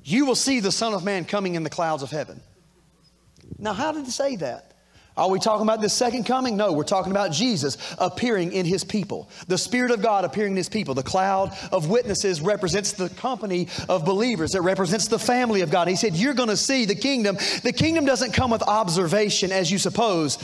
you 0.03 0.25
will 0.25 0.35
see 0.35 0.59
the 0.59 0.71
Son 0.71 0.93
of 0.93 1.03
Man 1.03 1.25
coming 1.25 1.55
in 1.55 1.63
the 1.63 1.69
clouds 1.69 2.03
of 2.03 2.11
heaven. 2.11 2.41
Now, 3.57 3.73
how 3.73 3.91
did 3.91 4.05
he 4.05 4.11
say 4.11 4.35
that? 4.37 4.73
Are 5.17 5.29
we 5.29 5.39
talking 5.39 5.63
about 5.63 5.81
the 5.81 5.89
second 5.89 6.25
coming? 6.25 6.57
No, 6.57 6.73
we're 6.73 6.83
talking 6.83 7.11
about 7.11 7.31
Jesus 7.31 7.77
appearing 7.97 8.51
in 8.51 8.67
his 8.67 8.83
people. 8.83 9.29
The 9.47 9.57
Spirit 9.57 9.89
of 9.89 10.03
God 10.03 10.25
appearing 10.25 10.51
in 10.51 10.57
his 10.57 10.69
people. 10.69 10.93
The 10.93 11.01
cloud 11.01 11.57
of 11.71 11.89
witnesses 11.89 12.39
represents 12.39 12.91
the 12.91 13.09
company 13.09 13.67
of 13.89 14.05
believers, 14.05 14.53
it 14.53 14.61
represents 14.61 15.07
the 15.07 15.17
family 15.17 15.61
of 15.61 15.71
God. 15.71 15.87
He 15.87 15.95
said, 15.95 16.15
You're 16.15 16.35
going 16.35 16.49
to 16.49 16.57
see 16.57 16.85
the 16.85 16.95
kingdom. 16.95 17.35
The 17.63 17.73
kingdom 17.73 18.05
doesn't 18.05 18.33
come 18.33 18.51
with 18.51 18.61
observation 18.61 19.51
as 19.51 19.71
you 19.71 19.79
suppose. 19.79 20.37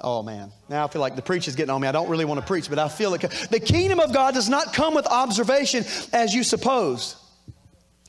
Oh 0.00 0.22
man, 0.22 0.52
now 0.68 0.84
I 0.84 0.88
feel 0.88 1.00
like 1.00 1.16
the 1.16 1.22
preach 1.22 1.48
is 1.48 1.56
getting 1.56 1.70
on 1.70 1.80
me. 1.80 1.88
I 1.88 1.92
don't 1.92 2.08
really 2.08 2.26
want 2.26 2.38
to 2.38 2.46
preach, 2.46 2.68
but 2.68 2.78
I 2.78 2.88
feel 2.88 3.10
like 3.10 3.22
the 3.48 3.60
kingdom 3.60 3.98
of 3.98 4.12
God 4.12 4.34
does 4.34 4.48
not 4.48 4.74
come 4.74 4.94
with 4.94 5.06
observation 5.06 5.84
as 6.12 6.34
you 6.34 6.44
suppose. 6.44 7.16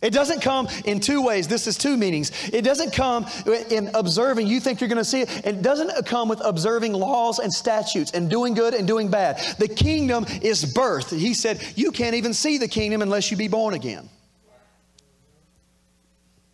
It 0.02 0.12
doesn't 0.12 0.42
come 0.42 0.70
in 0.86 1.02
two 1.02 1.22
ways. 1.22 1.48
This 1.48 1.68
is 1.68 1.78
two 1.78 1.98
meanings. 1.98 2.32
It 2.54 2.62
doesn't 2.62 2.94
come 2.94 3.26
in 3.70 3.90
observing, 3.94 4.48
you 4.48 4.62
think 4.62 4.80
you're 4.80 4.88
going 4.88 4.98
to 4.98 5.04
see 5.04 5.22
it. 5.22 5.46
It 5.46 5.62
doesn't 5.62 6.06
come 6.06 6.30
with 6.30 6.40
observing 6.44 6.94
laws 6.94 7.40
and 7.40 7.54
statutes 7.54 8.12
and 8.12 8.30
doing 8.30 8.54
good 8.54 8.74
and 8.74 8.88
doing 8.88 9.10
bad. 9.10 9.40
The 9.58 9.68
kingdom 9.68 10.26
is 10.42 10.74
birth. 10.74 11.12
He 11.12 11.34
said, 11.34 11.62
You 11.76 11.92
can't 11.92 12.16
even 12.16 12.34
see 12.34 12.58
the 12.58 12.68
kingdom 12.68 13.02
unless 13.02 13.30
you 13.30 13.36
be 13.36 13.50
born 13.50 13.74
again. 13.74 14.10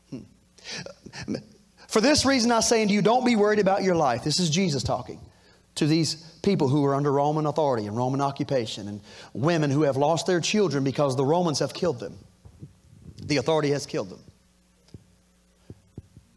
Hmm. 0.10 1.36
For 1.88 2.02
this 2.02 2.26
reason, 2.26 2.52
I 2.52 2.62
say 2.62 2.82
unto 2.82 2.93
you, 2.96 3.04
don't 3.04 3.26
be 3.26 3.36
worried 3.36 3.60
about 3.60 3.84
your 3.84 3.96
life. 3.96 4.24
This 4.24 4.39
is 4.39 4.50
Jesus 4.50 4.82
talking 4.82 5.19
to 5.76 5.86
these 5.86 6.15
people 6.41 6.67
who 6.67 6.84
are 6.86 6.96
under 6.96 7.12
Roman 7.12 7.46
authority 7.46 7.86
and 7.86 7.96
Roman 7.96 8.22
occupation 8.22 8.88
and 8.88 9.02
women 9.34 9.69
who 9.69 9.84
have 9.84 9.98
lost 9.98 10.26
their 10.26 10.41
children 10.41 10.84
because 10.84 11.15
the 11.15 11.26
Romans 11.26 11.60
have 11.60 11.74
killed 11.74 12.00
them. 12.00 12.17
The 13.26 13.38
authority 13.38 13.70
has 13.72 13.86
killed 13.86 14.10
them. 14.10 14.20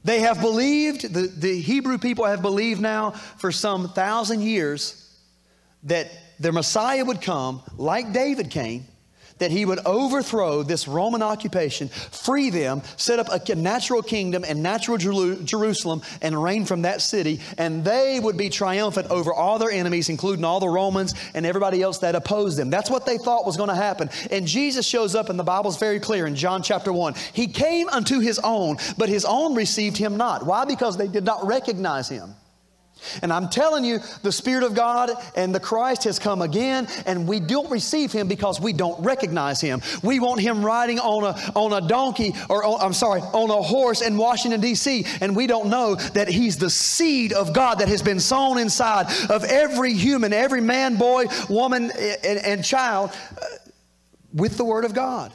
They 0.05 0.21
have 0.21 0.41
believed, 0.41 1.13
the, 1.13 1.23
the 1.23 1.61
Hebrew 1.61 1.99
people 1.99 2.25
have 2.25 2.41
believed 2.41 2.81
now 2.81 3.11
for 3.11 3.53
some 3.53 3.91
thousand 3.91 4.43
years 4.43 5.19
that 5.83 6.11
their 6.39 6.53
Messiah 6.53 7.05
would 7.05 7.21
come 7.21 7.63
like 7.77 8.13
David 8.13 8.51
came 8.51 8.87
that 9.39 9.51
he 9.51 9.65
would 9.65 9.81
overthrow 9.87 10.63
this 10.63 10.89
Roman 10.89 11.23
occupation, 11.23 11.89
free 11.89 12.51
them, 12.51 12.83
set 12.97 13.19
up 13.19 13.29
a 13.29 13.55
natural 13.55 14.03
kingdom 14.03 14.45
and 14.47 14.63
natural 14.63 14.99
Jerusalem, 14.99 16.03
and 16.23 16.43
reign 16.43 16.65
from 16.65 16.83
that 16.83 17.01
city. 17.01 17.41
And 17.57 17.85
they 17.85 18.21
would 18.21 18.37
be 18.37 18.49
triumphant 18.49 19.09
over 19.11 19.33
all 19.33 19.59
their 19.59 19.71
enemies, 19.71 20.09
including 20.09 20.45
all 20.45 20.61
the 20.61 20.69
Romans 20.69 21.15
and 21.35 21.47
everybody 21.47 21.83
else 21.83 21.99
that 21.99 22.15
opposed 22.15 22.59
them. 22.59 22.71
That's 22.71 22.91
what 22.91 23.07
they 23.07 23.19
thought 23.19 23.47
was 23.47 23.57
going 23.57 23.69
to 23.69 23.75
happen. 23.75 24.11
And 24.31 24.47
Jesus 24.47 24.87
shows 24.87 25.15
up, 25.15 25.31
and 25.31 25.39
the 25.39 25.45
Bible's 25.45 25.79
very 25.79 26.01
clear 26.01 26.27
in 26.27 26.35
John 26.35 26.63
chapter 26.63 26.93
1. 26.93 27.15
He 27.33 27.47
came 27.47 27.89
unto 27.89 28.21
his 28.21 28.39
own, 28.43 28.77
but 28.97 29.09
his 29.09 29.25
own 29.25 29.55
received 29.55 29.97
him 29.97 30.17
not. 30.17 30.45
Why? 30.45 30.65
Because 30.65 30.97
they 30.97 31.09
did 31.09 31.25
not 31.25 31.47
recognize 31.47 32.09
him. 32.09 32.35
And 33.23 33.33
I'm 33.33 33.49
telling 33.49 33.85
you, 33.85 34.01
the 34.23 34.33
Spirit 34.33 34.65
of 34.65 34.75
God 34.75 35.11
and 35.37 35.55
the 35.55 35.61
Christ 35.61 36.05
has 36.05 36.19
come 36.19 36.43
again, 36.43 36.89
and 37.07 37.27
we 37.27 37.41
don't 37.41 37.71
receive 37.71 38.13
Him 38.13 38.29
because 38.29 38.61
we 38.61 38.73
don't 38.73 39.03
recognize 39.03 39.61
Him. 39.61 39.81
We 40.03 40.21
want 40.21 40.41
Him 40.41 40.65
riding 40.65 40.99
on 40.99 41.25
a, 41.25 41.59
on 41.59 41.73
a 41.73 41.87
donkey, 41.87 42.35
or 42.49 42.65
on, 42.65 42.81
I'm 42.81 42.93
sorry, 42.93 43.21
on 43.21 43.51
a 43.51 43.63
horse 43.63 44.01
in 44.01 44.17
Washington, 44.17 44.61
D.C., 44.61 45.07
and 45.21 45.35
we 45.35 45.47
don't 45.47 45.69
know 45.69 45.95
that 45.95 46.29
He's 46.29 46.57
the 46.57 46.71
seed 46.71 47.33
of 47.33 47.53
God 47.53 47.81
that 47.81 47.89
has 47.89 48.03
been 48.03 48.21
sown 48.21 48.59
inside 48.59 49.07
of 49.31 49.45
every 49.45 49.95
human, 49.95 50.33
every 50.33 50.61
man, 50.61 50.97
boy, 50.97 51.27
woman, 51.49 51.91
and, 51.91 52.39
and 52.39 52.65
child 52.65 53.11
uh, 53.11 53.45
with 54.33 54.57
the 54.57 54.65
Word 54.65 54.85
of 54.85 54.95
God. 54.95 55.33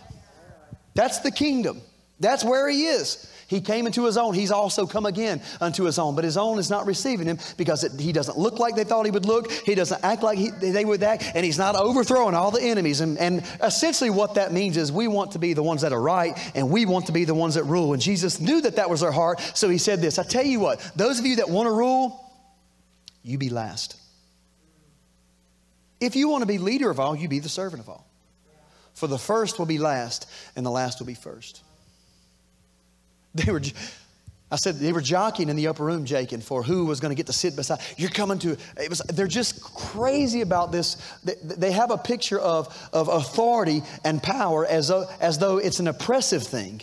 That's 0.95 1.19
the 1.19 1.31
kingdom. 1.31 1.81
That's 2.19 2.43
where 2.43 2.69
He 2.69 2.85
is. 2.85 3.29
He 3.53 3.61
came 3.61 3.85
into 3.85 4.05
his 4.05 4.17
own. 4.17 4.33
He's 4.33 4.49
also 4.49 4.87
come 4.87 5.05
again 5.05 5.39
unto 5.61 5.83
his 5.83 5.99
own. 5.99 6.15
But 6.15 6.23
his 6.23 6.37
own 6.37 6.57
is 6.57 6.71
not 6.71 6.87
receiving 6.87 7.27
him 7.27 7.37
because 7.55 7.83
it, 7.83 7.99
he 7.99 8.11
doesn't 8.11 8.35
look 8.35 8.57
like 8.57 8.75
they 8.75 8.83
thought 8.83 9.05
he 9.05 9.11
would 9.11 9.27
look. 9.27 9.51
He 9.51 9.75
doesn't 9.75 10.03
act 10.03 10.23
like 10.23 10.39
he, 10.39 10.49
they 10.49 10.83
would 10.83 11.03
act. 11.03 11.23
And 11.35 11.45
he's 11.45 11.59
not 11.59 11.75
overthrowing 11.75 12.33
all 12.33 12.49
the 12.49 12.63
enemies. 12.63 13.01
And, 13.01 13.15
and 13.19 13.43
essentially, 13.61 14.09
what 14.09 14.33
that 14.35 14.51
means 14.51 14.75
is 14.75 14.91
we 14.91 15.07
want 15.07 15.33
to 15.33 15.39
be 15.39 15.53
the 15.53 15.61
ones 15.61 15.81
that 15.81 15.93
are 15.93 16.01
right 16.01 16.35
and 16.55 16.71
we 16.71 16.87
want 16.87 17.05
to 17.05 17.11
be 17.11 17.25
the 17.25 17.35
ones 17.35 17.53
that 17.53 17.65
rule. 17.65 17.93
And 17.93 18.01
Jesus 18.01 18.39
knew 18.39 18.59
that 18.61 18.77
that 18.77 18.89
was 18.89 19.01
their 19.01 19.11
heart. 19.11 19.39
So 19.53 19.69
he 19.69 19.77
said 19.77 20.01
this 20.01 20.17
I 20.17 20.23
tell 20.23 20.45
you 20.45 20.59
what, 20.59 20.79
those 20.95 21.19
of 21.19 21.25
you 21.27 21.35
that 21.35 21.47
want 21.47 21.67
to 21.67 21.71
rule, 21.71 22.19
you 23.21 23.37
be 23.37 23.49
last. 23.49 23.97
If 25.99 26.15
you 26.15 26.27
want 26.27 26.41
to 26.41 26.47
be 26.47 26.57
leader 26.57 26.89
of 26.89 26.99
all, 26.99 27.15
you 27.15 27.27
be 27.27 27.37
the 27.37 27.49
servant 27.49 27.83
of 27.83 27.87
all. 27.87 28.07
For 28.95 29.05
the 29.05 29.19
first 29.19 29.59
will 29.59 29.67
be 29.67 29.77
last, 29.77 30.27
and 30.55 30.65
the 30.65 30.71
last 30.71 30.99
will 30.99 31.07
be 31.07 31.13
first. 31.13 31.63
They 33.45 33.51
were, 33.51 33.61
I 34.51 34.55
said, 34.57 34.75
they 34.75 34.93
were 34.93 35.01
jockeying 35.01 35.49
in 35.49 35.55
the 35.55 35.65
upper 35.65 35.83
room, 35.83 36.05
and 36.07 36.43
for 36.43 36.61
who 36.61 36.85
was 36.85 36.99
going 36.99 37.09
to 37.09 37.15
get 37.15 37.25
to 37.25 37.33
sit 37.33 37.55
beside. 37.55 37.79
You're 37.97 38.11
coming 38.11 38.37
to, 38.39 38.55
it 38.79 38.87
was, 38.87 38.99
they're 38.99 39.25
just 39.25 39.63
crazy 39.63 40.41
about 40.41 40.71
this. 40.71 40.97
They, 41.23 41.33
they 41.41 41.71
have 41.71 41.89
a 41.89 41.97
picture 41.97 42.39
of, 42.39 42.67
of 42.93 43.07
authority 43.07 43.81
and 44.05 44.21
power 44.21 44.67
as 44.67 44.89
though, 44.89 45.07
as 45.19 45.39
though 45.39 45.57
it's 45.57 45.79
an 45.79 45.87
oppressive 45.87 46.43
thing. 46.43 46.81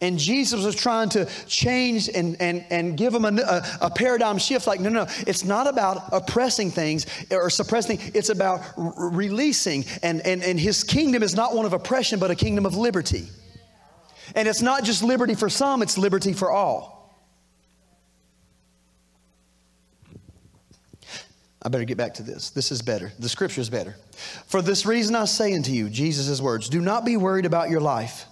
And 0.00 0.18
Jesus 0.18 0.64
was 0.64 0.74
trying 0.74 1.10
to 1.10 1.26
change 1.46 2.08
and, 2.08 2.40
and, 2.40 2.64
and 2.70 2.96
give 2.96 3.12
them 3.12 3.26
a, 3.26 3.42
a, 3.42 3.62
a, 3.82 3.90
paradigm 3.90 4.38
shift 4.38 4.66
like, 4.66 4.80
no, 4.80 4.88
no, 4.88 5.06
it's 5.26 5.44
not 5.44 5.66
about 5.66 6.04
oppressing 6.12 6.70
things 6.70 7.04
or 7.30 7.50
suppressing, 7.50 7.98
it's 8.14 8.30
about 8.30 8.62
releasing. 8.76 9.84
And, 10.02 10.22
and, 10.22 10.42
and 10.42 10.58
his 10.58 10.84
kingdom 10.84 11.22
is 11.22 11.34
not 11.34 11.54
one 11.54 11.66
of 11.66 11.74
oppression, 11.74 12.18
but 12.18 12.30
a 12.30 12.34
kingdom 12.34 12.64
of 12.64 12.76
liberty. 12.76 13.28
And 14.34 14.46
it's 14.48 14.62
not 14.62 14.84
just 14.84 15.02
liberty 15.02 15.34
for 15.34 15.48
some, 15.48 15.82
it's 15.82 15.98
liberty 15.98 16.32
for 16.32 16.50
all. 16.50 17.00
I 21.62 21.68
better 21.68 21.84
get 21.84 21.98
back 21.98 22.14
to 22.14 22.22
this. 22.22 22.50
This 22.50 22.72
is 22.72 22.80
better. 22.80 23.12
The 23.18 23.28
scripture 23.28 23.60
is 23.60 23.68
better. 23.68 23.96
For 24.46 24.62
this 24.62 24.86
reason 24.86 25.14
I 25.14 25.26
say 25.26 25.54
unto 25.54 25.72
you, 25.72 25.90
Jesus' 25.90 26.40
words, 26.40 26.68
do 26.68 26.80
not 26.80 27.04
be 27.04 27.16
worried 27.18 27.44
about 27.44 27.68
your 27.68 27.80
life. 27.80 28.24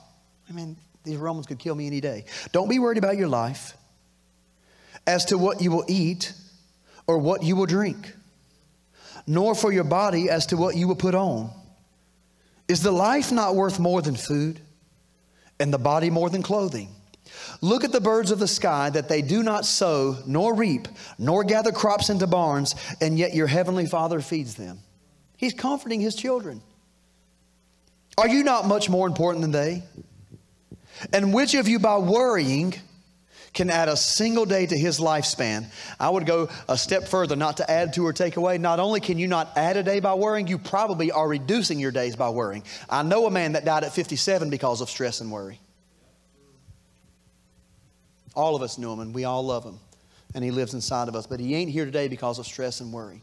I 0.48 0.52
mean, 0.52 0.76
these 1.04 1.16
Romans 1.16 1.46
could 1.46 1.58
kill 1.58 1.74
me 1.74 1.86
any 1.86 2.00
day. 2.00 2.24
Don't 2.52 2.68
be 2.70 2.78
worried 2.78 2.96
about 2.96 3.18
your 3.18 3.28
life 3.28 3.76
as 5.06 5.26
to 5.26 5.36
what 5.36 5.60
you 5.60 5.70
will 5.70 5.84
eat 5.88 6.32
or 7.06 7.18
what 7.18 7.42
you 7.42 7.54
will 7.54 7.66
drink, 7.66 8.14
nor 9.26 9.54
for 9.54 9.72
your 9.72 9.84
body 9.84 10.30
as 10.30 10.46
to 10.46 10.56
what 10.56 10.76
you 10.76 10.88
will 10.88 10.96
put 10.96 11.14
on. 11.14 11.50
Is 12.66 12.82
the 12.82 12.92
life 12.92 13.30
not 13.30 13.54
worth 13.54 13.78
more 13.78 14.00
than 14.00 14.16
food, 14.16 14.60
and 15.60 15.72
the 15.72 15.78
body 15.78 16.10
more 16.10 16.30
than 16.30 16.42
clothing? 16.42 16.94
Look 17.60 17.84
at 17.84 17.92
the 17.92 18.00
birds 18.00 18.30
of 18.30 18.38
the 18.38 18.48
sky 18.48 18.90
that 18.90 19.08
they 19.08 19.22
do 19.22 19.42
not 19.42 19.66
sow, 19.66 20.16
nor 20.26 20.54
reap, 20.54 20.88
nor 21.18 21.44
gather 21.44 21.72
crops 21.72 22.10
into 22.10 22.26
barns, 22.26 22.74
and 23.00 23.18
yet 23.18 23.34
your 23.34 23.46
heavenly 23.46 23.86
Father 23.86 24.20
feeds 24.20 24.54
them. 24.54 24.78
He's 25.36 25.54
comforting 25.54 26.00
his 26.00 26.14
children. 26.14 26.62
Are 28.16 28.28
you 28.28 28.42
not 28.42 28.66
much 28.66 28.88
more 28.88 29.06
important 29.06 29.42
than 29.42 29.52
they? 29.52 29.82
And 31.12 31.32
which 31.32 31.54
of 31.54 31.68
you, 31.68 31.78
by 31.78 31.98
worrying, 31.98 32.74
can 33.58 33.70
add 33.70 33.88
a 33.88 33.96
single 33.96 34.46
day 34.46 34.64
to 34.64 34.78
his 34.78 35.00
lifespan? 35.00 35.66
I 36.00 36.08
would 36.08 36.24
go 36.24 36.48
a 36.68 36.78
step 36.78 37.08
further, 37.08 37.36
not 37.36 37.58
to 37.58 37.70
add 37.70 37.92
to 37.94 38.06
or 38.06 38.12
take 38.12 38.36
away. 38.36 38.56
Not 38.56 38.80
only 38.80 39.00
can 39.00 39.18
you 39.18 39.26
not 39.26 39.52
add 39.56 39.76
a 39.76 39.82
day 39.82 40.00
by 40.00 40.14
worrying, 40.14 40.46
you 40.46 40.58
probably 40.58 41.10
are 41.10 41.28
reducing 41.28 41.80
your 41.80 41.90
days 41.90 42.16
by 42.16 42.30
worrying. 42.30 42.62
I 42.88 43.02
know 43.02 43.26
a 43.26 43.30
man 43.30 43.52
that 43.52 43.64
died 43.64 43.82
at 43.82 43.92
57 43.92 44.48
because 44.48 44.80
of 44.80 44.88
stress 44.88 45.20
and 45.20 45.30
worry. 45.30 45.60
All 48.34 48.54
of 48.54 48.62
us 48.62 48.78
knew 48.78 48.92
him, 48.92 49.00
and 49.00 49.12
we 49.12 49.24
all 49.24 49.44
love 49.44 49.64
him, 49.64 49.80
and 50.36 50.44
he 50.44 50.52
lives 50.52 50.72
inside 50.72 51.08
of 51.08 51.16
us. 51.16 51.26
But 51.26 51.40
he 51.40 51.56
ain't 51.56 51.70
here 51.70 51.84
today 51.84 52.06
because 52.06 52.38
of 52.38 52.46
stress 52.46 52.80
and 52.80 52.92
worry. 52.92 53.22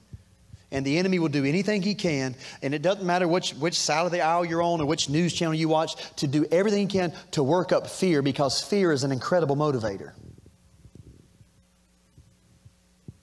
And 0.69 0.85
the 0.85 0.97
enemy 0.97 1.19
will 1.19 1.29
do 1.29 1.45
anything 1.45 1.81
he 1.81 1.95
can, 1.95 2.35
and 2.61 2.73
it 2.73 2.81
doesn't 2.81 3.05
matter 3.05 3.25
which, 3.25 3.51
which 3.53 3.79
side 3.79 4.05
of 4.05 4.11
the 4.11 4.19
aisle 4.19 4.43
you're 4.43 4.61
on 4.61 4.81
or 4.81 4.85
which 4.85 5.07
news 5.07 5.31
channel 5.33 5.53
you 5.53 5.69
watch, 5.69 5.95
to 6.17 6.27
do 6.27 6.45
everything 6.51 6.89
he 6.89 6.99
can 6.99 7.13
to 7.31 7.43
work 7.43 7.71
up 7.71 7.87
fear 7.87 8.21
because 8.21 8.61
fear 8.61 8.91
is 8.91 9.05
an 9.05 9.13
incredible 9.13 9.55
motivator. 9.55 10.11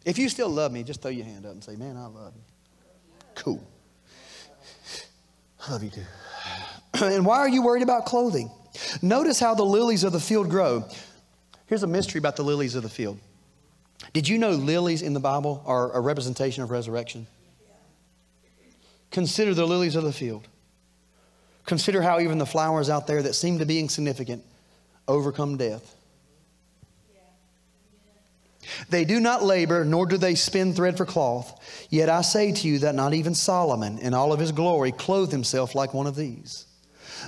If 0.04 0.18
you 0.18 0.28
still 0.28 0.48
love 0.48 0.72
me, 0.72 0.82
just 0.82 1.02
throw 1.02 1.10
your 1.10 1.24
hand 1.24 1.46
up 1.46 1.52
and 1.52 1.62
say, 1.62 1.76
Man, 1.76 1.96
I 1.96 2.06
love 2.06 2.34
you. 2.34 2.42
Cool. 3.34 3.66
I 5.66 5.72
love 5.72 5.82
you 5.84 5.90
too. 5.90 6.02
and 7.04 7.24
why 7.24 7.38
are 7.38 7.48
you 7.48 7.62
worried 7.62 7.82
about 7.82 8.06
clothing? 8.06 8.50
Notice 9.00 9.38
how 9.38 9.54
the 9.54 9.64
lilies 9.64 10.04
of 10.04 10.12
the 10.12 10.20
field 10.20 10.50
grow. 10.50 10.84
Here's 11.66 11.82
a 11.82 11.86
mystery 11.86 12.18
about 12.18 12.36
the 12.36 12.42
lilies 12.42 12.74
of 12.74 12.82
the 12.82 12.88
field. 12.88 13.18
Did 14.12 14.28
you 14.28 14.38
know 14.38 14.50
lilies 14.50 15.02
in 15.02 15.14
the 15.14 15.20
Bible 15.20 15.62
are 15.64 15.92
a 15.92 16.00
representation 16.00 16.62
of 16.62 16.70
resurrection? 16.70 17.26
Consider 19.10 19.54
the 19.54 19.66
lilies 19.66 19.94
of 19.94 20.04
the 20.04 20.12
field. 20.12 20.48
Consider 21.64 22.02
how 22.02 22.18
even 22.18 22.38
the 22.38 22.46
flowers 22.46 22.90
out 22.90 23.06
there 23.06 23.22
that 23.22 23.34
seem 23.34 23.58
to 23.60 23.66
be 23.66 23.78
insignificant 23.78 24.44
overcome 25.06 25.56
death. 25.56 25.94
They 28.88 29.04
do 29.04 29.20
not 29.20 29.42
labor, 29.42 29.84
nor 29.84 30.06
do 30.06 30.16
they 30.16 30.34
spin 30.34 30.74
thread 30.74 30.96
for 30.96 31.06
cloth. 31.06 31.86
Yet 31.90 32.08
I 32.08 32.22
say 32.22 32.52
to 32.52 32.68
you 32.68 32.78
that 32.80 32.94
not 32.94 33.14
even 33.14 33.34
Solomon, 33.34 33.98
in 33.98 34.14
all 34.14 34.32
of 34.32 34.40
his 34.40 34.52
glory, 34.52 34.92
clothed 34.92 35.32
himself 35.32 35.74
like 35.74 35.94
one 35.94 36.06
of 36.06 36.16
these. 36.16 36.66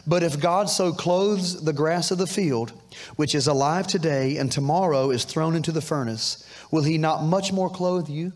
But 0.07 0.23
if 0.23 0.41
God 0.41 0.69
so 0.69 0.93
clothes 0.93 1.63
the 1.65 1.73
grass 1.73 2.11
of 2.11 2.19
the 2.19 2.27
field, 2.27 2.73
which 3.17 3.35
is 3.35 3.47
alive 3.47 3.87
today 3.87 4.37
and 4.37 4.51
tomorrow 4.51 5.11
is 5.11 5.25
thrown 5.25 5.55
into 5.55 5.73
the 5.73 5.81
furnace, 5.81 6.45
will 6.71 6.83
he 6.83 6.99
not 6.99 7.23
much 7.23 7.53
more 7.53 7.71
clothe 7.71 8.09
you? 8.09 8.33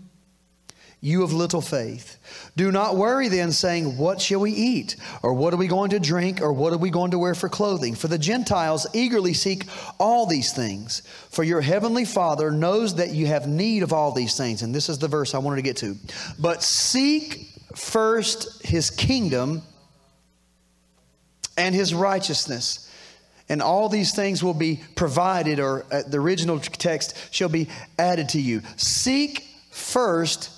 You 1.01 1.23
of 1.23 1.33
little 1.33 1.61
faith. 1.61 2.19
Do 2.57 2.73
not 2.73 2.97
worry 2.97 3.29
then, 3.29 3.53
saying, 3.53 3.97
What 3.97 4.21
shall 4.21 4.41
we 4.41 4.51
eat? 4.51 4.97
Or 5.23 5.33
what 5.33 5.55
are 5.55 5.57
we 5.57 5.69
going 5.69 5.91
to 5.91 6.01
drink? 6.01 6.41
Or 6.41 6.53
what 6.53 6.73
are 6.73 6.79
we 6.79 6.91
going 6.91 7.13
to 7.13 7.21
wear 7.21 7.37
for 7.37 7.49
clothing? 7.49 7.95
For 7.95 8.09
the 8.09 8.19
Gentiles 8.19 8.85
eagerly 8.93 9.33
seek 9.33 9.65
all 10.01 10.27
these 10.27 10.53
things. 10.53 11.03
For 11.31 11.45
your 11.45 11.61
heavenly 11.61 12.05
Father 12.05 12.51
knows 12.51 12.97
that 12.97 13.11
you 13.11 13.27
have 13.27 13.47
need 13.47 13.85
of 13.85 13.93
all 13.93 14.11
these 14.11 14.37
things. 14.37 14.63
And 14.63 14.75
this 14.75 14.89
is 14.89 14.99
the 14.99 15.07
verse 15.07 15.35
I 15.35 15.39
wanted 15.39 15.57
to 15.57 15.63
get 15.63 15.77
to. 15.79 15.95
But 16.37 16.65
seek 16.65 17.49
first 17.77 18.67
his 18.67 18.91
kingdom 18.91 19.63
and 21.57 21.77
his 21.77 21.95
righteousness. 21.95 22.93
And 23.49 23.63
all 23.63 23.89
these 23.89 24.15
things 24.15 24.43
will 24.43 24.53
be 24.53 24.81
provided, 24.97 25.61
or 25.61 25.87
uh, 25.93 26.03
the 26.07 26.19
original 26.19 26.59
text 26.59 27.17
shall 27.33 27.49
be 27.49 27.69
added 28.01 28.31
to 28.31 28.41
you. 28.41 28.63
Seek 28.77 29.45
first 29.71 30.58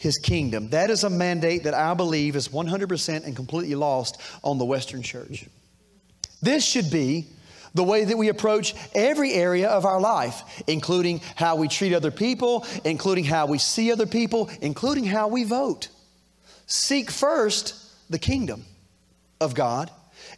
his 0.00 0.18
kingdom. 0.18 0.70
That 0.70 0.88
is 0.88 1.04
a 1.04 1.10
mandate 1.10 1.64
that 1.64 1.74
I 1.74 1.92
believe 1.92 2.34
is 2.34 2.48
100% 2.48 3.24
and 3.26 3.36
completely 3.36 3.74
lost 3.74 4.18
on 4.42 4.56
the 4.56 4.64
Western 4.64 5.02
church. 5.02 5.44
This 6.40 6.64
should 6.64 6.90
be 6.90 7.26
the 7.74 7.84
way 7.84 8.04
that 8.04 8.16
we 8.16 8.28
approach 8.28 8.74
every 8.94 9.34
area 9.34 9.68
of 9.68 9.84
our 9.84 10.00
life, 10.00 10.62
including 10.66 11.20
how 11.36 11.56
we 11.56 11.68
treat 11.68 11.92
other 11.92 12.10
people, 12.10 12.66
including 12.82 13.24
how 13.24 13.44
we 13.44 13.58
see 13.58 13.92
other 13.92 14.06
people, 14.06 14.50
including 14.62 15.04
how 15.04 15.28
we 15.28 15.44
vote. 15.44 15.88
Seek 16.66 17.10
first 17.10 17.74
the 18.08 18.18
kingdom 18.18 18.64
of 19.38 19.54
God 19.54 19.90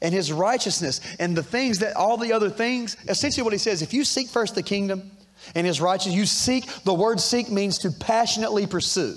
and 0.03 0.13
his 0.13 0.33
righteousness 0.33 1.01
and 1.21 1.37
the 1.37 1.43
things 1.45 1.79
that 1.79 1.95
all 1.95 2.17
the 2.17 2.33
other 2.33 2.51
things, 2.51 2.97
essentially 3.09 3.45
what 3.45 3.53
he 3.53 3.61
says, 3.61 3.81
if 3.81 3.95
you 3.95 4.03
seek 4.03 4.29
first 4.29 4.57
the 4.57 4.63
kingdom 4.63 5.13
and 5.55 5.69
his 5.69 5.81
righteousness, 5.81 6.17
you 6.17 6.27
seek, 6.27 6.67
the 6.83 6.93
word 6.93 7.21
seek 7.21 7.49
means 7.49 7.79
to 7.79 7.93
passionately 7.93 8.67
pursue. 8.67 9.15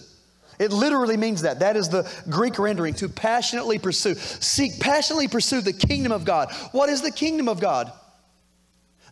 It 0.60 0.72
literally 0.72 1.18
means 1.18 1.42
that. 1.42 1.60
That 1.60 1.76
is 1.76 1.90
the 1.90 2.10
Greek 2.30 2.58
rendering, 2.60 2.94
to 2.96 3.10
passionately 3.10 3.80
pursue. 3.80 4.16
Seek, 4.16 4.80
passionately 4.80 5.28
pursue 5.28 5.62
the 5.62 5.74
kingdom 5.74 6.12
of 6.12 6.26
God. 6.26 6.52
What 6.72 6.90
is 6.90 7.02
the 7.02 7.12
kingdom 7.12 7.50
of 7.50 7.60
God? 7.60 7.92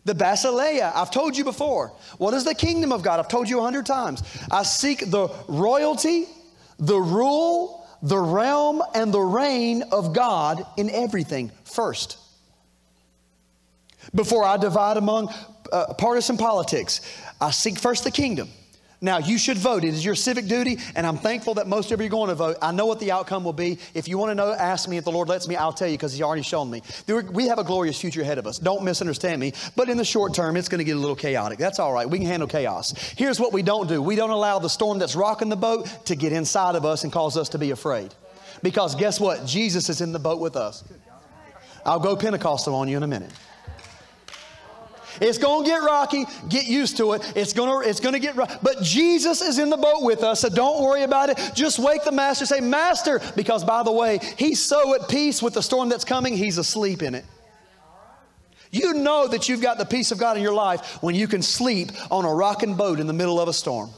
The 0.04 0.14
basileia, 0.14 0.92
I've 0.94 1.10
told 1.10 1.36
you 1.36 1.44
before. 1.44 1.92
What 2.18 2.34
is 2.34 2.44
the 2.44 2.54
kingdom 2.54 2.92
of 2.92 3.02
God? 3.02 3.20
I've 3.20 3.28
told 3.28 3.48
you 3.48 3.60
a 3.60 3.62
hundred 3.62 3.86
times. 3.86 4.22
I 4.50 4.62
seek 4.62 5.10
the 5.10 5.28
royalty, 5.48 6.26
the 6.78 6.98
rule, 6.98 7.86
the 8.02 8.18
realm 8.18 8.82
and 8.94 9.12
the 9.14 9.20
reign 9.20 9.82
of 9.90 10.12
God 10.12 10.64
in 10.76 10.90
everything 10.90 11.50
first. 11.64 12.18
Before 14.14 14.44
I 14.44 14.58
divide 14.58 14.98
among 14.98 15.32
uh, 15.72 15.94
partisan 15.94 16.36
politics, 16.36 17.00
I 17.40 17.50
seek 17.50 17.78
first 17.78 18.04
the 18.04 18.10
kingdom. 18.10 18.50
Now, 19.00 19.18
you 19.18 19.38
should 19.38 19.58
vote. 19.58 19.84
It 19.84 19.94
is 19.94 20.04
your 20.04 20.14
civic 20.14 20.46
duty, 20.46 20.78
and 20.94 21.06
I'm 21.06 21.18
thankful 21.18 21.54
that 21.54 21.66
most 21.66 21.92
of 21.92 22.00
you 22.00 22.06
are 22.06 22.10
going 22.10 22.28
to 22.28 22.34
vote. 22.34 22.56
I 22.62 22.72
know 22.72 22.86
what 22.86 23.00
the 23.00 23.12
outcome 23.12 23.44
will 23.44 23.52
be. 23.52 23.78
If 23.92 24.08
you 24.08 24.16
want 24.18 24.30
to 24.30 24.34
know, 24.34 24.52
ask 24.52 24.88
me. 24.88 24.96
If 24.96 25.04
the 25.04 25.12
Lord 25.12 25.28
lets 25.28 25.46
me, 25.46 25.56
I'll 25.56 25.72
tell 25.72 25.88
you 25.88 25.94
because 25.94 26.12
He's 26.12 26.22
already 26.22 26.42
shown 26.42 26.70
me. 26.70 26.82
We 27.06 27.48
have 27.48 27.58
a 27.58 27.64
glorious 27.64 28.00
future 28.00 28.22
ahead 28.22 28.38
of 28.38 28.46
us. 28.46 28.58
Don't 28.58 28.84
misunderstand 28.84 29.40
me. 29.40 29.52
But 29.76 29.88
in 29.88 29.96
the 29.96 30.04
short 30.04 30.34
term, 30.34 30.56
it's 30.56 30.68
going 30.68 30.78
to 30.78 30.84
get 30.84 30.96
a 30.96 31.00
little 31.00 31.16
chaotic. 31.16 31.58
That's 31.58 31.78
all 31.78 31.92
right. 31.92 32.08
We 32.08 32.18
can 32.18 32.26
handle 32.26 32.48
chaos. 32.48 32.92
Here's 33.16 33.38
what 33.38 33.52
we 33.52 33.62
don't 33.62 33.88
do 33.88 34.00
we 34.00 34.16
don't 34.16 34.30
allow 34.30 34.58
the 34.58 34.70
storm 34.70 34.98
that's 34.98 35.16
rocking 35.16 35.48
the 35.48 35.56
boat 35.56 35.86
to 36.06 36.16
get 36.16 36.32
inside 36.32 36.74
of 36.74 36.84
us 36.84 37.04
and 37.04 37.12
cause 37.12 37.36
us 37.36 37.50
to 37.50 37.58
be 37.58 37.70
afraid. 37.70 38.14
Because 38.62 38.94
guess 38.94 39.20
what? 39.20 39.44
Jesus 39.44 39.90
is 39.90 40.00
in 40.00 40.12
the 40.12 40.18
boat 40.18 40.40
with 40.40 40.56
us. 40.56 40.84
I'll 41.84 42.00
go 42.00 42.16
Pentecostal 42.16 42.74
on 42.74 42.88
you 42.88 42.96
in 42.96 43.02
a 43.02 43.06
minute. 43.06 43.30
It's 45.20 45.38
going 45.38 45.64
to 45.64 45.70
get 45.70 45.82
rocky. 45.82 46.24
Get 46.48 46.66
used 46.66 46.96
to 46.98 47.12
it. 47.12 47.32
It's 47.36 47.52
going 47.52 47.82
to 47.82 47.88
it's 47.88 48.00
going 48.00 48.14
to 48.14 48.18
get 48.18 48.36
rocky. 48.36 48.54
But 48.62 48.82
Jesus 48.82 49.42
is 49.42 49.58
in 49.58 49.70
the 49.70 49.76
boat 49.76 50.02
with 50.02 50.22
us, 50.22 50.40
so 50.40 50.48
don't 50.48 50.82
worry 50.82 51.02
about 51.02 51.30
it. 51.30 51.38
Just 51.54 51.78
wake 51.78 52.04
the 52.04 52.12
master. 52.12 52.46
Say, 52.46 52.60
"Master," 52.60 53.20
because 53.36 53.64
by 53.64 53.82
the 53.82 53.92
way, 53.92 54.18
he's 54.38 54.62
so 54.62 54.94
at 54.94 55.08
peace 55.08 55.42
with 55.42 55.54
the 55.54 55.62
storm 55.62 55.88
that's 55.88 56.04
coming, 56.04 56.36
he's 56.36 56.58
asleep 56.58 57.02
in 57.02 57.14
it. 57.14 57.24
You 58.70 58.94
know 58.94 59.28
that 59.28 59.48
you've 59.48 59.62
got 59.62 59.78
the 59.78 59.84
peace 59.84 60.10
of 60.10 60.18
God 60.18 60.36
in 60.36 60.42
your 60.42 60.54
life 60.54 61.00
when 61.00 61.14
you 61.14 61.28
can 61.28 61.42
sleep 61.42 61.92
on 62.10 62.24
a 62.24 62.34
rocking 62.34 62.74
boat 62.74 62.98
in 62.98 63.06
the 63.06 63.12
middle 63.12 63.40
of 63.40 63.46
a 63.46 63.52
storm. 63.52 63.90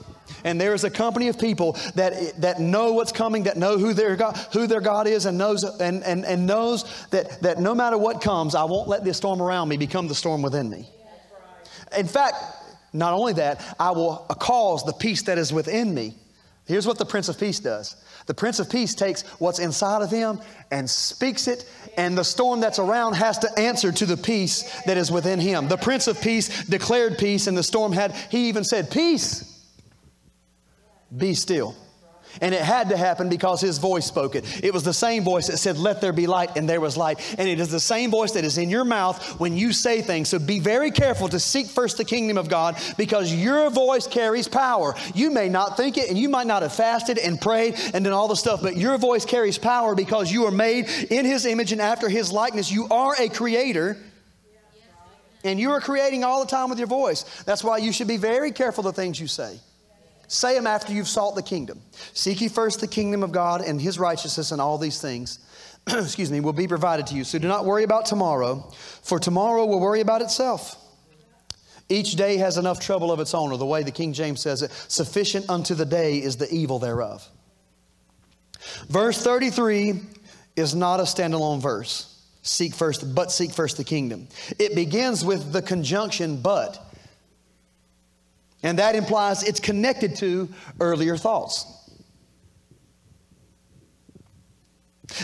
And 0.44 0.60
there 0.60 0.74
is 0.74 0.84
a 0.84 0.90
company 0.90 1.28
of 1.28 1.38
people 1.38 1.72
that, 1.94 2.40
that 2.42 2.60
know 2.60 2.92
what's 2.92 3.12
coming, 3.12 3.44
that 3.44 3.56
know 3.56 3.78
who 3.78 3.94
their 3.94 4.16
God, 4.16 4.36
who 4.52 4.66
their 4.66 4.82
God 4.82 5.06
is, 5.06 5.24
and 5.24 5.38
knows, 5.38 5.64
and, 5.64 6.04
and, 6.04 6.26
and 6.26 6.46
knows 6.46 6.84
that, 7.08 7.40
that 7.42 7.58
no 7.58 7.74
matter 7.74 7.96
what 7.96 8.20
comes, 8.20 8.54
I 8.54 8.64
won't 8.64 8.86
let 8.86 9.02
this 9.02 9.16
storm 9.16 9.40
around 9.40 9.68
me 9.68 9.76
become 9.78 10.08
the 10.08 10.14
storm 10.14 10.42
within 10.42 10.68
me. 10.68 10.86
In 11.96 12.06
fact, 12.06 12.36
not 12.92 13.12
only 13.12 13.34
that, 13.34 13.62
I 13.78 13.90
will 13.90 14.26
cause 14.40 14.84
the 14.84 14.92
peace 14.92 15.22
that 15.22 15.38
is 15.38 15.52
within 15.52 15.92
me 15.92 16.14
Here's 16.66 16.86
what 16.86 16.98
the 16.98 17.06
Prince 17.06 17.28
of 17.28 17.38
Peace 17.38 17.60
does 17.60 17.96
the 18.26 18.34
Prince 18.34 18.58
of 18.58 18.68
Peace 18.68 18.92
takes 18.94 19.22
what's 19.38 19.60
inside 19.60 20.02
of 20.02 20.10
him 20.10 20.40
and 20.72 20.90
speaks 20.90 21.46
it, 21.46 21.64
and 21.96 22.18
the 22.18 22.24
storm 22.24 22.58
that's 22.60 22.80
around 22.80 23.14
has 23.14 23.38
to 23.38 23.58
answer 23.58 23.92
to 23.92 24.04
the 24.04 24.16
peace 24.16 24.82
that 24.82 24.96
is 24.96 25.12
within 25.12 25.38
him. 25.38 25.68
The 25.68 25.76
Prince 25.76 26.08
of 26.08 26.20
Peace 26.20 26.64
declared 26.64 27.18
peace, 27.18 27.46
and 27.46 27.56
the 27.56 27.62
storm 27.62 27.92
had, 27.92 28.12
he 28.30 28.48
even 28.48 28.64
said, 28.64 28.90
Peace, 28.90 29.64
be 31.16 31.34
still. 31.34 31.76
And 32.40 32.54
it 32.54 32.60
had 32.60 32.90
to 32.90 32.96
happen 32.96 33.28
because 33.28 33.60
his 33.60 33.78
voice 33.78 34.06
spoke 34.06 34.34
it. 34.34 34.64
It 34.64 34.72
was 34.72 34.82
the 34.82 34.94
same 34.94 35.24
voice 35.24 35.46
that 35.48 35.58
said, 35.58 35.78
Let 35.78 36.00
there 36.00 36.12
be 36.12 36.26
light, 36.26 36.56
and 36.56 36.68
there 36.68 36.80
was 36.80 36.96
light. 36.96 37.20
And 37.38 37.48
it 37.48 37.60
is 37.60 37.68
the 37.68 37.80
same 37.80 38.10
voice 38.10 38.32
that 38.32 38.44
is 38.44 38.58
in 38.58 38.70
your 38.70 38.84
mouth 38.84 39.40
when 39.40 39.56
you 39.56 39.72
say 39.72 40.02
things. 40.02 40.28
So 40.28 40.38
be 40.38 40.58
very 40.58 40.90
careful 40.90 41.28
to 41.28 41.40
seek 41.40 41.66
first 41.66 41.96
the 41.96 42.04
kingdom 42.04 42.38
of 42.38 42.48
God 42.48 42.76
because 42.96 43.32
your 43.32 43.70
voice 43.70 44.06
carries 44.06 44.48
power. 44.48 44.94
You 45.14 45.30
may 45.30 45.48
not 45.48 45.76
think 45.76 45.96
it, 45.98 46.08
and 46.08 46.18
you 46.18 46.28
might 46.28 46.46
not 46.46 46.62
have 46.62 46.74
fasted 46.74 47.18
and 47.18 47.40
prayed 47.40 47.76
and 47.94 48.04
done 48.04 48.12
all 48.12 48.28
the 48.28 48.36
stuff, 48.36 48.62
but 48.62 48.76
your 48.76 48.98
voice 48.98 49.24
carries 49.24 49.58
power 49.58 49.94
because 49.94 50.30
you 50.32 50.46
are 50.46 50.50
made 50.50 50.88
in 51.10 51.24
his 51.24 51.46
image 51.46 51.72
and 51.72 51.80
after 51.80 52.08
his 52.08 52.32
likeness. 52.32 52.70
You 52.70 52.88
are 52.90 53.14
a 53.18 53.28
creator. 53.28 53.96
And 55.44 55.60
you 55.60 55.70
are 55.70 55.80
creating 55.80 56.24
all 56.24 56.40
the 56.40 56.50
time 56.50 56.70
with 56.70 56.78
your 56.78 56.88
voice. 56.88 57.24
That's 57.44 57.62
why 57.62 57.78
you 57.78 57.92
should 57.92 58.08
be 58.08 58.16
very 58.16 58.50
careful 58.50 58.82
the 58.82 58.92
things 58.92 59.20
you 59.20 59.28
say. 59.28 59.60
Say 60.28 60.54
them 60.54 60.66
after 60.66 60.92
you've 60.92 61.08
sought 61.08 61.34
the 61.34 61.42
kingdom. 61.42 61.80
Seek 62.12 62.40
ye 62.40 62.48
first 62.48 62.80
the 62.80 62.88
kingdom 62.88 63.22
of 63.22 63.32
God 63.32 63.60
and 63.60 63.80
his 63.80 63.98
righteousness, 63.98 64.50
and 64.52 64.60
all 64.60 64.78
these 64.78 65.00
things, 65.00 65.38
excuse 65.86 66.30
me, 66.30 66.40
will 66.40 66.52
be 66.52 66.66
provided 66.66 67.06
to 67.08 67.14
you. 67.14 67.24
So 67.24 67.38
do 67.38 67.48
not 67.48 67.64
worry 67.64 67.84
about 67.84 68.06
tomorrow, 68.06 68.70
for 69.02 69.18
tomorrow 69.18 69.64
will 69.66 69.80
worry 69.80 70.00
about 70.00 70.22
itself. 70.22 70.76
Each 71.88 72.16
day 72.16 72.38
has 72.38 72.56
enough 72.56 72.80
trouble 72.80 73.12
of 73.12 73.20
its 73.20 73.34
own, 73.34 73.52
or 73.52 73.58
the 73.58 73.66
way 73.66 73.84
the 73.84 73.92
King 73.92 74.12
James 74.12 74.40
says 74.40 74.62
it, 74.62 74.72
sufficient 74.88 75.48
unto 75.48 75.74
the 75.74 75.84
day 75.84 76.16
is 76.16 76.36
the 76.36 76.52
evil 76.52 76.80
thereof. 76.80 77.26
Verse 78.88 79.22
33 79.22 80.00
is 80.56 80.74
not 80.74 80.98
a 80.98 81.04
standalone 81.04 81.60
verse. 81.60 82.12
Seek 82.42 82.74
first, 82.74 83.14
but 83.14 83.30
seek 83.30 83.52
first 83.52 83.76
the 83.76 83.84
kingdom. 83.84 84.28
It 84.58 84.74
begins 84.74 85.24
with 85.24 85.52
the 85.52 85.62
conjunction 85.62 86.40
but. 86.40 86.82
And 88.66 88.80
that 88.80 88.96
implies 88.96 89.44
it's 89.44 89.60
connected 89.60 90.16
to 90.16 90.48
earlier 90.80 91.16
thoughts. 91.16 91.72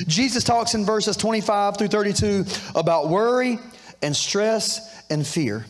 Jesus 0.07 0.45
talks 0.45 0.75
in 0.75 0.85
verses 0.85 1.17
25 1.17 1.77
through 1.77 1.89
32 1.89 2.45
about 2.77 3.09
worry 3.09 3.59
and 4.01 4.15
stress 4.15 5.03
and 5.11 5.27
fear. 5.27 5.67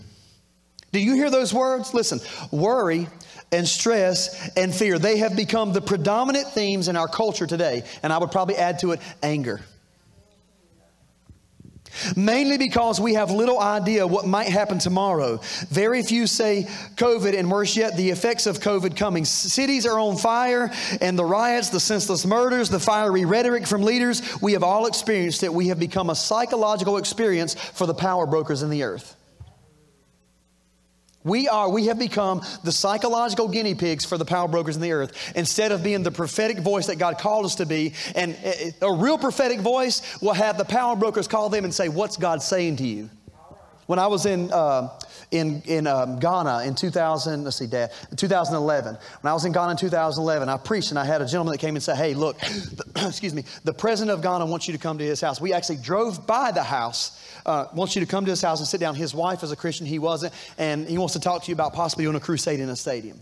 Do 0.93 1.01
you 1.01 1.15
hear 1.15 1.31
those 1.31 1.55
words? 1.55 1.95
Listen, 1.95 2.21
worry 2.51 3.09
and 3.51 3.67
stress 3.67 4.51
and 4.55 4.75
fear, 4.75 4.99
they 4.99 5.17
have 5.17 5.35
become 5.35 5.73
the 5.73 5.81
predominant 5.81 6.49
themes 6.49 6.89
in 6.89 6.97
our 6.99 7.09
culture 7.09 7.47
today. 7.47 7.85
And 8.03 8.13
I 8.13 8.19
would 8.19 8.31
probably 8.31 8.57
add 8.57 8.81
to 8.81 8.93
it 8.93 9.01
anger. 9.23 9.63
Mainly 12.17 12.59
because 12.59 13.01
we 13.01 13.15
have 13.15 13.31
little 13.31 13.61
idea 13.61 14.07
what 14.07 14.27
might 14.27 14.49
happen 14.49 14.79
tomorrow. 14.79 15.41
Very 15.69 16.03
few 16.03 16.27
say 16.27 16.67
COVID, 16.97 17.39
and 17.39 17.51
worse 17.51 17.77
yet, 17.77 17.97
the 17.97 18.11
effects 18.11 18.47
of 18.47 18.61
COVID 18.61 18.97
coming. 18.97 19.25
Cities 19.25 19.87
are 19.87 19.99
on 19.99 20.17
fire, 20.17 20.71
and 21.01 21.19
the 21.19 21.25
riots, 21.25 21.71
the 21.71 21.81
senseless 21.81 22.27
murders, 22.27 22.69
the 22.69 22.81
fiery 22.81 23.25
rhetoric 23.25 23.67
from 23.67 23.83
leaders, 23.83 24.23
we 24.43 24.53
have 24.53 24.63
all 24.63 24.87
experienced 24.87 25.43
it. 25.43 25.53
We 25.53 25.69
have 25.69 25.79
become 25.79 26.11
a 26.11 26.15
psychological 26.15 26.97
experience 26.97 27.55
for 27.55 27.87
the 27.87 27.95
power 27.95 28.27
brokers 28.27 28.63
in 28.63 28.71
the 28.71 28.83
earth. 28.83 29.17
We 31.25 31.49
are, 31.49 31.69
we 31.69 31.87
have 31.87 31.99
become 31.99 32.43
the 32.65 32.73
psychological 32.73 33.49
guinea 33.49 33.75
pigs 33.75 34.05
for 34.05 34.19
the 34.19 34.25
power 34.25 34.49
brokers 34.49 34.77
in 34.77 34.83
the 34.83 34.93
earth 34.93 35.33
instead 35.37 35.71
of 35.71 35.83
being 35.83 36.03
the 36.03 36.11
prophetic 36.11 36.59
voice 36.59 36.87
that 36.87 36.97
God 36.97 37.19
called 37.19 37.45
us 37.45 37.57
to 37.57 37.67
be. 37.67 37.95
And 38.15 38.37
a 38.81 38.93
real 38.93 39.19
prophetic 39.19 39.61
voice 39.61 40.03
will 40.21 40.35
have 40.35 40.59
the 40.59 40.65
power 40.65 40.97
brokers 40.97 41.29
call 41.29 41.49
them 41.49 41.65
and 41.65 41.73
say, 41.73 41.89
What's 41.89 42.17
God 42.17 42.43
saying 42.43 42.77
to 42.77 42.87
you? 42.87 43.09
When 43.87 43.99
I 43.99 44.07
was 44.07 44.27
in, 44.27 44.53
uh, 44.53 44.89
in, 45.31 45.63
in 45.67 45.87
um, 45.87 46.19
Ghana 46.19 46.65
in 46.65 46.75
2000, 46.75 47.45
let's 47.45 47.57
see, 47.57 47.67
Dad, 47.67 47.91
2011. 48.17 48.97
When 49.21 49.31
I 49.31 49.35
was 49.35 49.45
in 49.45 49.53
Ghana 49.53 49.73
in 49.73 49.77
2011, 49.77 50.49
I 50.49 50.57
preached 50.57 50.91
and 50.91 50.99
I 50.99 51.05
had 51.05 51.21
a 51.21 51.27
gentleman 51.27 51.53
that 51.53 51.59
came 51.59 51.75
and 51.75 51.83
said, 51.83 51.97
Hey, 51.97 52.15
look, 52.15 52.37
excuse 52.97 53.35
me, 53.35 53.45
the 53.65 53.75
president 53.75 54.17
of 54.17 54.23
Ghana 54.23 54.47
wants 54.47 54.69
you 54.69 54.73
to 54.73 54.79
come 54.79 54.99
to 54.99 55.05
his 55.05 55.21
house. 55.21 55.41
We 55.41 55.53
actually 55.53 55.79
drove 55.79 56.27
by 56.27 56.53
the 56.53 56.63
house 56.63 57.19
uh, 57.47 57.67
wants 57.75 57.95
you 57.95 58.01
to 58.01 58.07
come 58.07 58.25
to 58.25 58.31
his 58.31 58.43
house 58.43 58.61
and 58.61 58.69
sit 58.69 58.81
down. 58.81 58.95
His 58.95 59.15
wife 59.15 59.43
is 59.43 59.53
a 59.53 59.57
Christian, 59.57 59.87
he 59.87 59.99
wasn't, 59.99 60.33
and 60.59 60.87
he 60.87 60.99
wants 60.99 61.15
to 61.15 61.21
talk 61.21 61.43
to 61.45 61.49
you 61.49 61.55
about 61.55 61.73
possibly 61.73 62.05
doing 62.05 62.17
a 62.17 62.21
crusade 62.21 62.61
in 62.61 62.69
a 62.69 62.77
stadium. 62.77 63.19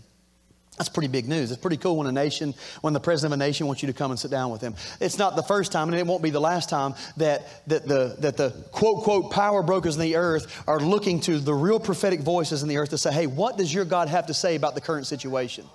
That's 0.81 0.89
pretty 0.89 1.09
big 1.09 1.27
news. 1.27 1.51
It's 1.51 1.61
pretty 1.61 1.77
cool 1.77 1.97
when 1.97 2.07
a 2.07 2.11
nation, 2.11 2.55
when 2.81 2.93
the 2.93 2.99
president 2.99 3.35
of 3.35 3.39
a 3.39 3.45
nation 3.45 3.67
wants 3.67 3.83
you 3.83 3.87
to 3.87 3.93
come 3.93 4.09
and 4.09 4.19
sit 4.19 4.31
down 4.31 4.49
with 4.49 4.61
him. 4.61 4.73
It's 4.99 5.19
not 5.19 5.35
the 5.35 5.43
first 5.43 5.71
time, 5.71 5.89
and 5.89 5.95
it 5.95 6.07
won't 6.07 6.23
be 6.23 6.31
the 6.31 6.41
last 6.41 6.69
time 6.69 6.95
that, 7.17 7.67
that, 7.67 7.87
the, 7.87 8.15
that 8.17 8.35
the 8.35 8.49
quote, 8.71 9.03
quote, 9.03 9.29
power 9.29 9.61
brokers 9.61 9.95
in 9.95 10.01
the 10.01 10.15
earth 10.15 10.63
are 10.67 10.79
looking 10.79 11.19
to 11.19 11.37
the 11.37 11.53
real 11.53 11.79
prophetic 11.79 12.21
voices 12.21 12.63
in 12.63 12.67
the 12.67 12.77
earth 12.77 12.89
to 12.89 12.97
say, 12.97 13.13
hey, 13.13 13.27
what 13.27 13.59
does 13.59 13.71
your 13.71 13.85
God 13.85 14.09
have 14.09 14.25
to 14.25 14.33
say 14.33 14.55
about 14.55 14.73
the 14.73 14.81
current 14.81 15.05
situation? 15.05 15.67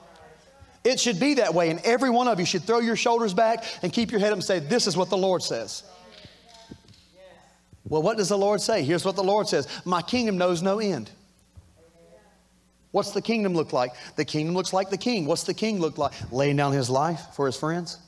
It 0.82 0.98
should 0.98 1.20
be 1.20 1.34
that 1.34 1.54
way, 1.54 1.70
and 1.70 1.78
every 1.84 2.10
one 2.10 2.26
of 2.26 2.40
you 2.40 2.44
should 2.44 2.64
throw 2.64 2.80
your 2.80 2.96
shoulders 2.96 3.32
back 3.32 3.64
and 3.82 3.92
keep 3.92 4.10
your 4.10 4.18
head 4.18 4.32
up 4.32 4.38
and 4.38 4.44
say, 4.44 4.58
This 4.58 4.88
is 4.88 4.96
what 4.96 5.08
the 5.08 5.16
Lord 5.16 5.40
says. 5.40 5.84
Well, 7.88 8.02
what 8.02 8.16
does 8.16 8.30
the 8.30 8.38
Lord 8.38 8.60
say? 8.60 8.82
Here's 8.82 9.04
what 9.04 9.14
the 9.14 9.22
Lord 9.22 9.46
says 9.46 9.68
My 9.84 10.02
kingdom 10.02 10.36
knows 10.36 10.62
no 10.62 10.80
end. 10.80 11.12
What's 12.96 13.10
the 13.10 13.20
kingdom 13.20 13.52
look 13.52 13.74
like? 13.74 13.92
The 14.16 14.24
kingdom 14.24 14.54
looks 14.54 14.72
like 14.72 14.88
the 14.88 14.96
king. 14.96 15.26
What's 15.26 15.44
the 15.44 15.52
king 15.52 15.80
look 15.80 15.98
like? 15.98 16.14
Laying 16.32 16.56
down 16.56 16.72
his 16.72 16.88
life 16.88 17.20
for 17.34 17.44
his 17.44 17.54
friends. 17.54 17.98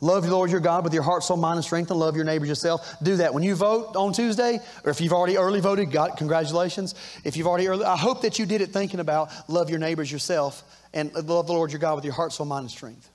Love 0.00 0.24
the 0.24 0.30
Lord 0.30 0.52
your 0.52 0.60
God 0.60 0.84
with 0.84 0.94
your 0.94 1.02
heart, 1.02 1.24
soul, 1.24 1.38
mind, 1.38 1.56
and 1.56 1.64
strength, 1.64 1.90
and 1.90 1.98
love 1.98 2.14
your 2.14 2.24
neighbor 2.24 2.46
yourself. 2.46 2.94
Do 3.02 3.16
that. 3.16 3.34
When 3.34 3.42
you 3.42 3.56
vote 3.56 3.96
on 3.96 4.12
Tuesday, 4.12 4.60
or 4.84 4.92
if 4.92 5.00
you've 5.00 5.12
already 5.12 5.38
early 5.38 5.58
voted, 5.58 5.90
God, 5.90 6.16
congratulations. 6.16 6.94
If 7.24 7.36
you've 7.36 7.48
already 7.48 7.66
early, 7.66 7.84
I 7.84 7.96
hope 7.96 8.22
that 8.22 8.38
you 8.38 8.46
did 8.46 8.60
it 8.60 8.70
thinking 8.70 9.00
about 9.00 9.32
love 9.48 9.70
your 9.70 9.80
neighbors 9.80 10.12
yourself 10.12 10.62
and 10.94 11.12
love 11.12 11.48
the 11.48 11.52
Lord 11.52 11.72
your 11.72 11.80
God 11.80 11.96
with 11.96 12.04
your 12.04 12.14
heart, 12.14 12.32
soul, 12.32 12.46
mind, 12.46 12.62
and 12.62 12.70
strength. 12.70 13.10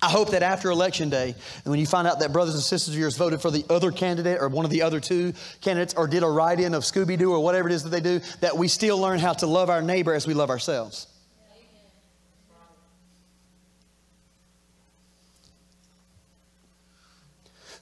I 0.00 0.08
hope 0.08 0.30
that 0.30 0.44
after 0.44 0.70
election 0.70 1.10
day, 1.10 1.34
and 1.64 1.70
when 1.70 1.80
you 1.80 1.86
find 1.86 2.06
out 2.06 2.20
that 2.20 2.32
brothers 2.32 2.54
and 2.54 2.62
sisters 2.62 2.94
of 2.94 3.00
yours 3.00 3.16
voted 3.16 3.40
for 3.40 3.50
the 3.50 3.64
other 3.68 3.90
candidate 3.90 4.38
or 4.40 4.48
one 4.48 4.64
of 4.64 4.70
the 4.70 4.82
other 4.82 5.00
two 5.00 5.32
candidates 5.60 5.94
or 5.94 6.06
did 6.06 6.22
a 6.22 6.28
write 6.28 6.60
in 6.60 6.72
of 6.74 6.84
Scooby 6.84 7.18
Doo 7.18 7.32
or 7.32 7.40
whatever 7.40 7.68
it 7.68 7.72
is 7.72 7.82
that 7.82 7.90
they 7.90 8.00
do, 8.00 8.20
that 8.40 8.56
we 8.56 8.68
still 8.68 8.98
learn 8.98 9.18
how 9.18 9.32
to 9.32 9.46
love 9.46 9.70
our 9.70 9.82
neighbor 9.82 10.14
as 10.14 10.24
we 10.24 10.34
love 10.34 10.50
ourselves. 10.50 11.08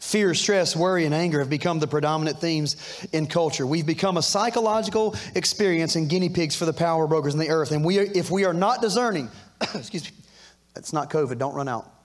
Fear, 0.00 0.34
stress, 0.34 0.76
worry, 0.76 1.04
and 1.04 1.12
anger 1.12 1.40
have 1.40 1.50
become 1.50 1.80
the 1.80 1.88
predominant 1.88 2.38
themes 2.40 2.76
in 3.12 3.26
culture. 3.26 3.66
We've 3.66 3.84
become 3.84 4.16
a 4.16 4.22
psychological 4.22 5.16
experience 5.34 5.96
and 5.96 6.08
guinea 6.08 6.28
pigs 6.28 6.54
for 6.54 6.64
the 6.64 6.72
power 6.72 7.06
brokers 7.08 7.34
in 7.34 7.40
the 7.40 7.48
earth. 7.48 7.72
And 7.72 7.84
we 7.84 7.98
are, 7.98 8.04
if 8.04 8.30
we 8.30 8.44
are 8.44 8.54
not 8.54 8.80
discerning, 8.80 9.28
excuse 9.74 10.04
me, 10.04 10.16
it's 10.76 10.92
not 10.92 11.10
COVID, 11.10 11.38
don't 11.38 11.54
run 11.54 11.68
out. 11.68 11.95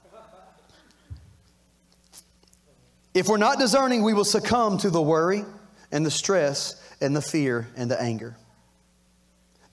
If 3.14 3.28
we're 3.28 3.38
not 3.38 3.60
discerning, 3.60 4.04
we 4.04 4.14
will 4.14 4.26
succumb 4.26 4.78
to 4.80 4.90
the 4.90 5.02
worry 5.02 5.44
and 5.92 6.06
the 6.06 6.12
stress 6.12 6.82
and 7.02 7.16
the 7.16 7.22
fear 7.22 7.68
and 7.76 7.92
the 7.92 8.02
anger. 8.02 8.38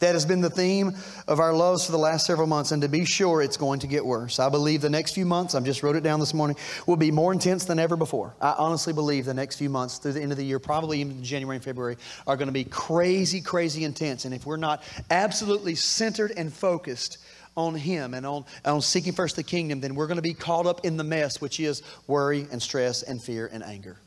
That 0.01 0.15
has 0.15 0.25
been 0.25 0.41
the 0.41 0.51
theme 0.51 0.95
of 1.27 1.41
our 1.41 1.53
loves 1.53 1.87
for 1.87 1.93
the 1.93 1.99
last 1.99 2.25
several 2.25 2.47
months, 2.47 2.71
and 2.71 2.83
to 2.83 2.89
be 2.89 3.05
sure, 3.05 3.43
it's 3.43 3.57
going 3.57 3.81
to 3.81 3.89
get 3.89 4.07
worse. 4.07 4.39
I 4.39 4.49
believe 4.49 4.81
the 4.81 4.91
next 4.91 5.13
few 5.13 5.27
months, 5.27 5.57
I 5.57 5.61
just 5.61 5.83
wrote 5.83 5.97
it 5.97 6.05
down 6.05 6.21
this 6.21 6.33
morning, 6.33 6.57
will 6.87 6.97
be 6.97 7.11
more 7.11 7.33
intense 7.33 7.65
than 7.65 7.81
ever 7.81 7.97
before. 7.97 8.35
I 8.41 8.55
honestly 8.59 8.93
believe 8.93 9.25
the 9.25 9.35
next 9.35 9.57
few 9.57 9.69
months 9.69 9.99
through 9.99 10.13
the 10.13 10.23
end 10.23 10.31
of 10.31 10.39
the 10.39 10.45
year, 10.45 10.61
probably 10.61 11.01
even 11.01 11.25
January 11.25 11.57
and 11.57 11.65
February, 11.65 11.97
are 12.29 12.37
going 12.37 12.47
to 12.47 12.53
be 12.53 12.63
crazy, 12.63 13.41
crazy 13.41 13.83
intense. 13.83 14.25
And 14.25 14.33
if 14.33 14.47
we're 14.47 14.57
not 14.57 14.85
absolutely 15.11 15.75
centered 15.75 16.33
and 16.37 16.53
focused 16.53 17.19
on 17.59 17.75
Him 17.75 18.15
and 18.15 18.25
on, 18.25 18.45
on 18.65 18.81
seeking 18.81 19.13
first 19.13 19.35
the 19.35 19.43
kingdom, 19.43 19.81
then 19.81 19.97
we're 19.97 20.07
going 20.07 20.17
to 20.17 20.23
be 20.23 20.33
caught 20.33 20.65
up 20.65 20.85
in 20.85 20.97
the 20.97 21.05
mess, 21.05 21.41
which 21.41 21.59
is 21.59 21.83
worry 22.07 22.47
and 22.53 22.63
stress 22.63 23.03
and 23.03 23.21
fear 23.21 23.51
and 23.53 23.65
anger. 23.65 23.99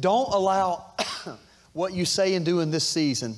Don't 0.00 0.32
allow 0.32 0.94
what 1.74 1.92
you 1.92 2.06
say 2.06 2.34
and 2.34 2.44
do 2.44 2.60
in 2.60 2.70
this 2.70 2.88
season. 2.88 3.36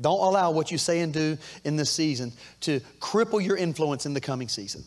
Don't 0.00 0.20
allow 0.20 0.52
what 0.52 0.70
you 0.70 0.78
say 0.78 1.00
and 1.00 1.12
do 1.12 1.36
in 1.64 1.74
this 1.74 1.90
season 1.90 2.32
to 2.60 2.80
cripple 3.00 3.44
your 3.44 3.56
influence 3.56 4.06
in 4.06 4.14
the 4.14 4.20
coming 4.20 4.48
season. 4.48 4.84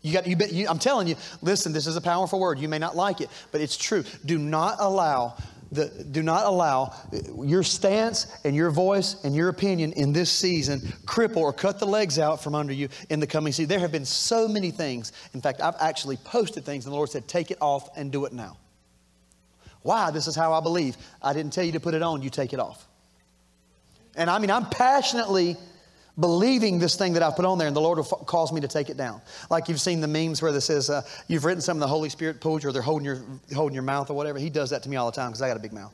You 0.00 0.12
got, 0.12 0.26
you, 0.26 0.68
I'm 0.68 0.78
telling 0.78 1.08
you, 1.08 1.16
listen, 1.42 1.72
this 1.72 1.88
is 1.88 1.96
a 1.96 2.00
powerful 2.00 2.38
word. 2.38 2.60
You 2.60 2.68
may 2.68 2.78
not 2.78 2.94
like 2.94 3.20
it, 3.20 3.28
but 3.50 3.60
it's 3.60 3.76
true. 3.76 4.04
Do 4.24 4.38
not 4.38 4.76
allow 4.78 5.36
the, 5.72 5.86
do 6.10 6.22
not 6.22 6.46
allow 6.46 6.94
your 7.42 7.62
stance 7.62 8.26
and 8.44 8.54
your 8.54 8.70
voice 8.70 9.24
and 9.24 9.34
your 9.34 9.48
opinion 9.48 9.92
in 9.92 10.12
this 10.12 10.30
season 10.30 10.80
cripple 11.06 11.38
or 11.38 11.52
cut 11.52 11.78
the 11.78 11.86
legs 11.86 12.18
out 12.18 12.42
from 12.42 12.54
under 12.54 12.72
you 12.72 12.88
in 13.10 13.20
the 13.20 13.26
coming 13.26 13.52
season. 13.52 13.68
There 13.68 13.80
have 13.80 13.92
been 13.92 14.04
so 14.04 14.46
many 14.46 14.70
things. 14.70 15.12
In 15.34 15.40
fact, 15.40 15.60
I've 15.60 15.74
actually 15.80 16.16
posted 16.18 16.64
things, 16.64 16.84
and 16.84 16.92
the 16.92 16.96
Lord 16.96 17.10
said, 17.10 17.26
Take 17.26 17.50
it 17.50 17.58
off 17.60 17.88
and 17.96 18.12
do 18.12 18.24
it 18.26 18.32
now. 18.32 18.56
Why? 19.82 20.10
This 20.10 20.26
is 20.26 20.34
how 20.34 20.52
I 20.52 20.60
believe. 20.60 20.96
I 21.22 21.32
didn't 21.32 21.52
tell 21.52 21.64
you 21.64 21.72
to 21.72 21.80
put 21.80 21.94
it 21.94 22.02
on, 22.02 22.22
you 22.22 22.30
take 22.30 22.52
it 22.52 22.60
off. 22.60 22.86
And 24.16 24.30
I 24.30 24.38
mean, 24.38 24.50
I'm 24.50 24.66
passionately 24.66 25.56
believing 26.18 26.78
this 26.78 26.96
thing 26.96 27.12
that 27.14 27.22
I've 27.22 27.36
put 27.36 27.44
on 27.44 27.58
there, 27.58 27.66
and 27.66 27.76
the 27.76 27.80
Lord 27.80 27.98
will 27.98 28.04
cause 28.04 28.52
me 28.52 28.60
to 28.60 28.68
take 28.68 28.90
it 28.90 28.96
down. 28.96 29.20
Like 29.50 29.68
you've 29.68 29.80
seen 29.80 30.00
the 30.00 30.08
memes 30.08 30.40
where 30.40 30.54
it 30.54 30.60
says, 30.60 30.90
uh, 30.90 31.02
You've 31.28 31.44
written 31.44 31.60
something, 31.60 31.80
the 31.80 31.86
Holy 31.86 32.08
Spirit 32.08 32.40
pulled 32.40 32.62
you, 32.62 32.70
or 32.70 32.72
they're 32.72 32.82
holding 32.82 33.04
your, 33.04 33.22
holding 33.54 33.74
your 33.74 33.82
mouth 33.82 34.10
or 34.10 34.14
whatever. 34.14 34.38
He 34.38 34.50
does 34.50 34.70
that 34.70 34.82
to 34.84 34.88
me 34.88 34.96
all 34.96 35.10
the 35.10 35.16
time 35.16 35.30
because 35.30 35.42
I 35.42 35.48
got 35.48 35.56
a 35.56 35.60
big 35.60 35.72
mouth. 35.72 35.92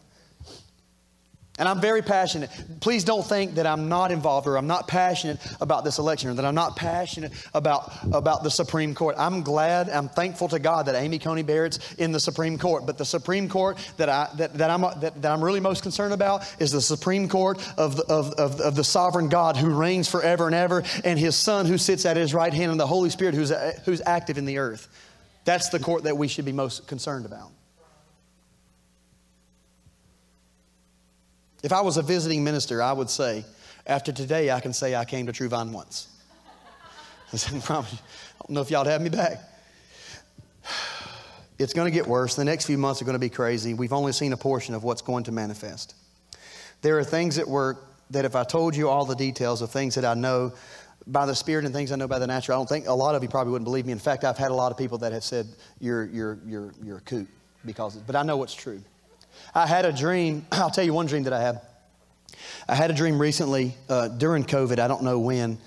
And 1.59 1.69
I'm 1.69 1.83
very 1.83 2.01
passionate. 2.01 2.49
Please 2.81 3.05
don't 3.05 3.25
think 3.25 3.57
that 3.57 3.67
I'm 3.67 3.91
not 3.91 4.11
involved 4.11 4.47
or 4.47 4.57
I'm 4.57 4.67
not 4.67 4.89
passionate 4.89 5.39
about 5.61 5.85
this 5.85 5.99
election 5.99 6.31
or 6.31 6.35
that 6.35 6.47
I'm 6.47 6.55
not 6.55 6.77
passionate 6.77 7.31
about, 7.53 7.93
about 8.11 8.43
the 8.43 8.51
Supreme 8.51 8.95
Court. 8.95 9.17
I'm 9.19 9.43
glad, 9.43 9.91
I'm 9.91 10.09
thankful 10.09 10.49
to 10.49 10.59
God 10.59 10.87
that 10.87 10.95
Amy 10.95 11.19
Coney 11.19 11.43
Barrett's 11.43 11.93
in 11.95 12.11
the 12.11 12.21
Supreme 12.21 12.57
Court. 12.57 12.87
But 12.87 12.97
the 12.97 13.05
Supreme 13.05 13.51
Court 13.51 13.77
that, 13.99 14.09
I, 14.09 14.29
that, 14.39 14.55
that, 14.55 14.71
I'm, 14.71 14.81
that, 15.01 15.21
that 15.21 15.31
I'm 15.31 15.45
really 15.45 15.61
most 15.61 15.83
concerned 15.83 16.15
about 16.15 16.51
is 16.59 16.73
the 16.73 16.81
Supreme 16.81 17.29
Court 17.29 17.59
of 17.77 17.97
the, 17.97 18.05
of, 18.05 18.33
of, 18.33 18.59
of 18.59 18.75
the 18.75 18.85
sovereign 18.85 19.29
God 19.29 19.59
who 19.59 19.75
reigns 19.75 20.09
forever 20.09 20.47
and 20.47 20.55
ever 20.55 20.83
and 21.05 21.19
his 21.19 21.37
Son 21.37 21.67
who 21.67 21.77
sits 21.77 22.07
at 22.07 22.17
his 22.17 22.33
right 22.33 22.53
hand 22.53 22.71
and 22.71 22.81
the 22.81 22.87
Holy 22.87 23.11
Spirit 23.11 23.35
who's, 23.35 23.53
who's 23.85 24.01
active 24.07 24.39
in 24.39 24.47
the 24.47 24.57
earth. 24.57 24.89
That's 25.45 25.69
the 25.69 25.79
court 25.79 26.05
that 26.05 26.17
we 26.17 26.29
should 26.29 26.47
be 26.47 26.53
most 26.53 26.87
concerned 26.87 27.27
about. 27.27 27.51
If 31.63 31.73
I 31.73 31.81
was 31.81 31.97
a 31.97 32.03
visiting 32.03 32.43
minister, 32.43 32.83
I 32.83 32.93
would 32.93 33.09
say, 33.09 33.45
after 33.87 34.13
today, 34.13 34.51
I 34.51 34.61
can 34.61 34.73
say 34.73 34.95
I 34.95 35.05
came 35.05 35.27
to 35.27 35.33
True 35.33 35.49
Vine 35.49 35.73
once. 35.73 36.09
I 37.33 37.37
said, 37.37 37.63
I 37.71 37.75
don't 37.75 38.51
know 38.51 38.61
if 38.61 38.71
y'all 38.71 38.85
would 38.85 38.91
have 38.91 39.03
me 39.03 39.11
back. 39.11 39.41
It's 41.59 41.75
going 41.75 41.87
to 41.87 41.95
get 41.95 42.09
worse. 42.09 42.35
The 42.35 42.45
next 42.45 42.67
few 42.67 42.77
months 42.77 43.03
are 43.03 43.05
going 43.05 43.15
to 43.15 43.21
be 43.21 43.29
crazy. 43.29 43.73
We've 43.73 43.93
only 43.93 44.11
seen 44.11 44.33
a 44.33 44.37
portion 44.37 44.75
of 44.75 44.83
what's 44.83 45.03
going 45.03 45.25
to 45.25 45.33
manifest. 45.33 45.95
There 46.81 46.99
are 46.99 47.05
things 47.05 47.39
at 47.39 47.47
work 47.47 47.85
that 48.11 48.25
if 48.25 48.35
I 48.35 48.43
told 48.43 48.75
you 48.75 48.89
all 48.89 49.05
the 49.05 49.15
details 49.15 49.63
of 49.63 49.71
things 49.71 49.95
that 49.95 50.05
I 50.05 50.15
know 50.15 50.55
by 51.07 51.25
the 51.25 51.37
Spirit 51.37 51.65
and 51.65 51.73
things 51.73 51.93
I 51.93 51.97
know 51.97 52.09
by 52.09 52.19
the 52.19 52.27
natural, 52.27 52.57
I 52.57 52.59
don't 52.59 52.69
think 52.69 52.89
a 52.89 52.93
lot 52.93 53.15
of 53.15 53.23
you 53.23 53.29
probably 53.29 53.53
wouldn't 53.53 53.67
believe 53.67 53.87
me. 53.87 53.93
In 53.93 54.01
fact, 54.01 54.25
I've 54.25 54.39
had 54.39 54.51
a 54.51 54.55
lot 54.55 54.73
of 54.73 54.79
people 54.79 54.99
that 54.99 55.13
have 55.13 55.23
said, 55.23 55.47
you're, 55.79 56.07
you're, 56.07 56.39
you're, 56.45 56.73
you're 56.83 56.97
a 56.99 57.03
kook 57.03 57.29
because, 57.65 57.95
but 57.97 58.17
I 58.17 58.25
know 58.25 58.39
what's 58.39 58.55
true. 58.55 58.83
I 59.55 59.67
had 59.67 59.85
a 59.85 59.93
dream. 59.93 60.47
I'll 60.53 60.71
tell 60.71 60.85
you 60.85 60.93
one 60.93 61.07
dream 61.07 61.25
that 61.25 61.33
I 61.33 61.41
had. 61.41 61.61
I 62.69 62.75
had 62.75 62.91
a 62.91 62.95
dream 62.95 63.21
recently 63.21 63.75
uh, 63.89 64.09
during 64.09 64.45
COVID. 64.45 64.79
I 64.79 64.89
don't 64.89 65.03
know 65.03 65.19
when. 65.19 65.59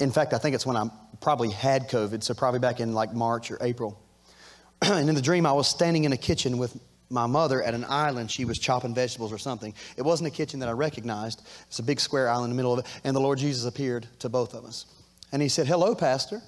In 0.00 0.12
fact, 0.12 0.32
I 0.32 0.38
think 0.38 0.54
it's 0.54 0.64
when 0.64 0.76
I 0.76 0.88
probably 1.20 1.50
had 1.50 1.88
COVID, 1.88 2.22
so 2.22 2.34
probably 2.34 2.60
back 2.60 2.80
in 2.80 2.92
like 2.92 3.12
March 3.14 3.50
or 3.50 3.58
April. 3.60 3.98
and 4.82 5.08
in 5.08 5.14
the 5.14 5.22
dream, 5.22 5.46
I 5.46 5.52
was 5.52 5.68
standing 5.68 6.04
in 6.04 6.12
a 6.12 6.16
kitchen 6.16 6.58
with 6.58 6.78
my 7.10 7.26
mother 7.26 7.62
at 7.62 7.74
an 7.74 7.84
island. 7.88 8.30
She 8.30 8.44
was 8.44 8.58
chopping 8.58 8.94
vegetables 8.94 9.32
or 9.32 9.38
something. 9.38 9.74
It 9.96 10.02
wasn't 10.02 10.28
a 10.28 10.30
kitchen 10.30 10.60
that 10.60 10.68
I 10.68 10.72
recognized. 10.72 11.42
It's 11.66 11.78
a 11.78 11.82
big 11.82 12.00
square 12.00 12.28
island 12.28 12.50
in 12.50 12.50
the 12.50 12.56
middle 12.56 12.72
of 12.72 12.80
it. 12.80 12.86
And 13.04 13.14
the 13.14 13.20
Lord 13.20 13.38
Jesus 13.38 13.66
appeared 13.66 14.06
to 14.20 14.28
both 14.28 14.54
of 14.54 14.64
us. 14.64 14.86
And 15.30 15.42
he 15.42 15.48
said, 15.48 15.66
Hello, 15.66 15.94
Pastor. 15.94 16.40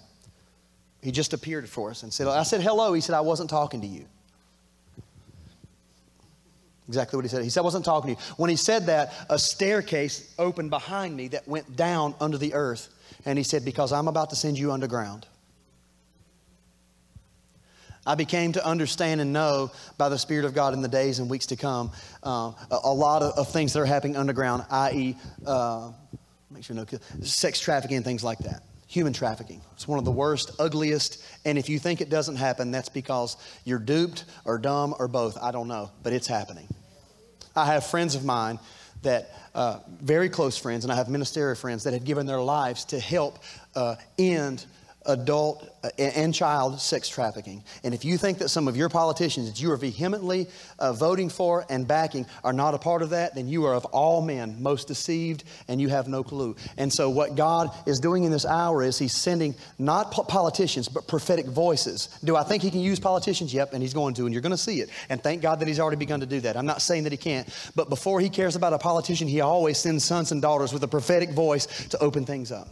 He 1.02 1.12
just 1.12 1.34
appeared 1.34 1.68
for 1.68 1.90
us 1.90 2.02
and 2.02 2.12
said, 2.12 2.26
I 2.26 2.42
said, 2.44 2.62
Hello. 2.62 2.94
He 2.94 3.00
said, 3.00 3.14
I 3.14 3.20
wasn't 3.20 3.50
talking 3.50 3.82
to 3.82 3.86
you. 3.86 4.06
Exactly 6.88 7.16
what 7.16 7.24
he 7.24 7.28
said. 7.28 7.42
He 7.42 7.50
said, 7.50 7.60
I 7.60 7.64
wasn't 7.64 7.84
talking 7.84 8.14
to 8.14 8.20
you. 8.20 8.34
When 8.36 8.50
he 8.50 8.56
said 8.56 8.86
that, 8.86 9.14
a 9.30 9.38
staircase 9.38 10.34
opened 10.38 10.70
behind 10.70 11.16
me 11.16 11.28
that 11.28 11.48
went 11.48 11.76
down 11.76 12.14
under 12.20 12.36
the 12.36 12.54
earth. 12.54 12.88
And 13.24 13.38
he 13.38 13.44
said, 13.44 13.64
Because 13.64 13.92
I'm 13.92 14.08
about 14.08 14.30
to 14.30 14.36
send 14.36 14.58
you 14.58 14.70
underground. 14.70 15.26
I 18.06 18.16
became 18.16 18.52
to 18.52 18.64
understand 18.64 19.22
and 19.22 19.32
know 19.32 19.72
by 19.96 20.10
the 20.10 20.18
Spirit 20.18 20.44
of 20.44 20.52
God 20.52 20.74
in 20.74 20.82
the 20.82 20.88
days 20.88 21.20
and 21.20 21.30
weeks 21.30 21.46
to 21.46 21.56
come 21.56 21.90
uh, 22.22 22.52
a, 22.70 22.80
a, 22.84 22.92
lot 22.92 23.22
of, 23.22 23.32
of, 23.38 23.50
things 23.50 23.72
that 23.72 23.80
are 23.80 23.86
happening 23.86 24.18
underground, 24.18 24.66
i.e., 24.70 25.16
uh, 25.46 25.90
make 26.50 26.64
sure 26.64 26.76
no 26.76 26.84
sex 27.22 27.58
trafficking 27.60 27.96
and 27.96 28.04
things 28.04 28.22
like 28.22 28.38
that. 28.40 28.62
Human 28.86 29.12
trafficking. 29.12 29.60
It's 29.72 29.88
one 29.88 29.98
of 29.98 30.04
the 30.04 30.10
worst, 30.12 30.52
ugliest, 30.58 31.24
and 31.44 31.58
if 31.58 31.68
you 31.68 31.78
think 31.78 32.00
it 32.00 32.10
doesn't 32.10 32.36
happen, 32.36 32.70
that's 32.70 32.88
because 32.88 33.36
you're 33.64 33.78
duped 33.78 34.24
or 34.44 34.58
dumb 34.58 34.94
or 34.98 35.08
both. 35.08 35.38
I 35.42 35.50
don't 35.50 35.68
know, 35.68 35.90
but 36.02 36.12
it's 36.12 36.26
happening. 36.26 36.68
I 37.56 37.66
have 37.66 37.86
friends 37.86 38.14
of 38.14 38.24
mine 38.24 38.58
that, 39.02 39.30
uh, 39.54 39.78
very 40.00 40.28
close 40.28 40.58
friends, 40.58 40.84
and 40.84 40.92
I 40.92 40.96
have 40.96 41.08
ministerial 41.08 41.54
friends 41.54 41.84
that 41.84 41.92
have 41.92 42.04
given 42.04 42.26
their 42.26 42.40
lives 42.40 42.84
to 42.86 43.00
help 43.00 43.38
uh, 43.74 43.96
end 44.18 44.64
adult 45.06 45.68
uh, 45.82 45.90
and 45.98 46.34
child 46.34 46.80
sex 46.80 47.08
trafficking. 47.08 47.62
And 47.82 47.94
if 47.94 48.04
you 48.04 48.16
think 48.16 48.38
that 48.38 48.48
some 48.48 48.68
of 48.68 48.76
your 48.76 48.88
politicians 48.88 49.50
that 49.50 49.60
you 49.60 49.70
are 49.70 49.76
vehemently 49.76 50.46
uh, 50.78 50.92
voting 50.92 51.28
for 51.28 51.66
and 51.68 51.86
backing 51.86 52.26
are 52.42 52.52
not 52.52 52.74
a 52.74 52.78
part 52.78 53.02
of 53.02 53.10
that, 53.10 53.34
then 53.34 53.48
you 53.48 53.64
are 53.66 53.74
of 53.74 53.84
all 53.86 54.22
men 54.22 54.62
most 54.62 54.88
deceived 54.88 55.44
and 55.68 55.80
you 55.80 55.88
have 55.88 56.08
no 56.08 56.24
clue. 56.24 56.56
And 56.78 56.92
so, 56.92 57.10
what 57.10 57.36
God 57.36 57.70
is 57.86 58.00
doing 58.00 58.24
in 58.24 58.30
this 58.30 58.46
hour 58.46 58.82
is 58.82 58.98
He's 58.98 59.14
sending 59.14 59.54
not 59.78 60.12
politicians, 60.12 60.88
but 60.88 61.06
prophetic 61.06 61.46
voices. 61.46 62.08
Do 62.24 62.36
I 62.36 62.42
think 62.42 62.62
He 62.62 62.70
can 62.70 62.80
use 62.80 62.98
politicians? 62.98 63.52
Yep, 63.52 63.72
and 63.74 63.82
He's 63.82 63.94
going 63.94 64.14
to, 64.14 64.24
and 64.24 64.32
you're 64.32 64.42
going 64.42 64.52
to 64.52 64.56
see 64.56 64.80
it. 64.80 64.90
And 65.08 65.22
thank 65.22 65.42
God 65.42 65.60
that 65.60 65.68
He's 65.68 65.80
already 65.80 65.96
begun 65.96 66.20
to 66.20 66.26
do 66.26 66.40
that. 66.40 66.56
I'm 66.56 66.66
not 66.66 66.82
saying 66.82 67.04
that 67.04 67.12
He 67.12 67.18
can't, 67.18 67.48
but 67.74 67.88
before 67.88 68.20
He 68.20 68.28
cares 68.28 68.56
about 68.56 68.72
a 68.72 68.78
politician, 68.78 69.28
He 69.28 69.40
always 69.40 69.78
sends 69.78 70.04
sons 70.04 70.32
and 70.32 70.40
daughters 70.40 70.72
with 70.72 70.82
a 70.82 70.88
prophetic 70.88 71.30
voice 71.30 71.66
to 71.88 71.98
open 71.98 72.24
things 72.24 72.50
up. 72.52 72.68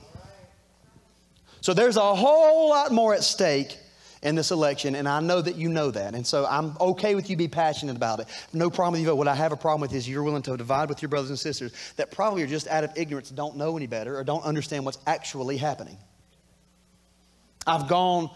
So 1.63 1.75
there's 1.75 1.97
a 1.97 2.15
whole 2.15 2.69
lot 2.69 2.91
more 2.91 3.15
at 3.15 3.23
stake 3.23 3.79
in 4.21 4.35
this 4.35 4.51
election, 4.51 4.97
and 4.97 5.09
I 5.09 5.21
know 5.21 5.41
that 5.41 5.55
you 5.55 5.69
know 5.69 5.93
that. 5.93 6.15
And 6.15 6.27
so 6.27 6.45
I'm 6.45 6.77
okay 6.81 7.15
with 7.15 7.31
you 7.31 7.37
be 7.37 7.47
passionate 7.47 7.97
about 7.97 8.19
it. 8.19 8.27
No 8.53 8.69
problem 8.69 9.01
with 9.01 9.09
you. 9.09 9.15
What 9.15 9.29
I 9.29 9.35
have 9.37 9.53
a 9.53 9.57
problem 9.57 9.81
with 9.81 9.93
is 9.93 10.09
you're 10.09 10.25
willing 10.25 10.43
to 10.43 10.57
divide 10.57 10.89
with 10.89 11.03
your 11.03 11.09
brothers 11.09 11.31
and 11.31 11.39
sisters 11.39 11.73
that 11.97 12.11
probably 12.11 12.43
are 12.43 12.49
just 12.49 12.67
out 12.67 12.83
of 12.83 12.91
ignorance, 12.97 13.31
don't 13.31 13.57
know 13.57 13.77
any 13.77 13.87
better, 13.87 14.19
or 14.19 14.25
don't 14.25 14.45
understand 14.45 14.85
what's 14.85 14.99
actually 15.07 15.57
happening. 15.57 15.97
I've 17.65 17.87
gone, 17.89 18.29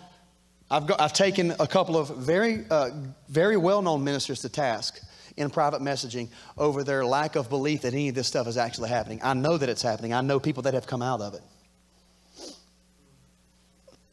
I've, 0.70 0.86
got, 0.86 1.00
I've 1.00 1.12
taken 1.12 1.52
a 1.58 1.66
couple 1.66 1.96
of 1.96 2.16
very, 2.16 2.64
uh, 2.70 2.90
very 3.28 3.56
well 3.56 3.82
known 3.82 4.04
ministers 4.04 4.42
to 4.42 4.48
task 4.48 5.00
in 5.36 5.50
private 5.50 5.82
messaging 5.82 6.28
over 6.56 6.84
their 6.84 7.04
lack 7.04 7.34
of 7.34 7.48
belief 7.48 7.82
that 7.82 7.92
any 7.92 8.08
of 8.08 8.14
this 8.14 8.28
stuff 8.28 8.46
is 8.46 8.56
actually 8.56 8.88
happening. 8.88 9.18
I 9.24 9.34
know 9.34 9.58
that 9.58 9.68
it's 9.68 9.82
happening. 9.82 10.12
I 10.12 10.20
know 10.20 10.38
people 10.38 10.62
that 10.62 10.74
have 10.74 10.86
come 10.86 11.02
out 11.02 11.20
of 11.20 11.34
it. 11.34 11.42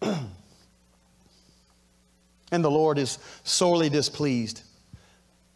and 2.51 2.63
the 2.63 2.71
Lord 2.71 2.97
is 2.97 3.19
sorely 3.43 3.89
displeased 3.89 4.61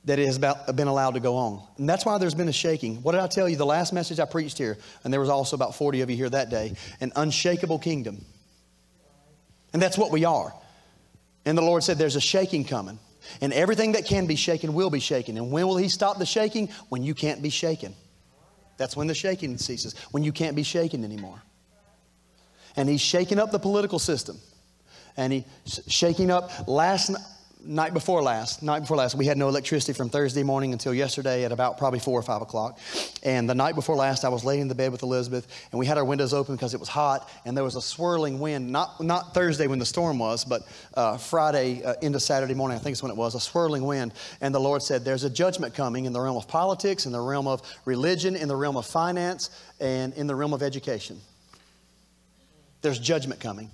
that 0.06 0.20
it 0.20 0.26
has 0.26 0.40
been 0.40 0.88
allowed 0.88 1.16
to 1.16 1.20
go 1.20 1.36
on. 1.36 1.62
And 1.78 1.88
that's 1.88 2.06
why 2.06 2.18
there's 2.18 2.34
been 2.34 2.48
a 2.48 2.54
shaking. 2.54 3.04
What 3.04 3.12
did 3.12 3.20
I 3.20 3.28
tell 3.28 3.50
you? 3.50 3.58
The 3.58 3.66
last 3.66 3.92
message 3.92 4.22
I 4.22 4.26
preached 4.26 4.58
here, 4.58 4.78
and 5.04 5.12
there 5.12 5.20
was 5.20 5.30
also 5.30 5.56
about 5.56 5.76
40 5.76 6.02
of 6.02 6.10
you 6.10 6.16
here 6.16 6.30
that 6.30 6.50
day, 6.50 6.76
an 7.02 7.12
unshakable 7.16 7.80
kingdom. 7.80 8.24
And 9.74 9.82
that's 9.82 9.98
what 9.98 10.12
we 10.12 10.24
are. 10.24 10.54
And 11.46 11.58
the 11.58 11.62
Lord 11.62 11.84
said, 11.84 11.98
There's 11.98 12.16
a 12.16 12.22
shaking 12.22 12.64
coming. 12.64 13.00
And 13.42 13.52
everything 13.52 13.92
that 13.92 14.06
can 14.06 14.26
be 14.26 14.38
shaken 14.38 14.74
will 14.74 14.90
be 14.90 15.02
shaken. 15.02 15.36
And 15.36 15.52
when 15.52 15.68
will 15.68 15.76
He 15.76 15.90
stop 15.90 16.18
the 16.18 16.26
shaking? 16.26 16.70
When 16.88 17.04
you 17.04 17.14
can't 17.14 17.42
be 17.42 17.50
shaken. 17.50 17.94
That's 18.78 18.96
when 18.96 19.08
the 19.08 19.16
shaking 19.16 19.58
ceases, 19.58 19.96
when 20.12 20.24
you 20.24 20.32
can't 20.32 20.56
be 20.56 20.64
shaken 20.64 21.04
anymore 21.04 21.42
and 22.78 22.88
he's 22.88 23.02
shaking 23.02 23.40
up 23.40 23.52
the 23.52 23.60
political 23.60 24.00
system. 24.00 24.38
And 25.18 25.34
he's 25.34 25.82
shaking 25.88 26.30
up 26.30 26.52
last 26.68 27.12
night 27.68 27.94
before 27.94 28.22
last, 28.22 28.64
night 28.64 28.82
before 28.82 28.98
last, 28.98 29.16
we 29.16 29.26
had 29.26 29.38
no 29.38 29.48
electricity 29.50 29.94
from 29.94 30.10
Thursday 30.10 30.44
morning 30.44 30.74
until 30.74 30.94
yesterday 30.94 31.44
at 31.44 31.52
about 31.52 31.78
probably 31.78 32.00
four 32.00 32.18
or 32.18 32.22
five 32.22 32.42
o'clock. 32.42 32.80
And 33.24 33.50
the 33.50 33.56
night 33.56 33.76
before 33.76 33.96
last, 33.96 34.24
I 34.24 34.30
was 34.30 34.46
laying 34.46 34.62
in 34.62 34.68
the 34.68 34.76
bed 34.76 34.92
with 34.92 35.04
Elizabeth, 35.04 35.48
and 35.72 35.80
we 35.80 35.86
had 35.86 35.98
our 35.98 36.06
windows 36.06 36.34
open 36.34 36.56
because 36.56 36.74
it 36.74 36.80
was 36.80 36.88
hot, 36.88 37.30
and 37.46 37.58
there 37.58 37.64
was 37.64 37.76
a 37.76 37.82
swirling 37.82 38.40
wind. 38.40 38.72
Not 38.72 39.02
not 39.02 39.34
Thursday 39.34 39.68
when 39.68 39.80
the 39.80 39.86
storm 39.86 40.20
was, 40.20 40.46
but 40.46 40.62
uh, 40.94 41.18
Friday 41.18 41.84
uh, 41.84 41.96
into 42.02 42.20
Saturday 42.20 42.54
morning, 42.54 42.78
I 42.78 42.80
think 42.80 42.94
is 42.94 43.04
when 43.04 43.12
it 43.12 43.18
was, 43.18 43.36
a 43.36 43.40
swirling 43.40 43.84
wind. 43.84 44.14
And 44.40 44.54
the 44.54 44.60
Lord 44.60 44.82
said, 44.82 45.04
"There's 45.04 45.24
a 45.24 45.30
judgment 45.30 45.74
coming 45.74 46.06
in 46.06 46.14
the 46.14 46.22
realm 46.22 46.38
of 46.38 46.48
politics, 46.48 47.06
in 47.06 47.12
the 47.12 47.22
realm 47.22 47.48
of 47.48 47.62
religion, 47.86 48.36
in 48.36 48.48
the 48.48 48.56
realm 48.56 48.78
of 48.78 48.86
finance, 48.86 49.50
and 49.80 50.14
in 50.14 50.28
the 50.28 50.36
realm 50.36 50.54
of 50.54 50.62
education." 50.62 51.20
There's 52.82 53.00
judgment 53.00 53.40
coming. 53.40 53.72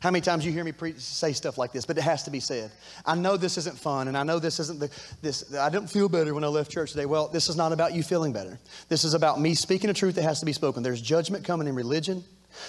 How 0.00 0.10
many 0.10 0.22
times 0.22 0.46
you 0.46 0.52
hear 0.52 0.64
me 0.64 0.72
say 0.96 1.34
stuff 1.34 1.58
like 1.58 1.72
this, 1.72 1.84
but 1.84 1.98
it 1.98 2.02
has 2.02 2.22
to 2.22 2.30
be 2.30 2.40
said. 2.40 2.72
I 3.04 3.14
know 3.14 3.36
this 3.36 3.58
isn't 3.58 3.78
fun, 3.78 4.08
and 4.08 4.16
I 4.16 4.22
know 4.22 4.38
this 4.38 4.58
isn't 4.58 4.80
the, 4.80 4.90
this, 5.20 5.54
I 5.54 5.68
didn't 5.68 5.88
feel 5.88 6.08
better 6.08 6.32
when 6.32 6.42
I 6.42 6.46
left 6.46 6.70
church 6.70 6.92
today. 6.92 7.04
Well, 7.04 7.28
this 7.28 7.50
is 7.50 7.56
not 7.56 7.72
about 7.72 7.92
you 7.92 8.02
feeling 8.02 8.32
better. 8.32 8.58
This 8.88 9.04
is 9.04 9.12
about 9.12 9.38
me 9.38 9.54
speaking 9.54 9.90
a 9.90 9.94
truth 9.94 10.14
that 10.14 10.22
has 10.22 10.40
to 10.40 10.46
be 10.46 10.54
spoken. 10.54 10.82
There's 10.82 11.02
judgment 11.02 11.44
coming 11.44 11.68
in 11.68 11.74
religion. 11.74 12.24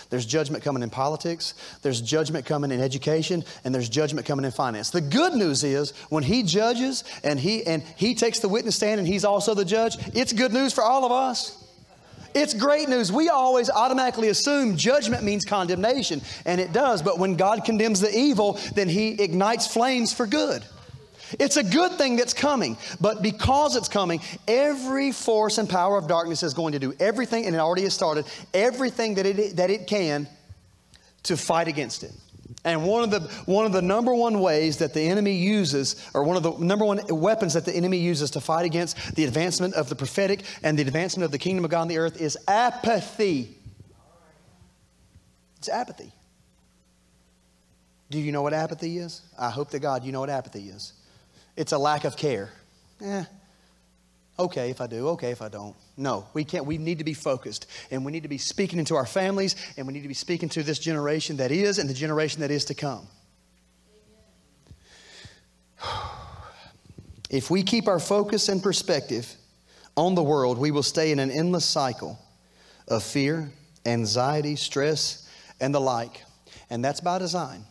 There's 0.10 0.26
judgment 0.26 0.62
coming 0.62 0.84
in 0.84 0.89
politics. 0.89 1.54
There's 1.82 2.02
judgment 2.02 2.46
coming 2.46 2.70
in 2.70 2.82
education, 2.82 3.46
and 3.63 3.74
there's 3.74 3.88
judgment 3.88 4.28
coming 4.28 4.44
in 4.44 4.52
finance. 4.52 4.89
The 4.89 5.00
good 5.00 5.34
news 5.34 5.63
is 5.63 5.91
when 6.10 6.24
he 6.24 6.44
judges 6.44 7.06
and 7.24 7.39
he, 7.39 7.65
and 7.65 7.82
he 7.96 8.13
takes 8.13 8.39
the 8.39 8.50
witness 8.50 8.76
stand 8.76 9.00
and 9.00 9.08
he's 9.08 9.24
also 9.24 9.54
the 9.56 9.65
judge, 9.65 9.96
it's 10.13 10.34
good 10.34 10.52
news 10.52 10.74
for 10.74 10.84
all 10.84 11.06
of 11.06 11.13
us. 11.13 11.61
It's 12.34 12.54
great 12.54 12.89
news. 12.89 13.12
We 13.12 13.30
always 13.30 13.70
automatically 13.70 14.30
assume 14.30 14.78
judgment 14.78 15.24
means 15.24 15.46
condemnation, 15.46 16.22
and 16.46 16.62
it 16.62 16.74
does. 16.74 17.02
But 17.02 17.20
when 17.20 17.36
God 17.36 17.65
condemns 17.65 18.00
the 18.00 18.15
evil, 18.15 18.60
then 18.76 18.88
He 18.88 19.22
ignites 19.22 19.67
flames 19.67 20.13
for 20.13 20.26
good. 20.26 20.63
It's 21.39 21.58
a 21.58 21.63
good 21.63 21.94
thing 21.94 22.17
that's 22.17 22.34
coming, 22.34 22.78
but 23.00 23.22
because 23.22 23.76
it's 23.76 23.88
coming, 23.88 24.22
every 24.48 25.12
force 25.12 25.58
and 25.58 25.70
power 25.70 25.98
of 25.98 26.08
darkness 26.08 26.44
is 26.44 26.54
going 26.54 26.73
to 26.73 26.79
do 26.79 26.94
everything, 27.00 27.46
and 27.46 27.56
it 27.56 27.60
already 27.60 27.84
has 27.84 27.94
started, 27.94 28.25
everything 28.54 29.15
that 29.15 29.25
it, 29.25 29.56
that 29.56 29.69
it 29.69 29.88
can 29.88 30.27
to 31.23 31.38
fight 31.38 31.67
against 31.67 32.04
it. 32.04 32.12
And 32.63 32.85
one 32.85 33.04
of, 33.04 33.12
the, 33.12 33.19
one 33.45 33.65
of 33.65 33.71
the 33.71 33.81
number 33.81 34.13
one 34.13 34.39
ways 34.39 34.77
that 34.77 34.93
the 34.93 35.02
enemy 35.02 35.33
uses, 35.33 36.10
or 36.13 36.23
one 36.23 36.37
of 36.37 36.43
the 36.43 36.52
number 36.58 36.85
one 36.85 37.02
weapons 37.10 37.54
that 37.54 37.65
the 37.65 37.73
enemy 37.73 37.97
uses 37.97 38.31
to 38.31 38.41
fight 38.41 38.65
against 38.65 39.15
the 39.15 39.23
advancement 39.23 39.73
of 39.73 39.89
the 39.89 39.95
prophetic 39.95 40.43
and 40.63 40.77
the 40.77 40.83
advancement 40.83 41.25
of 41.25 41.31
the 41.31 41.37
kingdom 41.37 41.65
of 41.65 41.71
God 41.71 41.81
on 41.81 41.87
the 41.87 41.97
earth 41.97 42.19
is 42.19 42.37
apathy. 42.47 43.58
It's 45.58 45.69
apathy. 45.69 46.12
Do 48.10 48.19
you 48.19 48.31
know 48.31 48.41
what 48.41 48.54
apathy 48.54 48.97
is? 48.97 49.21
I 49.39 49.49
hope 49.49 49.69
to 49.71 49.79
God 49.79 50.04
you 50.04 50.12
know 50.12 50.19
what 50.19 50.29
apathy 50.29 50.69
is. 50.69 50.93
It's 51.56 51.71
a 51.71 51.77
lack 51.77 52.04
of 52.04 52.17
care. 52.17 52.52
Eh, 53.02 53.23
okay 54.42 54.69
if 54.69 54.81
I 54.81 54.87
do, 54.87 55.10
okay 55.10 55.31
if 55.31 55.42
I 55.42 55.50
don't. 55.50 55.75
No, 55.98 56.27
we 56.33 56.44
can't. 56.44 56.65
We 56.65 56.77
need 56.77 56.98
to 57.00 57.04
be 57.04 57.13
focused 57.13 57.67
and 57.89 58.06
we 58.06 58.12
need 58.12 58.23
to 58.23 58.29
be 58.29 58.37
speaking 58.37 58.79
into 58.79 58.96
our 58.96 59.06
families 59.06 59.56
and 59.77 59.87
we 59.87 59.94
need 59.94 60.02
to 60.02 60.08
be 60.08 60.13
speaking 60.13 60.50
to 60.50 60.63
this 60.63 60.79
generation 60.79 61.37
that 61.37 61.52
is 61.52 61.79
and 61.79 61.89
the 61.89 61.94
generation 61.94 62.42
that 62.42 62.52
is 62.52 62.65
to 62.65 62.73
come. 62.73 63.08
If 67.29 67.50
we 67.50 67.63
keep 67.63 67.87
our 67.87 68.00
focus 68.00 68.50
and 68.50 68.62
perspective 68.62 69.37
on 69.96 70.15
the 70.15 70.23
world, 70.23 70.58
we 70.58 70.69
will 70.69 70.83
stay 70.83 71.13
in 71.13 71.19
an 71.19 71.31
endless 71.31 71.63
cycle 71.63 72.19
of 72.89 73.04
fear, 73.04 73.50
anxiety, 73.85 74.58
stress, 74.58 75.29
and 75.62 75.73
the 75.73 75.79
like. 75.79 76.25
And 76.69 76.83
that's 76.83 77.00
by 77.00 77.19
design. 77.19 77.63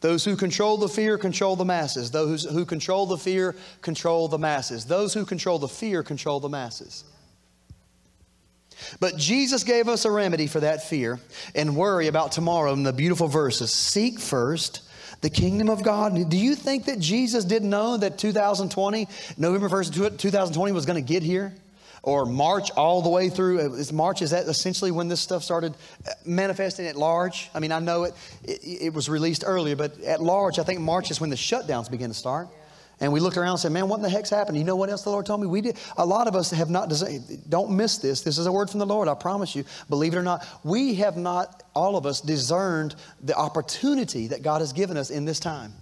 Those 0.00 0.24
who 0.24 0.36
control 0.36 0.78
the 0.78 0.88
fear 0.88 1.18
control 1.18 1.56
the 1.56 1.64
masses. 1.64 2.10
Those 2.10 2.44
who 2.44 2.64
control 2.64 3.06
the 3.06 3.18
fear 3.18 3.54
control 3.82 4.28
the 4.28 4.38
masses. 4.38 4.86
Those 4.86 5.12
who 5.12 5.24
control 5.24 5.58
the 5.58 5.68
fear 5.68 6.02
control 6.02 6.40
the 6.40 6.48
masses. 6.48 7.04
But 8.98 9.16
Jesus 9.18 9.62
gave 9.62 9.88
us 9.88 10.06
a 10.06 10.10
remedy 10.10 10.46
for 10.46 10.60
that 10.60 10.88
fear 10.88 11.20
and 11.54 11.76
worry 11.76 12.06
about 12.06 12.32
tomorrow 12.32 12.72
in 12.72 12.82
the 12.82 12.94
beautiful 12.94 13.28
verses. 13.28 13.72
Seek 13.72 14.18
first 14.18 14.82
the 15.20 15.30
kingdom 15.30 15.68
of 15.68 15.82
God. 15.82 16.30
Do 16.30 16.36
you 16.36 16.54
think 16.54 16.86
that 16.86 16.98
Jesus 16.98 17.44
didn't 17.44 17.68
know 17.68 17.98
that 17.98 18.16
2020, 18.16 19.06
November 19.36 19.68
1st, 19.68 20.18
2020 20.18 20.72
was 20.72 20.86
going 20.86 21.02
to 21.02 21.06
get 21.06 21.22
here? 21.22 21.52
Or 22.02 22.26
March 22.26 22.70
all 22.72 23.02
the 23.02 23.08
way 23.08 23.28
through. 23.28 23.60
Uh, 23.60 23.72
is 23.74 23.92
March, 23.92 24.22
is 24.22 24.30
that 24.30 24.46
essentially 24.46 24.90
when 24.90 25.08
this 25.08 25.20
stuff 25.20 25.42
started 25.42 25.74
uh, 26.06 26.12
manifesting 26.24 26.86
at 26.86 26.96
large? 26.96 27.50
I 27.54 27.60
mean, 27.60 27.72
I 27.72 27.78
know 27.78 28.04
it, 28.04 28.14
it, 28.44 28.82
it, 28.82 28.94
was 28.94 29.08
released 29.08 29.44
earlier, 29.46 29.76
but 29.76 29.98
at 30.00 30.22
large, 30.22 30.58
I 30.58 30.62
think 30.62 30.80
March 30.80 31.10
is 31.10 31.20
when 31.20 31.30
the 31.30 31.36
shutdowns 31.36 31.90
begin 31.90 32.10
to 32.10 32.14
start. 32.14 32.48
And 33.02 33.14
we 33.14 33.20
looked 33.20 33.38
around 33.38 33.52
and 33.52 33.60
said, 33.60 33.72
man, 33.72 33.88
what 33.88 33.96
in 33.96 34.02
the 34.02 34.10
heck's 34.10 34.28
happened? 34.28 34.58
You 34.58 34.64
know 34.64 34.76
what 34.76 34.90
else 34.90 35.02
the 35.02 35.10
Lord 35.10 35.24
told 35.24 35.40
me? 35.40 35.46
We 35.46 35.62
did. 35.62 35.78
A 35.96 36.04
lot 36.04 36.28
of 36.28 36.36
us 36.36 36.50
have 36.50 36.68
not, 36.68 36.92
don't 37.48 37.70
miss 37.70 37.96
this. 37.96 38.20
This 38.20 38.36
is 38.36 38.44
a 38.44 38.52
word 38.52 38.68
from 38.68 38.78
the 38.78 38.86
Lord, 38.86 39.08
I 39.08 39.14
promise 39.14 39.56
you. 39.56 39.64
Believe 39.88 40.12
it 40.12 40.18
or 40.18 40.22
not, 40.22 40.46
we 40.64 40.94
have 40.96 41.16
not, 41.16 41.62
all 41.74 41.96
of 41.96 42.04
us, 42.04 42.20
discerned 42.20 42.96
the 43.22 43.34
opportunity 43.34 44.26
that 44.26 44.42
God 44.42 44.60
has 44.60 44.74
given 44.74 44.98
us 44.98 45.08
in 45.08 45.24
this 45.24 45.40
time. 45.40 45.72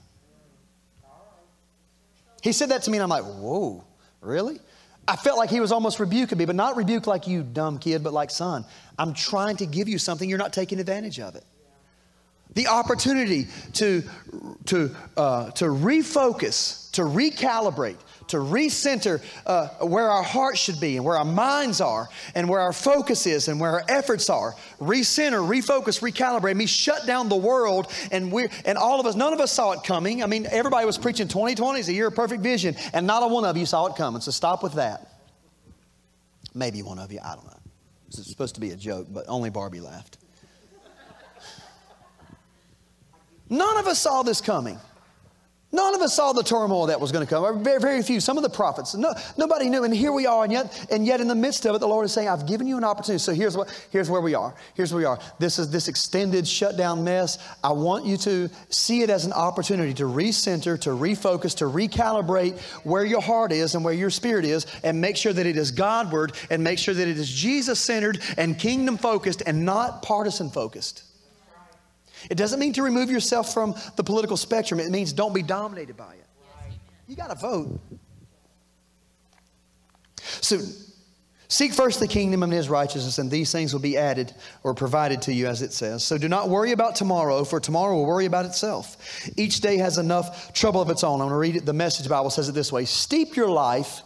He 2.41 2.53
said 2.53 2.69
that 2.69 2.83
to 2.85 2.91
me, 2.91 2.99
and 2.99 3.03
I'm 3.03 3.09
like, 3.09 3.25
whoa, 3.25 3.85
really? 4.21 4.61
I 5.09 5.17
felt 5.17 5.39
like 5.39 5.49
he 5.49 5.61
was 5.61 5.73
almost 5.73 6.01
rebuking 6.01 6.37
me, 6.37 6.45
but 6.45 6.55
not 6.55 6.77
rebuke 6.77 7.07
like 7.07 7.27
you, 7.27 7.43
dumb 7.43 7.79
kid, 7.79 8.05
but 8.05 8.13
like, 8.13 8.31
son, 8.31 8.67
I'm 8.99 9.15
trying 9.15 9.57
to 9.57 9.67
give 9.67 9.89
you 9.89 9.99
something, 9.99 10.29
you're 10.29 10.39
not 10.39 10.53
taking 10.53 10.81
advantage 10.81 11.19
of 11.19 11.35
it. 11.35 11.45
The 12.55 12.67
opportunity 12.67 13.47
to, 13.75 14.03
to, 14.67 14.95
uh, 15.17 15.51
to 15.53 15.65
refocus, 15.65 16.88
to 16.99 17.05
recalibrate, 17.05 17.97
to 18.27 18.39
recenter 18.39 19.23
uh, 19.47 19.69
where 19.87 20.11
our 20.11 20.25
hearts 20.25 20.59
should 20.59 20.81
be 20.81 20.97
and 20.97 21.05
where 21.05 21.17
our 21.17 21.25
minds 21.25 21.81
are 21.81 22.09
and 22.35 22.49
where 22.49 22.59
our 22.59 22.73
focus 22.73 23.25
is 23.25 23.47
and 23.47 23.61
where 23.61 23.71
our 23.71 23.85
efforts 23.89 24.29
are. 24.29 24.57
Recenter, 24.81 25.49
refocus, 25.49 26.03
recalibrate. 26.03 26.57
Me 26.57 26.67
shut 26.67 27.07
down 27.07 27.29
the 27.29 27.37
world 27.37 27.87
and 28.11 28.33
we 28.33 28.49
and 28.65 28.77
all 28.77 28.99
of 28.99 29.07
us, 29.07 29.15
none 29.15 29.33
of 29.33 29.39
us 29.39 29.53
saw 29.53 29.71
it 29.71 29.85
coming. 29.85 30.25
I 30.25 30.27
mean, 30.27 30.49
everybody 30.51 30.87
was 30.87 30.99
preaching 30.99 31.29
2020 31.29 31.79
is 31.79 31.89
a 31.89 31.93
year 31.93 32.09
of 32.09 32.17
perfect 32.17 32.43
vision, 32.43 32.75
and 32.93 33.07
not 33.07 33.23
a 33.23 33.29
one 33.29 33.45
of 33.45 33.57
you 33.57 33.65
saw 33.65 33.87
it 33.87 33.95
coming. 33.95 34.21
So 34.21 34.33
stop 34.33 34.65
with 34.65 34.73
that. 34.73 35.07
Maybe 36.53 36.83
one 36.83 36.99
of 36.99 37.13
you, 37.13 37.21
I 37.25 37.37
don't 37.37 37.47
know. 37.47 37.61
It's 38.09 38.29
supposed 38.29 38.57
to 38.57 38.61
be 38.61 38.73
a 38.73 38.77
joke, 38.77 39.07
but 39.09 39.25
only 39.29 39.51
Barbie 39.51 39.81
laughed. 39.81 40.19
None 43.49 43.77
of 43.77 43.87
us 43.87 44.01
saw 44.01 44.25
this 44.25 44.41
coming. 44.41 44.81
None 45.71 45.95
of 45.95 46.01
us 46.01 46.15
saw 46.15 46.33
the 46.33 46.43
turmoil 46.43 46.87
that 46.87 46.99
was 46.99 47.13
going 47.13 47.27
to 47.27 47.29
come. 47.29 47.63
Very, 47.63 47.79
very 47.79 48.03
few. 48.03 48.21
Some 48.21 48.39
of 48.39 48.43
the 48.43 48.49
prophets. 48.49 48.95
No, 48.95 49.13
nobody 49.37 49.69
knew. 49.69 49.85
And 49.85 49.95
here 49.95 50.13
we 50.13 50.27
are. 50.27 50.43
And 50.45 50.51
yet, 50.51 50.87
and 50.91 51.07
yet 51.07 51.21
in 51.21 51.29
the 51.29 51.35
midst 51.35 51.67
of 51.67 51.75
it, 51.75 51.81
the 51.81 51.87
Lord 51.87 52.07
is 52.07 52.13
saying, 52.13 52.27
I've 52.27 52.47
given 52.47 52.67
you 52.67 52.79
an 52.79 52.85
opportunity. 52.85 53.19
So 53.19 53.35
here's 53.35 53.55
what 53.55 53.69
here's 53.91 54.09
where 54.09 54.23
we 54.23 54.35
are. 54.35 54.55
Here's 54.73 54.95
where 54.95 54.99
we 54.99 55.05
are. 55.05 55.19
This 55.39 55.59
is 55.59 55.71
this 55.71 55.89
extended 55.89 56.49
shutdown 56.49 57.05
mess. 57.05 57.37
I 57.63 57.73
want 57.73 58.07
you 58.07 58.17
to 58.17 58.49
see 58.71 59.03
it 59.03 59.11
as 59.11 59.27
an 59.27 59.35
opportunity 59.35 59.93
to 59.95 60.05
recenter, 60.05 60.81
to 60.81 60.91
refocus, 60.91 61.55
to 61.59 61.65
recalibrate 61.67 62.59
where 62.85 63.05
your 63.05 63.21
heart 63.21 63.53
is 63.53 63.75
and 63.75 63.85
where 63.85 63.93
your 63.93 64.11
spirit 64.11 64.47
is, 64.47 64.67
and 64.83 64.99
make 64.99 65.19
sure 65.19 65.35
that 65.35 65.45
it 65.45 65.59
is 65.59 65.71
Godward 65.71 66.33
and 66.49 66.65
make 66.65 66.79
sure 66.79 66.95
that 66.95 67.07
it 67.07 67.19
is 67.19 67.31
Jesus 67.31 67.79
centered 67.79 68.21
and 68.39 68.59
kingdom 68.59 68.97
focused 68.97 69.43
and 69.45 69.67
not 69.67 70.03
partisan 70.03 70.49
focused. 70.49 71.03
It 72.31 72.37
doesn't 72.37 72.59
mean 72.59 72.73
to 72.75 72.83
remove 72.83 73.11
yourself 73.11 73.53
from 73.53 73.75
the 73.97 74.05
political 74.05 74.37
spectrum, 74.37 74.81
it 74.81 74.91
means 74.91 75.13
don't 75.13 75.35
be 75.35 75.43
dominated 75.43 75.97
by 75.97 76.15
it. 76.15 76.27
You 77.07 77.17
got 77.17 77.31
to 77.31 77.37
vote. 77.37 77.81
So, 80.21 80.59
seek 81.49 81.73
first 81.73 82.01
the 82.01 82.07
kingdom 82.07 82.43
and 82.43 82.53
his 82.53 82.69
righteousness, 82.69 83.19
and 83.19 83.31
these 83.31 83.51
things 83.51 83.73
will 83.73 83.81
be 83.81 83.97
added 83.97 84.35
or 84.63 84.75
provided 84.75 85.23
to 85.23 85.33
you, 85.33 85.47
as 85.47 85.63
it 85.63 85.73
says. 85.73 86.05
So, 86.05 86.19
do 86.19 86.29
not 86.29 86.51
worry 86.51 86.73
about 86.73 86.97
tomorrow, 86.97 87.45
for 87.45 87.61
tomorrow 87.61 87.95
will 87.95 88.07
worry 88.07 88.27
about 88.27 88.45
itself. 88.45 89.31
Each 89.39 89.61
day 89.61 89.79
has 89.79 89.97
enough 89.97 90.53
trouble 90.53 90.83
of 90.83 90.91
its 90.91 91.03
own. 91.03 91.23
I'm 91.23 91.29
going 91.29 91.31
to 91.31 91.37
read 91.37 91.57
it. 91.57 91.65
The 91.65 91.73
message 91.73 92.09
Bible 92.09 92.31
says 92.31 92.49
it 92.49 92.53
this 92.53 92.71
way 92.71 92.85
Steep 92.85 93.37
your 93.37 93.49
life 93.49 94.03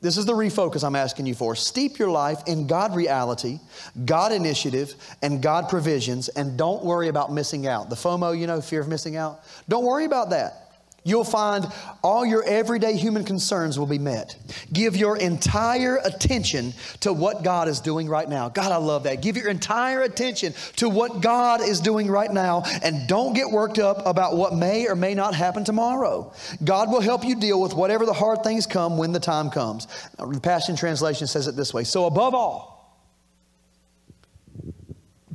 this 0.00 0.16
is 0.16 0.24
the 0.24 0.32
refocus 0.32 0.82
I'm 0.82 0.96
asking 0.96 1.26
you 1.26 1.34
for. 1.34 1.54
Steep 1.54 1.98
your 1.98 2.08
life 2.08 2.38
in 2.46 2.66
God 2.66 2.96
reality, 2.96 3.60
God 4.04 4.32
initiative, 4.32 4.94
and 5.22 5.42
God 5.42 5.68
provisions, 5.68 6.28
and 6.30 6.56
don't 6.56 6.82
worry 6.82 7.08
about 7.08 7.32
missing 7.32 7.66
out. 7.66 7.90
The 7.90 7.96
FOMO, 7.96 8.38
you 8.38 8.46
know, 8.46 8.60
fear 8.62 8.80
of 8.80 8.88
missing 8.88 9.16
out. 9.16 9.42
Don't 9.68 9.84
worry 9.84 10.06
about 10.06 10.30
that. 10.30 10.69
You'll 11.02 11.24
find 11.24 11.66
all 12.02 12.26
your 12.26 12.44
everyday 12.44 12.94
human 12.94 13.24
concerns 13.24 13.78
will 13.78 13.86
be 13.86 13.98
met. 13.98 14.36
Give 14.70 14.94
your 14.94 15.16
entire 15.16 15.96
attention 15.96 16.74
to 17.00 17.12
what 17.12 17.42
God 17.42 17.68
is 17.68 17.80
doing 17.80 18.06
right 18.06 18.28
now. 18.28 18.50
God, 18.50 18.70
I 18.70 18.76
love 18.76 19.04
that. 19.04 19.22
Give 19.22 19.36
your 19.36 19.48
entire 19.48 20.02
attention 20.02 20.52
to 20.76 20.90
what 20.90 21.22
God 21.22 21.62
is 21.62 21.80
doing 21.80 22.10
right 22.10 22.30
now 22.30 22.64
and 22.82 23.08
don't 23.08 23.32
get 23.32 23.50
worked 23.50 23.78
up 23.78 24.06
about 24.06 24.36
what 24.36 24.54
may 24.54 24.88
or 24.88 24.94
may 24.94 25.14
not 25.14 25.34
happen 25.34 25.64
tomorrow. 25.64 26.34
God 26.62 26.90
will 26.90 27.00
help 27.00 27.24
you 27.24 27.34
deal 27.34 27.62
with 27.62 27.72
whatever 27.72 28.04
the 28.04 28.12
hard 28.12 28.42
things 28.44 28.66
come 28.66 28.98
when 28.98 29.12
the 29.12 29.20
time 29.20 29.48
comes. 29.48 29.86
The 30.18 30.40
Passion 30.40 30.76
Translation 30.76 31.26
says 31.26 31.46
it 31.46 31.56
this 31.56 31.72
way 31.72 31.84
So, 31.84 32.04
above 32.04 32.34
all, 32.34 33.00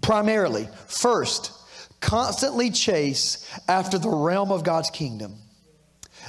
primarily, 0.03 0.69
first, 0.85 1.51
constantly 2.01 2.69
chase 2.69 3.49
after 3.67 3.97
the 3.97 4.09
realm 4.09 4.51
of 4.51 4.63
God's 4.63 4.91
kingdom 4.91 5.39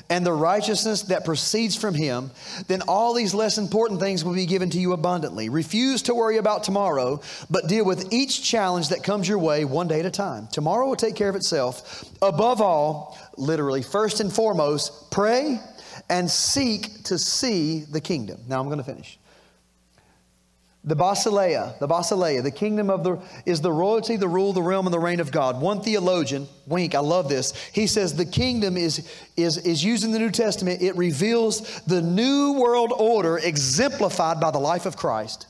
and 0.08 0.24
the 0.24 0.32
righteousness 0.32 1.02
that 1.02 1.24
proceeds 1.24 1.76
from 1.76 1.94
him, 1.94 2.30
then 2.68 2.82
all 2.82 3.14
these 3.14 3.34
less 3.34 3.58
important 3.58 4.00
things 4.00 4.24
will 4.24 4.34
be 4.34 4.46
given 4.46 4.70
to 4.70 4.78
you 4.78 4.92
abundantly. 4.92 5.48
Refuse 5.48 6.02
to 6.02 6.14
worry 6.14 6.36
about 6.36 6.64
tomorrow, 6.64 7.20
but 7.50 7.68
deal 7.68 7.84
with 7.84 8.12
each 8.12 8.42
challenge 8.42 8.90
that 8.90 9.02
comes 9.02 9.28
your 9.28 9.38
way 9.38 9.64
one 9.64 9.88
day 9.88 10.00
at 10.00 10.06
a 10.06 10.10
time. 10.10 10.48
Tomorrow 10.52 10.86
will 10.86 10.96
take 10.96 11.16
care 11.16 11.28
of 11.28 11.36
itself. 11.36 12.04
Above 12.22 12.60
all, 12.60 13.18
literally, 13.36 13.82
first 13.82 14.20
and 14.20 14.32
foremost, 14.32 15.10
pray 15.10 15.60
and 16.08 16.30
seek 16.30 17.02
to 17.04 17.18
see 17.18 17.80
the 17.80 18.00
kingdom. 18.00 18.40
Now 18.46 18.60
I'm 18.60 18.66
going 18.66 18.78
to 18.78 18.84
finish. 18.84 19.18
The 20.86 20.94
Basileia, 20.94 21.76
the 21.80 21.88
Basileia, 21.88 22.44
the 22.44 22.52
kingdom 22.52 22.90
of 22.90 23.02
the 23.02 23.18
is 23.44 23.60
the 23.60 23.72
royalty, 23.72 24.16
the 24.16 24.28
rule, 24.28 24.52
the 24.52 24.62
realm, 24.62 24.86
and 24.86 24.94
the 24.94 25.00
reign 25.00 25.18
of 25.18 25.32
God. 25.32 25.60
One 25.60 25.80
theologian, 25.80 26.46
Wink, 26.68 26.94
I 26.94 27.00
love 27.00 27.28
this. 27.28 27.52
He 27.72 27.88
says 27.88 28.14
the 28.14 28.24
kingdom 28.24 28.76
is 28.76 29.10
is 29.36 29.58
is 29.58 29.82
used 29.82 30.04
in 30.04 30.12
the 30.12 30.20
New 30.20 30.30
Testament. 30.30 30.82
It 30.82 30.94
reveals 30.96 31.80
the 31.88 32.00
new 32.00 32.52
world 32.52 32.92
order 32.96 33.36
exemplified 33.38 34.38
by 34.38 34.52
the 34.52 34.60
life 34.60 34.86
of 34.86 34.96
Christ. 34.96 35.48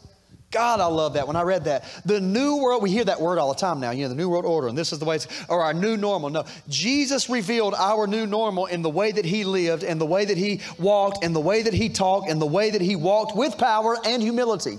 God, 0.50 0.80
I 0.80 0.86
love 0.86 1.14
that 1.14 1.26
when 1.26 1.36
I 1.36 1.42
read 1.42 1.64
that. 1.64 1.84
The 2.06 2.18
new 2.18 2.56
world, 2.56 2.82
we 2.82 2.88
hear 2.88 3.04
that 3.04 3.20
word 3.20 3.38
all 3.38 3.52
the 3.52 3.60
time 3.60 3.78
now, 3.78 3.90
you 3.90 4.04
know, 4.04 4.08
the 4.08 4.14
new 4.14 4.30
world 4.30 4.46
order, 4.46 4.68
and 4.68 4.78
this 4.78 4.90
is 4.90 4.98
the 4.98 5.04
way 5.04 5.16
it's, 5.16 5.28
or 5.50 5.60
our 5.60 5.74
new 5.74 5.98
normal. 5.98 6.30
No, 6.30 6.44
Jesus 6.66 7.28
revealed 7.28 7.74
our 7.74 8.06
new 8.06 8.26
normal 8.26 8.64
in 8.64 8.80
the 8.80 8.88
way 8.88 9.12
that 9.12 9.26
he 9.26 9.44
lived, 9.44 9.84
and 9.84 10.00
the 10.00 10.06
way 10.06 10.24
that 10.24 10.38
he 10.38 10.62
walked, 10.78 11.22
and 11.22 11.36
the 11.36 11.40
way 11.40 11.60
that 11.60 11.74
he 11.74 11.90
talked, 11.90 12.30
and 12.30 12.40
the 12.40 12.46
way 12.46 12.70
that 12.70 12.80
he 12.80 12.96
walked 12.96 13.36
with 13.36 13.58
power 13.58 13.98
and 14.06 14.22
humility. 14.22 14.78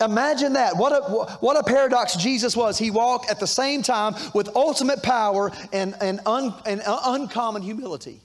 Imagine 0.00 0.52
that. 0.52 0.76
What 0.76 0.92
a, 0.92 1.36
what 1.40 1.56
a 1.56 1.62
paradox 1.64 2.16
Jesus 2.16 2.56
was. 2.56 2.78
He 2.78 2.90
walked 2.90 3.30
at 3.30 3.40
the 3.40 3.46
same 3.46 3.82
time 3.82 4.14
with 4.32 4.54
ultimate 4.54 5.02
power 5.02 5.50
and, 5.72 5.94
and, 6.00 6.20
un, 6.24 6.54
and 6.66 6.82
uncommon 6.86 7.62
humility. 7.62 8.20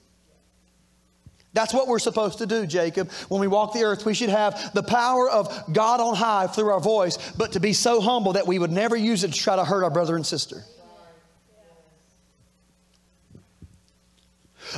That's 1.52 1.72
what 1.72 1.86
we're 1.86 2.00
supposed 2.00 2.38
to 2.38 2.46
do, 2.46 2.66
Jacob. 2.66 3.10
When 3.28 3.40
we 3.40 3.46
walk 3.46 3.72
the 3.72 3.84
earth, 3.84 4.04
we 4.04 4.14
should 4.14 4.28
have 4.28 4.72
the 4.74 4.82
power 4.82 5.30
of 5.30 5.72
God 5.72 6.00
on 6.00 6.16
high 6.16 6.48
through 6.48 6.70
our 6.70 6.80
voice, 6.80 7.16
but 7.32 7.52
to 7.52 7.60
be 7.60 7.72
so 7.72 8.00
humble 8.00 8.32
that 8.32 8.46
we 8.46 8.58
would 8.58 8.72
never 8.72 8.96
use 8.96 9.22
it 9.22 9.32
to 9.32 9.38
try 9.38 9.54
to 9.54 9.64
hurt 9.64 9.84
our 9.84 9.90
brother 9.90 10.16
and 10.16 10.26
sister. 10.26 10.64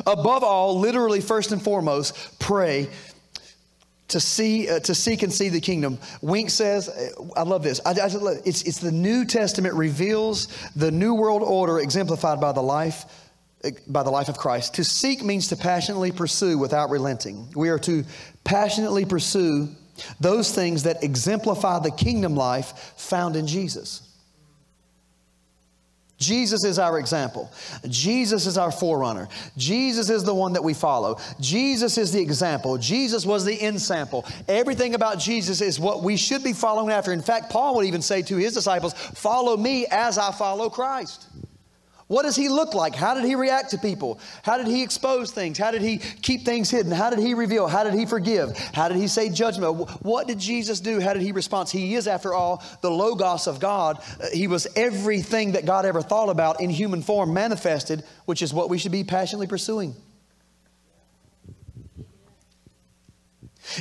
Above 0.06 0.44
all, 0.44 0.78
literally, 0.78 1.22
first 1.22 1.52
and 1.52 1.62
foremost, 1.62 2.38
pray 2.38 2.88
to 4.08 4.20
see 4.20 4.68
uh, 4.68 4.80
to 4.80 4.94
seek 4.94 5.22
and 5.22 5.32
see 5.32 5.48
the 5.48 5.60
kingdom. 5.60 5.98
Wink 6.22 6.50
says 6.50 6.88
i 7.36 7.42
love 7.42 7.62
this. 7.62 7.80
I, 7.84 7.90
I, 7.90 8.06
it's, 8.44 8.62
it's 8.62 8.78
the 8.78 8.92
new 8.92 9.24
testament 9.24 9.74
reveals 9.74 10.48
the 10.76 10.90
new 10.90 11.14
world 11.14 11.42
order 11.42 11.80
exemplified 11.80 12.40
by 12.40 12.52
the 12.52 12.62
life 12.62 13.04
by 13.88 14.02
the 14.02 14.10
life 14.10 14.28
of 14.28 14.38
christ. 14.38 14.74
To 14.74 14.84
seek 14.84 15.24
means 15.24 15.48
to 15.48 15.56
passionately 15.56 16.12
pursue 16.12 16.58
without 16.58 16.90
relenting. 16.90 17.48
We 17.56 17.68
are 17.70 17.78
to 17.80 18.04
passionately 18.44 19.04
pursue 19.04 19.68
those 20.20 20.54
things 20.54 20.84
that 20.84 21.02
exemplify 21.02 21.80
the 21.80 21.90
kingdom 21.90 22.36
life 22.36 22.94
found 22.96 23.34
in 23.34 23.46
jesus 23.46 24.05
Jesus 26.18 26.64
is 26.64 26.78
our 26.78 26.98
example. 26.98 27.50
Jesus 27.88 28.46
is 28.46 28.56
our 28.56 28.72
forerunner. 28.72 29.28
Jesus 29.56 30.08
is 30.08 30.24
the 30.24 30.34
one 30.34 30.54
that 30.54 30.64
we 30.64 30.72
follow. 30.72 31.18
Jesus 31.40 31.98
is 31.98 32.10
the 32.12 32.20
example. 32.20 32.78
Jesus 32.78 33.26
was 33.26 33.44
the 33.44 33.62
ensample. 33.62 34.24
Everything 34.48 34.94
about 34.94 35.18
Jesus 35.18 35.60
is 35.60 35.78
what 35.78 36.02
we 36.02 36.16
should 36.16 36.42
be 36.42 36.54
following 36.54 36.90
after. 36.90 37.12
In 37.12 37.20
fact, 37.20 37.50
Paul 37.50 37.76
would 37.76 37.86
even 37.86 38.00
say 38.00 38.22
to 38.22 38.36
his 38.36 38.54
disciples, 38.54 38.94
Follow 38.94 39.56
me 39.56 39.86
as 39.90 40.16
I 40.16 40.32
follow 40.32 40.70
Christ. 40.70 41.26
What 42.08 42.22
does 42.22 42.36
he 42.36 42.48
look 42.48 42.72
like? 42.72 42.94
How 42.94 43.14
did 43.14 43.24
he 43.24 43.34
react 43.34 43.70
to 43.70 43.78
people? 43.78 44.20
How 44.44 44.58
did 44.58 44.68
he 44.68 44.84
expose 44.84 45.32
things? 45.32 45.58
How 45.58 45.72
did 45.72 45.82
he 45.82 45.98
keep 45.98 46.44
things 46.44 46.70
hidden? 46.70 46.92
How 46.92 47.10
did 47.10 47.18
he 47.18 47.34
reveal? 47.34 47.66
How 47.66 47.82
did 47.82 47.94
he 47.94 48.06
forgive? 48.06 48.56
How 48.56 48.88
did 48.88 48.96
he 48.96 49.08
say 49.08 49.28
judgment? 49.28 49.90
What 50.02 50.28
did 50.28 50.38
Jesus 50.38 50.78
do? 50.78 51.00
How 51.00 51.14
did 51.14 51.22
he 51.22 51.32
respond? 51.32 51.68
He 51.68 51.96
is, 51.96 52.06
after 52.06 52.32
all, 52.32 52.62
the 52.80 52.90
Logos 52.90 53.48
of 53.48 53.58
God. 53.58 53.98
Uh, 54.22 54.26
he 54.32 54.46
was 54.46 54.68
everything 54.76 55.52
that 55.52 55.66
God 55.66 55.84
ever 55.84 56.00
thought 56.00 56.28
about 56.28 56.60
in 56.60 56.70
human 56.70 57.02
form 57.02 57.34
manifested, 57.34 58.04
which 58.24 58.40
is 58.40 58.54
what 58.54 58.70
we 58.70 58.78
should 58.78 58.92
be 58.92 59.02
passionately 59.02 59.48
pursuing. 59.48 59.96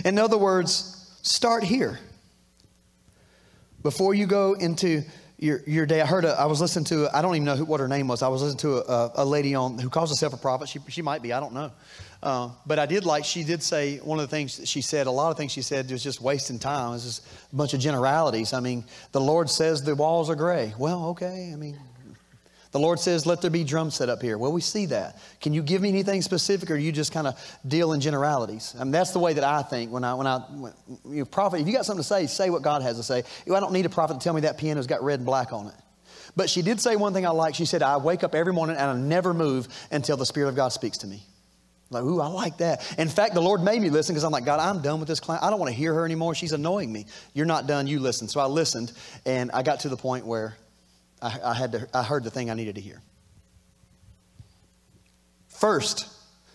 In 0.04 0.18
other 0.18 0.38
words, 0.38 1.16
start 1.22 1.64
here. 1.64 2.00
Before 3.84 4.16
you 4.16 4.26
go 4.26 4.54
into 4.54 5.04
your, 5.38 5.62
your 5.68 5.86
day. 5.86 6.02
I 6.02 6.06
heard, 6.06 6.26
a, 6.26 6.40
I 6.40 6.46
was 6.46 6.62
listening 6.62 6.86
to, 6.86 7.10
I 7.14 7.22
don't 7.22 7.36
even 7.36 7.46
know 7.46 7.56
who, 7.56 7.66
what 7.66 7.80
her 7.80 7.88
name 7.88 8.08
was. 8.08 8.22
I 8.22 8.28
was 8.28 8.42
listening 8.42 8.60
to 8.60 8.78
a, 8.92 9.12
a 9.16 9.26
lady 9.26 9.56
on 9.56 9.78
who 9.78 9.90
calls 9.90 10.10
herself 10.10 10.34
a 10.34 10.38
prophet. 10.38 10.70
She, 10.70 10.80
she 10.88 11.02
might 11.02 11.22
be, 11.22 11.34
I 11.34 11.40
don't 11.40 11.54
know. 11.54 11.72
Uh, 12.24 12.50
but 12.66 12.80
I 12.80 12.86
did 12.86 13.06
like, 13.06 13.26
she 13.26 13.44
did 13.44 13.62
say, 13.62 13.98
one 13.98 14.20
of 14.20 14.30
the 14.30 14.36
things 14.36 14.62
she 14.68 14.82
said, 14.82 15.08
a 15.08 15.12
lot 15.12 15.32
of 15.32 15.38
things 15.38 15.52
she 15.52 15.62
said 15.62 15.92
was 15.92 16.02
just 16.02 16.22
wasting 16.22 16.58
time. 16.58 16.90
It 16.90 16.94
was 16.94 17.04
just 17.04 17.28
a 17.52 17.56
bunch 17.56 17.74
of 17.74 17.80
generalities. 17.80 18.54
I 18.54 18.62
mean, 18.62 18.84
the 19.12 19.22
Lord 19.22 19.50
says 19.50 19.84
the 19.84 19.96
walls 19.96 20.30
are 20.30 20.36
gray. 20.36 20.74
Well, 20.80 21.10
okay. 21.10 21.52
I 21.54 21.56
mean, 21.56 21.78
the 22.76 22.80
Lord 22.80 23.00
says, 23.00 23.26
let 23.26 23.40
there 23.40 23.50
be 23.50 23.64
drums 23.64 23.96
set 23.96 24.10
up 24.10 24.22
here. 24.22 24.38
Well, 24.38 24.52
we 24.52 24.60
see 24.60 24.88
that. 24.88 25.18
Can 25.40 25.54
you 25.54 25.64
give 25.64 25.82
me 25.82 25.88
anything 25.88 26.22
specific 26.22 26.70
or 26.70 26.76
you 26.76 26.92
just 26.92 27.14
kind 27.14 27.26
of 27.26 27.40
deal 27.66 27.94
in 27.94 28.02
generalities? 28.02 28.76
I 28.78 28.84
mean, 28.84 28.92
that's 28.92 29.12
the 29.12 29.20
way 29.20 29.32
that 29.32 29.46
I 29.46 29.62
think 29.62 29.94
when 29.94 30.04
I, 30.04 30.14
when 30.14 30.28
I, 30.28 30.40
when, 30.40 30.74
you 31.08 31.24
prophet, 31.24 31.62
if 31.62 31.68
you 31.68 31.72
got 31.72 31.86
something 31.86 32.04
to 32.04 32.06
say, 32.06 32.28
say 32.28 32.50
what 32.50 32.64
God 32.64 32.82
has 32.82 32.98
to 32.98 33.04
say. 33.04 33.24
I 33.46 33.60
don't 33.62 33.72
need 33.72 33.86
a 33.86 33.90
prophet 33.90 34.16
to 34.16 34.20
tell 34.20 34.34
me 34.34 34.42
that 34.42 34.58
piano's 34.58 34.88
got 34.88 35.02
red 35.02 35.20
and 35.20 35.26
black 35.26 35.54
on 35.54 35.68
it. 35.68 35.74
But 36.36 36.50
she 36.50 36.62
did 36.62 36.82
say 36.82 36.98
one 36.98 37.14
thing 37.14 37.26
I 37.26 37.30
like. 37.30 37.56
She 37.56 37.64
said, 37.64 37.82
I 37.82 37.96
wake 37.96 38.26
up 38.26 38.36
every 38.36 38.52
morning 38.52 38.76
and 38.76 38.92
I 38.92 38.94
never 38.94 39.34
move 39.34 39.70
until 39.90 40.18
the 40.18 40.26
Spirit 40.26 40.50
of 40.50 40.58
God 40.58 40.74
speaks 40.74 40.98
to 40.98 41.08
me. 41.08 41.24
Like, 41.92 42.04
ooh, 42.04 42.20
I 42.20 42.28
like 42.28 42.58
that. 42.58 42.94
In 43.00 43.08
fact, 43.08 43.36
the 43.36 43.42
Lord 43.42 43.64
made 43.64 43.82
me 43.82 43.90
listen 43.90 44.16
because 44.16 44.26
I'm 44.26 44.34
like, 44.34 44.44
God, 44.44 44.60
I'm 44.60 44.82
done 44.82 45.00
with 45.00 45.08
this 45.08 45.22
client. 45.22 45.46
I 45.46 45.50
don't 45.50 45.60
want 45.62 45.72
to 45.72 45.78
hear 45.78 45.94
her 45.94 46.04
anymore. 46.04 46.36
She's 46.36 46.52
annoying 46.52 46.92
me. 46.92 47.06
You're 47.34 47.46
not 47.46 47.68
done. 47.68 47.88
You 47.88 48.02
listen. 48.02 48.28
So 48.28 48.42
I 48.42 48.48
listened, 48.48 48.92
and 49.26 49.50
I 49.52 49.64
got 49.64 49.80
to 49.82 49.88
the 49.88 49.96
point 49.96 50.26
where 50.26 50.58
I, 51.22 51.40
I, 51.44 51.54
had 51.54 51.72
to, 51.74 51.88
I 51.94 52.04
heard 52.04 52.24
the 52.24 52.32
thing 52.32 52.50
I 52.50 52.54
needed 52.54 52.76
to 52.76 52.82
hear. 52.82 53.02
First, 55.48 56.08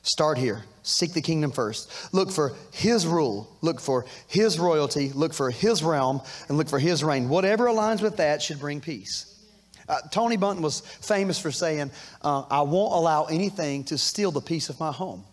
start 0.02 0.38
here. 0.38 0.62
Seek 0.82 1.12
the 1.12 1.22
kingdom 1.22 1.52
first. 1.52 2.12
Look 2.12 2.30
for 2.30 2.52
His 2.72 3.06
rule. 3.06 3.56
Look 3.60 3.80
for 3.80 4.06
His 4.28 4.58
royalty. 4.58 5.10
Look 5.12 5.34
for 5.34 5.50
His 5.50 5.82
realm. 5.82 6.20
And 6.48 6.56
look 6.56 6.68
for 6.68 6.78
His 6.78 7.02
reign. 7.04 7.28
Whatever 7.28 7.66
aligns 7.66 8.02
with 8.02 8.16
that 8.18 8.42
should 8.42 8.60
bring 8.60 8.80
peace. 8.80 9.26
Uh, 9.88 9.98
Tony 10.12 10.36
Bunton 10.36 10.62
was 10.62 10.80
famous 10.80 11.38
for 11.38 11.50
saying, 11.50 11.90
uh, 12.22 12.44
I 12.48 12.62
won't 12.62 12.92
allow 12.92 13.24
anything 13.24 13.84
to 13.84 13.98
steal 13.98 14.30
the 14.30 14.40
peace 14.40 14.68
of 14.68 14.78
my 14.78 14.92
home. 14.92 15.24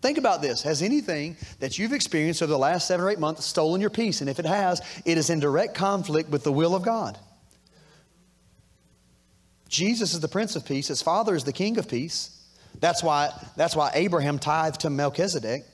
Think 0.00 0.18
about 0.18 0.42
this. 0.42 0.62
Has 0.62 0.82
anything 0.82 1.36
that 1.58 1.78
you've 1.78 1.92
experienced 1.92 2.42
over 2.42 2.52
the 2.52 2.58
last 2.58 2.86
seven 2.86 3.04
or 3.04 3.10
eight 3.10 3.18
months 3.18 3.44
stolen 3.44 3.80
your 3.80 3.90
peace? 3.90 4.20
And 4.20 4.30
if 4.30 4.38
it 4.38 4.44
has, 4.44 4.80
it 5.04 5.18
is 5.18 5.28
in 5.28 5.40
direct 5.40 5.74
conflict 5.74 6.30
with 6.30 6.44
the 6.44 6.52
will 6.52 6.74
of 6.74 6.82
God. 6.82 7.18
Jesus 9.68 10.14
is 10.14 10.20
the 10.20 10.28
Prince 10.28 10.56
of 10.56 10.64
Peace. 10.64 10.88
His 10.88 11.02
Father 11.02 11.34
is 11.34 11.44
the 11.44 11.52
King 11.52 11.78
of 11.78 11.88
Peace. 11.88 12.34
That's 12.80 13.02
why, 13.02 13.30
that's 13.56 13.74
why 13.74 13.90
Abraham 13.94 14.38
tithed 14.38 14.80
to 14.80 14.90
Melchizedek 14.90 15.64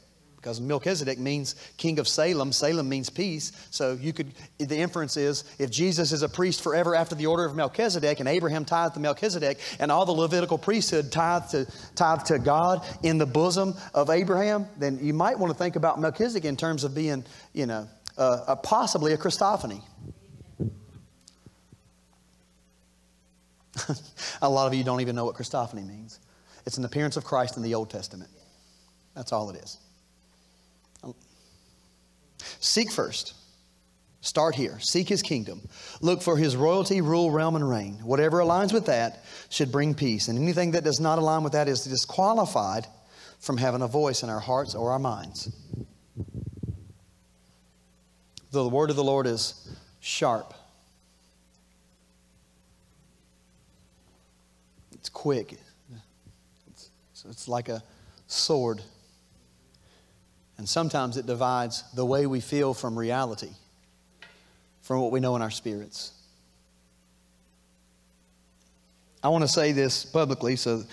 because 0.45 0.61
Melchizedek 0.61 1.19
means 1.19 1.55
king 1.79 1.99
of 1.99 2.07
Salem. 2.07 2.53
Salem 2.53 2.87
means 2.87 3.09
peace. 3.09 3.51
So 3.71 3.95
you 3.95 4.13
could, 4.13 4.35
the 4.59 4.77
inference 4.77 5.17
is 5.17 5.45
if 5.59 5.71
Jesus 5.71 6.13
is 6.13 6.21
a 6.21 6.29
priest 6.29 6.61
forever 6.63 6.95
after 6.95 7.15
the 7.15 7.25
order 7.25 7.47
of 7.47 7.57
Melchizedek 7.57 8.21
and 8.21 8.29
Abraham 8.29 8.67
tithed 8.67 8.93
to 8.93 9.01
Melchizedek 9.01 9.59
and 9.81 9.91
all 9.91 10.05
the 10.05 10.13
Levitical 10.13 10.59
priesthood 10.59 11.11
tithed 11.11 11.53
to, 11.53 11.67
tithed 11.95 12.27
to 12.27 12.39
God 12.39 12.87
in 13.03 13.17
the 13.17 13.25
bosom 13.25 13.73
of 13.95 14.11
Abraham, 14.11 14.67
then 14.77 14.99
you 15.01 15.15
might 15.15 15.39
want 15.39 15.51
to 15.51 15.59
think 15.59 15.77
about 15.77 15.99
Melchizedek 15.99 16.45
in 16.45 16.59
terms 16.59 16.85
of 16.85 16.95
being, 16.95 17.25
you 17.55 17.65
know, 17.65 17.89
uh, 18.19 18.45
uh, 18.47 18.57
possibly 18.57 19.15
a 19.15 19.17
Christophany. 19.17 19.81
a 24.43 24.51
lot 24.51 24.67
of 24.67 24.75
you 24.75 24.85
don't 24.85 25.01
even 25.01 25.17
know 25.17 25.25
what 25.25 25.37
Christophany 25.37 25.87
means. 25.87 26.21
It's 26.67 26.77
an 26.77 26.85
appearance 26.85 27.17
of 27.17 27.25
Christ 27.25 27.57
in 27.57 27.63
the 27.63 27.75
Old 27.75 27.89
Testament. 27.89 28.29
That's 29.15 29.33
all 29.33 29.49
it 29.49 29.57
is. 29.57 29.79
Seek 32.61 32.91
first. 32.91 33.35
Start 34.21 34.55
here. 34.55 34.79
Seek 34.81 35.09
his 35.09 35.21
kingdom. 35.21 35.61
Look 36.01 36.23
for 36.23 36.39
his 36.39 36.57
royalty, 36.57 37.03
rule, 37.03 37.31
realm, 37.31 37.57
and 37.57 37.69
reign. 37.69 37.99
Whatever 38.03 38.39
aligns 38.39 38.73
with 38.73 38.87
that 38.87 39.23
should 39.51 39.71
bring 39.71 39.95
peace. 39.95 40.29
And 40.29 40.39
anything 40.39 40.71
that 40.71 40.83
does 40.83 40.99
not 40.99 41.19
align 41.19 41.43
with 41.43 41.53
that 41.53 41.69
is 41.69 41.85
disqualified 41.85 42.87
from 43.39 43.59
having 43.59 43.83
a 43.83 43.87
voice 43.87 44.23
in 44.23 44.31
our 44.31 44.41
hearts 44.41 44.75
or 44.75 44.93
our 44.93 44.99
minds. 44.99 45.55
The 48.51 48.67
word 48.67 48.89
of 48.89 48.97
the 48.97 49.05
Lord 49.05 49.27
is 49.27 49.69
sharp. 50.01 50.55
It's 54.95 55.11
quick. 55.11 55.59
It's, 56.71 56.89
it's 57.29 57.47
like 57.47 57.69
a 57.69 57.83
sword. 58.27 58.81
And 60.59 60.69
sometimes 60.69 61.17
it 61.17 61.27
divides 61.27 61.85
the 61.95 62.05
way 62.05 62.27
we 62.27 62.41
feel 62.41 62.75
from 62.75 62.99
reality, 62.99 63.51
from 64.83 65.01
what 65.01 65.11
we 65.11 65.21
know 65.21 65.35
in 65.37 65.43
our 65.43 65.51
spirits. 65.51 66.13
I 69.23 69.29
want 69.29 69.43
to 69.43 69.49
say 69.49 69.73
this 69.73 70.05
publicly, 70.05 70.55
so 70.57 70.85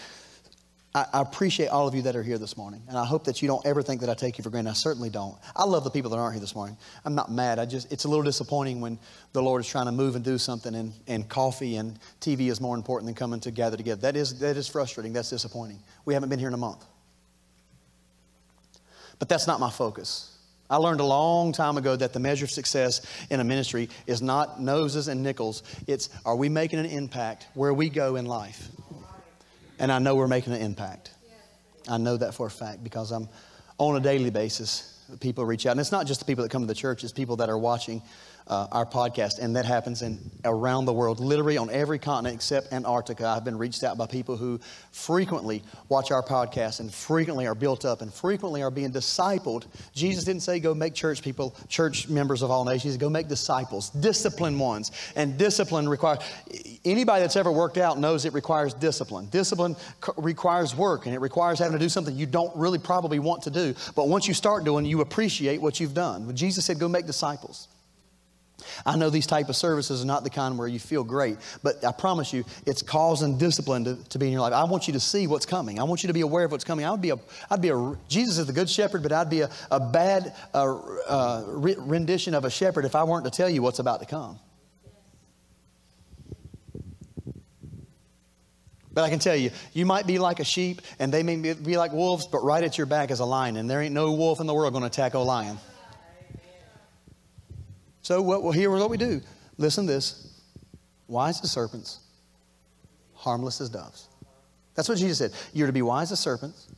I, 0.94 1.06
appreciate 1.14 1.68
all 1.68 1.88
of 1.88 1.96
you 1.96 2.02
that 2.02 2.18
are 2.18 2.24
here 2.24 2.38
this 2.38 2.58
morning. 2.58 2.82
And 2.90 2.98
I 2.98 3.06
hope 3.06 3.24
that 3.26 3.42
you 3.42 3.48
don't 3.48 3.66
ever 3.66 3.82
think 3.82 4.02
that 4.02 4.10
I 4.10 4.14
take 4.14 4.38
you 4.38 4.44
for 4.44 4.50
granted. 4.50 4.72
I 4.72 4.74
certainly 4.74 5.10
don't. 5.10 5.38
I 5.56 5.64
love 5.64 5.86
the 5.86 5.90
people 5.90 6.12
that 6.12 6.18
aren't 6.18 6.34
here 6.34 6.42
this 6.42 6.56
morning. 6.56 6.76
I'm 7.06 7.16
not 7.16 7.32
mad. 7.32 7.60
I 7.60 7.66
just, 7.66 7.92
it's 7.92 8.04
a 8.04 8.10
little 8.10 8.24
disappointing 8.24 8.82
when 8.82 9.00
the 9.32 9.42
Lord 9.42 9.62
is 9.62 9.68
trying 9.70 9.86
to 9.86 9.94
move 9.94 10.16
and 10.16 10.26
do 10.26 10.38
something 10.38 10.76
and, 10.76 10.92
and 11.08 11.30
coffee 11.30 11.78
and 11.78 11.98
TV 12.20 12.50
is 12.50 12.60
more 12.60 12.76
important 12.76 13.08
than 13.08 13.16
coming 13.16 13.40
to 13.42 13.52
gather 13.52 13.78
together. 13.78 14.02
That 14.02 14.18
is, 14.18 14.40
that 14.40 14.58
is 14.58 14.68
frustrating. 14.68 15.14
That's 15.14 15.30
disappointing. 15.30 15.80
We 16.04 16.14
haven't 16.14 16.28
been 16.28 16.40
here 16.40 16.50
in 16.50 16.54
a 16.54 16.58
month. 16.58 16.84
But 19.22 19.30
that's 19.30 19.46
not 19.46 19.60
my 19.60 19.70
focus. 19.70 20.36
I 20.68 20.78
learned 20.78 21.00
a 21.00 21.06
long 21.06 21.52
time 21.52 21.78
ago 21.78 21.96
that 21.96 22.12
the 22.12 22.20
measure 22.20 22.46
of 22.46 22.50
success 22.50 23.06
in 23.30 23.40
a 23.40 23.44
ministry 23.44 23.88
is 24.08 24.20
not 24.20 24.60
noses 24.60 25.10
and 25.10 25.22
nickels. 25.22 25.62
It's 25.86 26.10
are 26.26 26.36
we 26.36 26.50
making 26.50 26.80
an 26.80 26.88
impact 26.88 27.46
where 27.54 27.72
we 27.72 27.90
go 27.90 28.16
in 28.16 28.26
life? 28.26 28.70
And 29.78 29.92
I 29.92 30.00
know 30.00 30.16
we're 30.16 30.28
making 30.28 30.54
an 30.54 30.62
impact. 30.64 31.12
I 31.88 32.00
know 32.00 32.18
that 32.18 32.34
for 32.34 32.48
a 32.48 32.50
fact 32.50 32.84
because 32.84 33.12
I'm 33.12 33.30
on 33.78 33.96
a 33.96 34.00
daily 34.00 34.32
basis. 34.32 35.00
People 35.20 35.46
reach 35.46 35.68
out. 35.68 35.72
And 35.74 35.80
it's 35.80 35.92
not 35.92 36.08
just 36.08 36.20
the 36.20 36.26
people 36.26 36.44
that 36.44 36.50
come 36.50 36.64
to 36.64 36.68
the 36.68 36.74
church, 36.74 37.04
it's 37.04 37.14
people 37.14 37.36
that 37.36 37.50
are 37.50 37.60
watching 37.60 38.02
uh, 38.52 38.68
our 38.74 38.86
podcast, 38.86 39.40
and 39.40 39.56
that 39.56 39.64
happens 39.64 40.02
in 40.02 40.20
around 40.44 40.84
the 40.84 40.92
world, 40.92 41.22
literally 41.22 41.58
on 41.58 41.70
every 41.70 41.98
continent 41.98 42.36
except 42.36 42.74
Antarctica. 42.74 43.26
I've 43.26 43.46
been 43.46 43.58
reached 43.58 43.82
out 43.86 43.98
by 43.98 44.08
people 44.08 44.36
who 44.36 44.60
frequently 44.92 45.64
watch 45.88 46.12
our 46.12 46.22
podcast 46.22 46.82
and 46.82 46.94
frequently 46.94 47.48
are 47.48 47.56
built 47.56 47.86
up 47.86 48.02
and 48.02 48.14
frequently 48.14 48.62
are 48.62 48.70
being 48.70 48.92
discipled. 48.92 49.68
Jesus 49.94 50.26
didn't 50.26 50.42
say 50.42 50.60
go 50.60 50.74
make 50.74 50.94
church 50.94 51.24
people, 51.24 51.56
church 51.70 52.10
members 52.10 52.42
of 52.42 52.52
all 52.52 52.66
nations. 52.66 52.98
Go 52.98 53.10
make 53.10 53.30
disciples, 53.30 53.90
disciplined 53.90 54.60
ones, 54.60 54.92
and 55.16 55.38
discipline 55.38 55.88
requires. 55.88 56.20
Anybody 56.84 57.22
that's 57.22 57.38
ever 57.38 57.54
worked 57.54 57.78
out 57.78 58.00
knows 58.00 58.26
it 58.26 58.34
requires 58.34 58.74
discipline. 58.74 59.28
Discipline 59.30 59.78
requires 60.18 60.76
work, 60.76 61.06
and 61.06 61.16
it 61.16 61.20
requires 61.20 61.58
having 61.58 61.80
to 61.80 61.84
do 61.84 61.88
something 61.88 62.18
you 62.18 62.26
don't 62.26 62.54
really 62.58 62.80
probably 62.80 63.20
want 63.20 63.44
to 63.44 63.50
do. 63.50 63.74
But 63.96 64.10
once 64.10 64.28
you 64.28 64.34
start 64.34 64.66
doing, 64.66 64.84
you 64.84 65.00
appreciate 65.00 65.62
what 65.62 65.80
you've 65.80 65.94
done. 65.94 66.36
Jesus 66.36 66.66
said 66.66 66.78
go 66.78 66.90
make 66.90 67.06
disciples. 67.06 67.70
I 68.86 68.96
know 68.98 69.10
these 69.10 69.28
type 69.28 69.50
of 69.50 69.56
services 69.56 70.04
are 70.04 70.06
not 70.06 70.24
the 70.24 70.30
kind 70.30 70.58
where 70.58 70.68
you 70.68 70.80
feel 70.80 71.04
great, 71.04 71.38
but 71.64 71.84
I 71.86 71.92
promise 71.92 72.34
you, 72.34 72.46
it's 72.66 72.82
cause 72.82 73.22
and 73.22 73.40
discipline 73.40 73.84
to, 73.86 73.96
to 74.10 74.20
be 74.20 74.28
in 74.28 74.32
your 74.32 74.42
life. 74.42 74.54
I 74.54 74.64
want 74.64 74.88
you 74.88 74.94
to 74.94 75.00
see 75.00 75.28
what's 75.28 75.46
coming. 75.46 75.80
I 75.80 75.84
want 75.84 76.04
you 76.04 76.08
to 76.08 76.14
be 76.14 76.22
aware 76.22 76.46
of 76.46 76.52
what's 76.52 76.64
coming. 76.64 76.86
I 76.86 76.92
would 76.92 77.02
be 77.02 77.12
a, 77.12 77.20
I'd 77.50 77.62
be 77.62 77.70
a, 77.70 77.96
Jesus 78.08 78.38
is 78.38 78.46
the 78.46 78.54
good 78.54 78.70
shepherd, 78.70 79.04
but 79.04 79.12
I'd 79.12 79.30
be 79.30 79.42
a, 79.42 79.50
a 79.70 79.80
bad 79.80 80.34
uh, 80.54 80.78
uh, 81.08 81.44
rendition 81.48 82.34
of 82.34 82.46
a 82.46 82.50
shepherd 82.50 82.86
if 82.86 82.96
I 82.96 83.04
weren't 83.04 83.26
to 83.26 83.32
tell 83.32 83.50
you 83.50 83.62
what's 83.62 83.80
about 83.80 84.00
to 84.00 84.06
come. 84.06 84.40
But 88.94 89.04
I 89.04 89.10
can 89.10 89.20
tell 89.20 89.36
you, 89.36 89.52
you 89.74 89.86
might 89.86 90.06
be 90.06 90.20
like 90.20 90.40
a 90.42 90.44
sheep 90.44 90.82
and 91.00 91.14
they 91.14 91.24
may 91.24 91.54
be 91.54 91.78
like 91.78 91.94
wolves, 91.94 92.28
but 92.28 92.44
right 92.44 92.64
at 92.64 92.78
your 92.78 92.88
back 92.88 93.10
is 93.10 93.20
a 93.20 93.26
lion, 93.26 93.56
and 93.56 93.70
there 93.70 93.82
ain't 93.82 93.94
no 93.94 94.12
wolf 94.12 94.42
in 94.42 94.48
the 94.48 94.54
world 94.54 94.74
going 94.74 94.82
to 94.82 94.88
attack 94.88 95.14
a 95.14 95.20
lion. 95.20 95.58
So 98.02 98.22
what, 98.22 98.44
well, 98.44 98.52
here 98.52 98.74
is 98.74 98.82
what 98.82 98.90
we 98.90 98.98
do. 98.98 99.22
Listen 99.58 99.86
to 99.86 99.94
this. 99.94 100.42
Wise 101.08 101.42
as 101.44 101.52
serpents, 101.52 102.00
harmless 103.14 103.60
as 103.60 103.70
doves. 103.70 104.08
That's 104.76 104.88
what 104.88 104.98
Jesus 104.98 105.18
said. 105.18 105.32
You're 105.54 105.68
to 105.68 105.74
be 105.74 105.82
wise 105.82 106.12
as 106.12 106.20
serpents. 106.20 106.70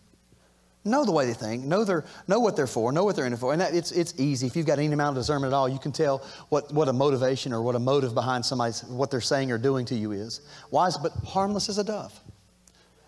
Know 0.86 1.06
the 1.06 1.12
way 1.12 1.26
they 1.26 1.34
think. 1.34 1.64
Know, 1.64 1.86
their, 1.86 2.04
know 2.28 2.40
what 2.40 2.56
they're 2.58 2.68
for. 2.68 2.92
Know 2.92 3.06
what 3.06 3.16
they're 3.16 3.26
in 3.26 3.32
it 3.32 3.38
for. 3.38 3.54
And 3.54 3.62
that, 3.62 3.74
it's, 3.74 3.92
it's 3.92 4.20
easy. 4.20 4.48
If 4.48 4.56
you've 4.56 4.66
got 4.66 4.80
any 4.80 4.92
amount 4.92 5.16
of 5.16 5.22
discernment 5.22 5.54
at 5.54 5.56
all, 5.56 5.70
you 5.70 5.80
can 5.80 5.94
tell 5.94 6.18
what, 6.50 6.74
what 6.74 6.90
a 6.90 6.94
motivation 6.94 7.54
or 7.54 7.62
what 7.62 7.76
a 7.76 7.80
motive 7.80 8.14
behind 8.14 8.46
somebody's, 8.46 8.84
what 8.84 9.10
they're 9.10 9.22
saying 9.22 9.52
or 9.52 9.58
doing 9.58 9.86
to 9.86 9.96
you 9.96 10.12
is. 10.12 10.42
Wise, 10.72 10.98
but 10.98 11.14
harmless 11.26 11.70
as 11.70 11.78
a 11.78 11.84
dove. 11.84 12.20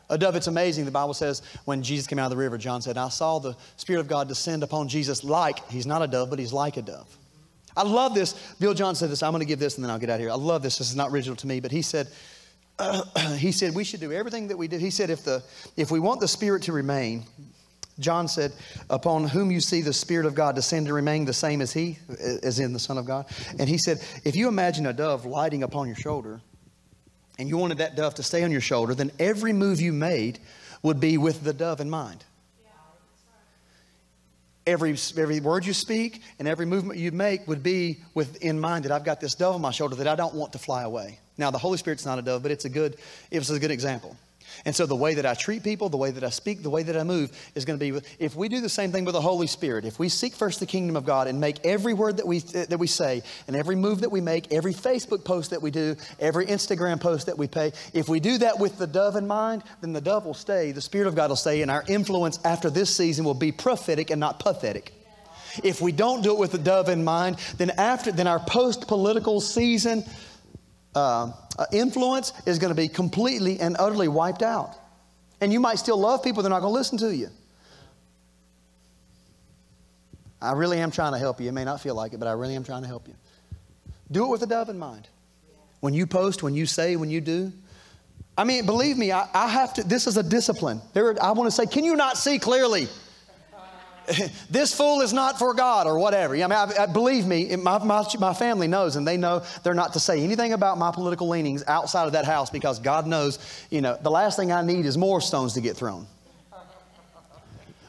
A 0.09 0.17
dove, 0.17 0.35
it's 0.35 0.47
amazing. 0.47 0.85
The 0.85 0.91
Bible 0.91 1.15
says 1.15 1.41
when 1.65 1.81
Jesus 1.81 2.07
came 2.07 2.19
out 2.19 2.25
of 2.25 2.31
the 2.31 2.37
river, 2.37 2.57
John 2.57 2.81
said, 2.81 2.97
I 2.97 3.09
saw 3.09 3.39
the 3.39 3.55
Spirit 3.75 3.99
of 3.99 4.07
God 4.07 4.27
descend 4.27 4.63
upon 4.63 4.87
Jesus 4.87 5.23
like, 5.23 5.67
he's 5.69 5.87
not 5.87 6.01
a 6.01 6.07
dove, 6.07 6.29
but 6.29 6.39
he's 6.39 6.53
like 6.53 6.77
a 6.77 6.83
dove. 6.83 7.17
I 7.77 7.83
love 7.83 8.13
this. 8.13 8.33
Bill 8.59 8.73
Johnson 8.73 9.05
said 9.05 9.11
this. 9.11 9.23
I'm 9.23 9.31
going 9.31 9.41
to 9.41 9.47
give 9.47 9.59
this 9.59 9.75
and 9.75 9.83
then 9.83 9.91
I'll 9.91 9.99
get 9.99 10.09
out 10.09 10.15
of 10.15 10.21
here. 10.21 10.31
I 10.31 10.35
love 10.35 10.61
this. 10.61 10.77
This 10.77 10.89
is 10.89 10.95
not 10.95 11.11
original 11.11 11.35
to 11.37 11.47
me, 11.47 11.59
but 11.59 11.71
he 11.71 11.81
said, 11.81 12.07
uh, 12.79 13.03
he 13.37 13.51
said 13.51 13.75
we 13.75 13.83
should 13.83 13.99
do 13.99 14.11
everything 14.11 14.47
that 14.47 14.57
we 14.57 14.67
do. 14.67 14.77
He 14.77 14.89
said 14.89 15.09
if 15.09 15.23
the 15.23 15.43
if 15.77 15.91
we 15.91 15.99
want 15.99 16.19
the 16.19 16.27
Spirit 16.27 16.63
to 16.63 16.71
remain, 16.71 17.25
John 17.99 18.27
said, 18.27 18.51
upon 18.89 19.25
whom 19.25 19.51
you 19.51 19.61
see 19.61 19.81
the 19.81 19.93
Spirit 19.93 20.25
of 20.25 20.35
God 20.35 20.55
descend 20.55 20.87
and 20.87 20.95
remain 20.95 21.25
the 21.25 21.33
same 21.33 21.61
as 21.61 21.71
He, 21.71 21.97
as 22.43 22.59
in 22.59 22.73
the 22.73 22.79
Son 22.79 22.97
of 22.97 23.05
God. 23.05 23.25
And 23.57 23.69
he 23.69 23.77
said, 23.77 23.99
if 24.25 24.35
you 24.35 24.47
imagine 24.47 24.85
a 24.85 24.93
dove 24.93 25.25
lighting 25.25 25.63
upon 25.63 25.87
your 25.87 25.95
shoulder, 25.95 26.41
and 27.39 27.49
you 27.49 27.57
wanted 27.57 27.77
that 27.77 27.95
dove 27.95 28.15
to 28.15 28.23
stay 28.23 28.43
on 28.43 28.51
your 28.51 28.61
shoulder, 28.61 28.93
then 28.95 29.11
every 29.19 29.53
move 29.53 29.81
you 29.81 29.93
made 29.93 30.39
would 30.83 30.99
be 30.99 31.17
with 31.17 31.43
the 31.43 31.53
dove 31.53 31.79
in 31.81 31.89
mind. 31.89 32.23
Every, 34.67 34.95
every 35.17 35.39
word 35.39 35.65
you 35.65 35.73
speak 35.73 36.23
and 36.39 36.47
every 36.47 36.65
movement 36.65 36.99
you 36.99 37.11
make 37.11 37.47
would 37.47 37.61
be 37.61 37.97
with 38.15 38.37
in 38.41 38.59
mind 38.59 38.85
that 38.85 38.91
I've 38.91 39.03
got 39.03 39.21
this 39.21 39.35
dove 39.35 39.55
on 39.55 39.61
my 39.61 39.71
shoulder 39.71 39.95
that 39.97 40.07
I 40.07 40.15
don't 40.15 40.33
want 40.33 40.53
to 40.53 40.59
fly 40.59 40.83
away. 40.83 41.19
Now, 41.37 41.51
the 41.51 41.57
Holy 41.57 41.77
Spirit's 41.77 42.05
not 42.05 42.17
a 42.17 42.21
dove, 42.21 42.41
but 42.41 42.51
it's 42.51 42.65
a 42.65 42.69
good, 42.69 42.97
it's 43.29 43.49
a 43.49 43.59
good 43.59 43.71
example. 43.71 44.17
And 44.63 44.75
so 44.75 44.85
the 44.85 44.95
way 44.95 45.15
that 45.15 45.25
I 45.25 45.33
treat 45.33 45.63
people, 45.63 45.89
the 45.89 45.97
way 45.97 46.11
that 46.11 46.23
I 46.23 46.29
speak, 46.29 46.63
the 46.63 46.69
way 46.69 46.83
that 46.83 46.95
I 46.95 47.03
move 47.03 47.31
is 47.55 47.65
going 47.65 47.77
to 47.77 47.99
be, 47.99 48.07
if 48.19 48.35
we 48.35 48.47
do 48.47 48.61
the 48.61 48.69
same 48.69 48.91
thing 48.91 49.03
with 49.03 49.13
the 49.13 49.21
Holy 49.21 49.47
Spirit, 49.47 49.83
if 49.83 49.99
we 49.99 50.07
seek 50.07 50.33
first 50.33 50.59
the 50.59 50.65
kingdom 50.65 50.95
of 50.95 51.05
God 51.05 51.27
and 51.27 51.39
make 51.39 51.65
every 51.65 51.93
word 51.93 52.17
that 52.17 52.27
we, 52.27 52.39
that 52.39 52.79
we 52.79 52.87
say 52.87 53.23
and 53.47 53.55
every 53.55 53.75
move 53.75 54.01
that 54.01 54.11
we 54.11 54.21
make, 54.21 54.53
every 54.53 54.73
Facebook 54.73 55.25
post 55.25 55.49
that 55.49 55.61
we 55.61 55.71
do, 55.71 55.95
every 56.19 56.45
Instagram 56.45 57.01
post 57.01 57.25
that 57.25 57.37
we 57.37 57.47
pay, 57.47 57.73
if 57.93 58.07
we 58.07 58.19
do 58.19 58.37
that 58.37 58.59
with 58.59 58.77
the 58.77 58.87
dove 58.87 59.15
in 59.15 59.27
mind, 59.27 59.63
then 59.81 59.91
the 59.93 60.01
dove 60.01 60.25
will 60.25 60.33
stay, 60.33 60.71
the 60.71 60.81
Spirit 60.81 61.07
of 61.07 61.15
God 61.15 61.29
will 61.29 61.35
stay, 61.35 61.61
and 61.61 61.71
our 61.71 61.83
influence 61.87 62.39
after 62.45 62.69
this 62.69 62.95
season 62.95 63.25
will 63.25 63.33
be 63.33 63.51
prophetic 63.51 64.09
and 64.11 64.19
not 64.19 64.39
pathetic. 64.39 64.93
If 65.63 65.81
we 65.81 65.91
don't 65.91 66.21
do 66.21 66.33
it 66.33 66.37
with 66.37 66.51
the 66.51 66.57
dove 66.57 66.89
in 66.89 67.03
mind, 67.03 67.37
then 67.57 67.71
after, 67.71 68.11
then 68.11 68.27
our 68.27 68.39
post-political 68.39 69.39
season, 69.41 70.03
uh, 70.93 71.31
uh, 71.57 71.65
influence 71.71 72.33
is 72.45 72.59
going 72.59 72.69
to 72.69 72.75
be 72.75 72.87
completely 72.87 73.59
and 73.59 73.75
utterly 73.79 74.07
wiped 74.07 74.41
out. 74.41 74.75
And 75.41 75.51
you 75.51 75.59
might 75.59 75.79
still 75.79 75.97
love 75.97 76.23
people, 76.23 76.43
they're 76.43 76.49
not 76.49 76.61
going 76.61 76.73
to 76.73 76.77
listen 76.77 76.97
to 76.99 77.15
you. 77.15 77.29
I 80.41 80.51
really 80.53 80.79
am 80.79 80.91
trying 80.91 81.13
to 81.13 81.17
help 81.17 81.39
you. 81.39 81.49
It 81.49 81.53
may 81.53 81.65
not 81.65 81.81
feel 81.81 81.95
like 81.95 82.13
it, 82.13 82.19
but 82.19 82.27
I 82.27 82.33
really 82.33 82.55
am 82.55 82.63
trying 82.63 82.81
to 82.83 82.87
help 82.87 83.07
you. 83.07 83.15
Do 84.11 84.25
it 84.25 84.29
with 84.29 84.43
a 84.43 84.47
dove 84.47 84.69
in 84.69 84.77
mind. 84.77 85.07
When 85.79 85.93
you 85.93 86.05
post, 86.05 86.43
when 86.43 86.53
you 86.53 86.65
say, 86.65 86.95
when 86.95 87.09
you 87.09 87.21
do. 87.21 87.51
I 88.37 88.43
mean, 88.43 88.65
believe 88.65 88.97
me, 88.97 89.11
I, 89.11 89.27
I 89.33 89.47
have 89.47 89.73
to, 89.75 89.83
this 89.83 90.07
is 90.07 90.17
a 90.17 90.23
discipline. 90.23 90.81
There, 90.93 91.15
I 91.23 91.31
want 91.31 91.47
to 91.47 91.51
say, 91.51 91.65
can 91.65 91.83
you 91.83 91.95
not 91.95 92.17
see 92.17 92.37
clearly? 92.37 92.87
this 94.49 94.75
fool 94.75 95.01
is 95.01 95.13
not 95.13 95.39
for 95.39 95.53
God 95.53 95.87
or 95.87 95.97
whatever. 95.99 96.35
I 96.35 96.39
mean, 96.39 96.51
I, 96.51 96.71
I, 96.79 96.85
believe 96.85 97.25
me, 97.25 97.55
my, 97.55 97.83
my, 97.83 98.05
my 98.19 98.33
family 98.33 98.67
knows, 98.67 98.95
and 98.95 99.07
they 99.07 99.17
know 99.17 99.43
they're 99.63 99.73
not 99.73 99.93
to 99.93 99.99
say 99.99 100.21
anything 100.21 100.53
about 100.53 100.77
my 100.77 100.91
political 100.91 101.27
leanings 101.27 101.63
outside 101.67 102.05
of 102.05 102.13
that 102.13 102.25
house 102.25 102.49
because 102.49 102.79
God 102.79 103.07
knows, 103.07 103.39
you 103.69 103.81
know, 103.81 103.97
the 104.01 104.11
last 104.11 104.37
thing 104.37 104.51
I 104.51 104.61
need 104.61 104.85
is 104.85 104.97
more 104.97 105.21
stones 105.21 105.53
to 105.53 105.61
get 105.61 105.75
thrown. 105.75 106.07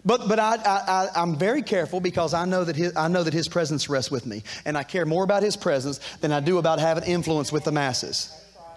But, 0.04 0.28
but 0.28 0.38
I, 0.38 0.54
I, 0.64 1.08
I'm 1.16 1.36
very 1.36 1.62
careful 1.62 1.98
because 1.98 2.32
I 2.32 2.44
know, 2.44 2.62
that 2.62 2.76
his, 2.76 2.96
I 2.96 3.08
know 3.08 3.24
that 3.24 3.34
His 3.34 3.48
presence 3.48 3.88
rests 3.88 4.08
with 4.08 4.24
me. 4.24 4.44
And 4.64 4.78
I 4.78 4.84
care 4.84 5.04
more 5.04 5.24
about 5.24 5.42
His 5.42 5.56
presence 5.56 5.98
than 6.20 6.30
I 6.30 6.38
do 6.38 6.58
about 6.58 6.78
having 6.78 7.02
influence 7.02 7.50
with 7.50 7.64
the 7.64 7.72
masses. 7.72 8.32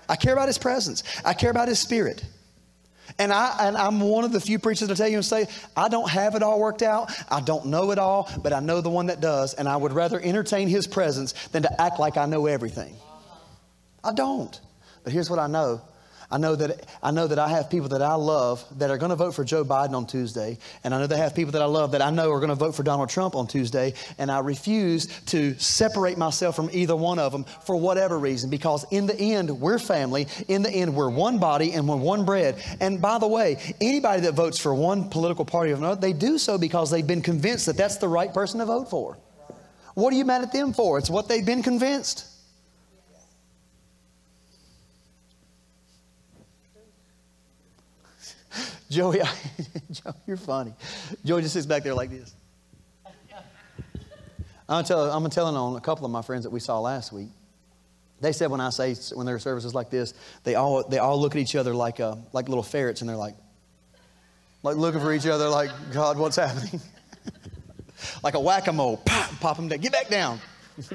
I 0.09 0.15
care 0.15 0.33
about 0.33 0.47
His 0.47 0.57
presence, 0.57 1.03
I 1.23 1.35
care 1.35 1.51
about 1.51 1.67
His 1.67 1.79
Spirit. 1.79 2.25
And, 3.17 3.33
I, 3.33 3.67
and 3.67 3.77
I'm 3.77 3.99
one 3.99 4.23
of 4.23 4.31
the 4.31 4.39
few 4.39 4.59
preachers 4.59 4.87
to 4.87 4.95
tell 4.95 5.07
you 5.07 5.17
and 5.17 5.25
say, 5.25 5.47
I 5.75 5.89
don't 5.89 6.09
have 6.09 6.35
it 6.35 6.43
all 6.43 6.59
worked 6.59 6.81
out. 6.81 7.11
I 7.29 7.41
don't 7.41 7.67
know 7.67 7.91
it 7.91 7.99
all, 7.99 8.29
but 8.41 8.53
I 8.53 8.59
know 8.59 8.81
the 8.81 8.89
one 8.89 9.07
that 9.07 9.19
does. 9.21 9.53
And 9.53 9.67
I 9.67 9.75
would 9.75 9.93
rather 9.93 10.19
entertain 10.19 10.67
his 10.67 10.87
presence 10.87 11.33
than 11.47 11.63
to 11.63 11.81
act 11.81 11.99
like 11.99 12.17
I 12.17 12.25
know 12.25 12.45
everything. 12.45 12.95
I 14.03 14.13
don't. 14.13 14.59
But 15.03 15.13
here's 15.13 15.29
what 15.29 15.39
I 15.39 15.47
know 15.47 15.81
I 16.31 16.37
know 16.37 16.55
that 16.55 16.85
I 17.01 17.09
know 17.09 17.25
that 17.25 17.39
I 17.39 17.47
have 17.47 17.71
people 17.71 17.89
that 17.89 18.03
I 18.03 18.13
love 18.13 18.63
that 18.77 18.91
are 18.91 18.99
going 18.99 19.09
to 19.09 19.15
vote 19.15 19.33
for 19.33 19.43
Joe 19.43 19.65
Biden 19.65 19.93
on 19.93 20.05
Tuesday, 20.05 20.59
and 20.83 20.93
I 20.93 20.99
know 20.99 21.07
they 21.07 21.17
have 21.17 21.33
people 21.33 21.53
that 21.53 21.61
I 21.63 21.65
love 21.65 21.91
that 21.93 22.03
I 22.03 22.11
know 22.11 22.31
are 22.31 22.39
going 22.39 22.49
to 22.49 22.55
vote 22.55 22.75
for 22.75 22.83
Donald 22.83 23.09
Trump 23.09 23.35
on 23.35 23.47
Tuesday, 23.47 23.95
and 24.19 24.31
I 24.31 24.39
refuse 24.39 25.07
to 25.27 25.57
separate 25.57 26.19
myself 26.19 26.55
from 26.55 26.69
either 26.71 26.95
one 26.95 27.17
of 27.17 27.31
them 27.31 27.45
for 27.65 27.75
whatever 27.75 28.19
reason 28.19 28.51
because 28.51 28.85
in 28.91 29.07
the 29.07 29.19
end 29.19 29.49
we're 29.59 29.79
family, 29.79 30.27
in 30.47 30.61
the 30.61 30.69
end 30.69 30.95
we're 30.95 31.09
one 31.09 31.39
body 31.39 31.73
and 31.73 31.87
we're 31.87 31.95
one 31.95 32.25
bread. 32.25 32.61
And 32.79 33.01
by 33.01 33.17
the 33.17 33.27
way, 33.27 33.57
anybody 33.81 34.21
that 34.21 34.33
votes 34.33 34.59
for 34.59 34.75
one 34.75 35.09
political 35.09 35.45
party 35.45 35.71
or 35.71 35.75
another, 35.75 35.99
they 35.99 36.13
do 36.13 36.37
so 36.37 36.59
because 36.59 36.91
they've 36.91 37.05
been 37.05 37.23
convinced 37.23 37.65
that 37.65 37.77
that's 37.77 37.97
the 37.97 38.07
right 38.07 38.31
person 38.31 38.59
to 38.59 38.67
vote 38.67 38.91
for. 38.91 39.17
What 39.95 40.13
are 40.13 40.15
you 40.15 40.25
mad 40.25 40.43
at 40.43 40.53
them 40.53 40.73
for? 40.73 40.99
It's 40.99 41.09
what 41.09 41.27
they've 41.27 41.45
been 41.45 41.63
convinced. 41.63 42.28
Joey, 48.89 49.21
I, 49.21 49.29
Joey, 49.91 50.13
you're 50.25 50.37
funny. 50.37 50.73
Joey 51.23 51.41
just 51.41 51.53
sits 51.53 51.65
back 51.65 51.83
there 51.83 51.93
like 51.93 52.09
this. 52.09 52.33
I'm, 54.67 54.83
tell, 54.83 55.29
telling 55.29 55.55
on 55.55 55.75
a 55.75 55.81
couple 55.81 56.05
of 56.05 56.11
my 56.11 56.21
friends 56.21 56.43
that 56.43 56.51
we 56.51 56.59
saw 56.59 56.79
last 56.79 57.11
week. 57.11 57.29
They 58.21 58.33
said 58.33 58.51
when 58.51 58.61
I 58.61 58.69
say 58.69 58.95
when 59.15 59.25
there 59.25 59.35
are 59.35 59.39
services 59.39 59.73
like 59.73 59.89
this, 59.89 60.13
they 60.43 60.55
all 60.55 60.87
they 60.87 60.97
all 60.97 61.19
look 61.19 61.35
at 61.35 61.41
each 61.41 61.55
other 61.55 61.73
like 61.73 61.99
uh, 61.99 62.17
like 62.33 62.49
little 62.49 62.63
ferrets, 62.63 63.01
and 63.01 63.09
they're 63.09 63.15
like 63.15 63.35
like 64.61 64.75
looking 64.75 64.99
for 64.99 65.13
each 65.13 65.25
other, 65.25 65.47
like 65.47 65.71
God, 65.93 66.17
what's 66.17 66.35
happening? 66.35 66.81
like 68.23 68.33
a 68.33 68.39
whack 68.39 68.67
a 68.67 68.73
mole, 68.73 68.97
pop, 68.97 69.31
pop 69.39 69.55
them 69.55 69.69
down, 69.69 69.79
get 69.79 69.91
back 69.93 70.09
down. 70.09 70.39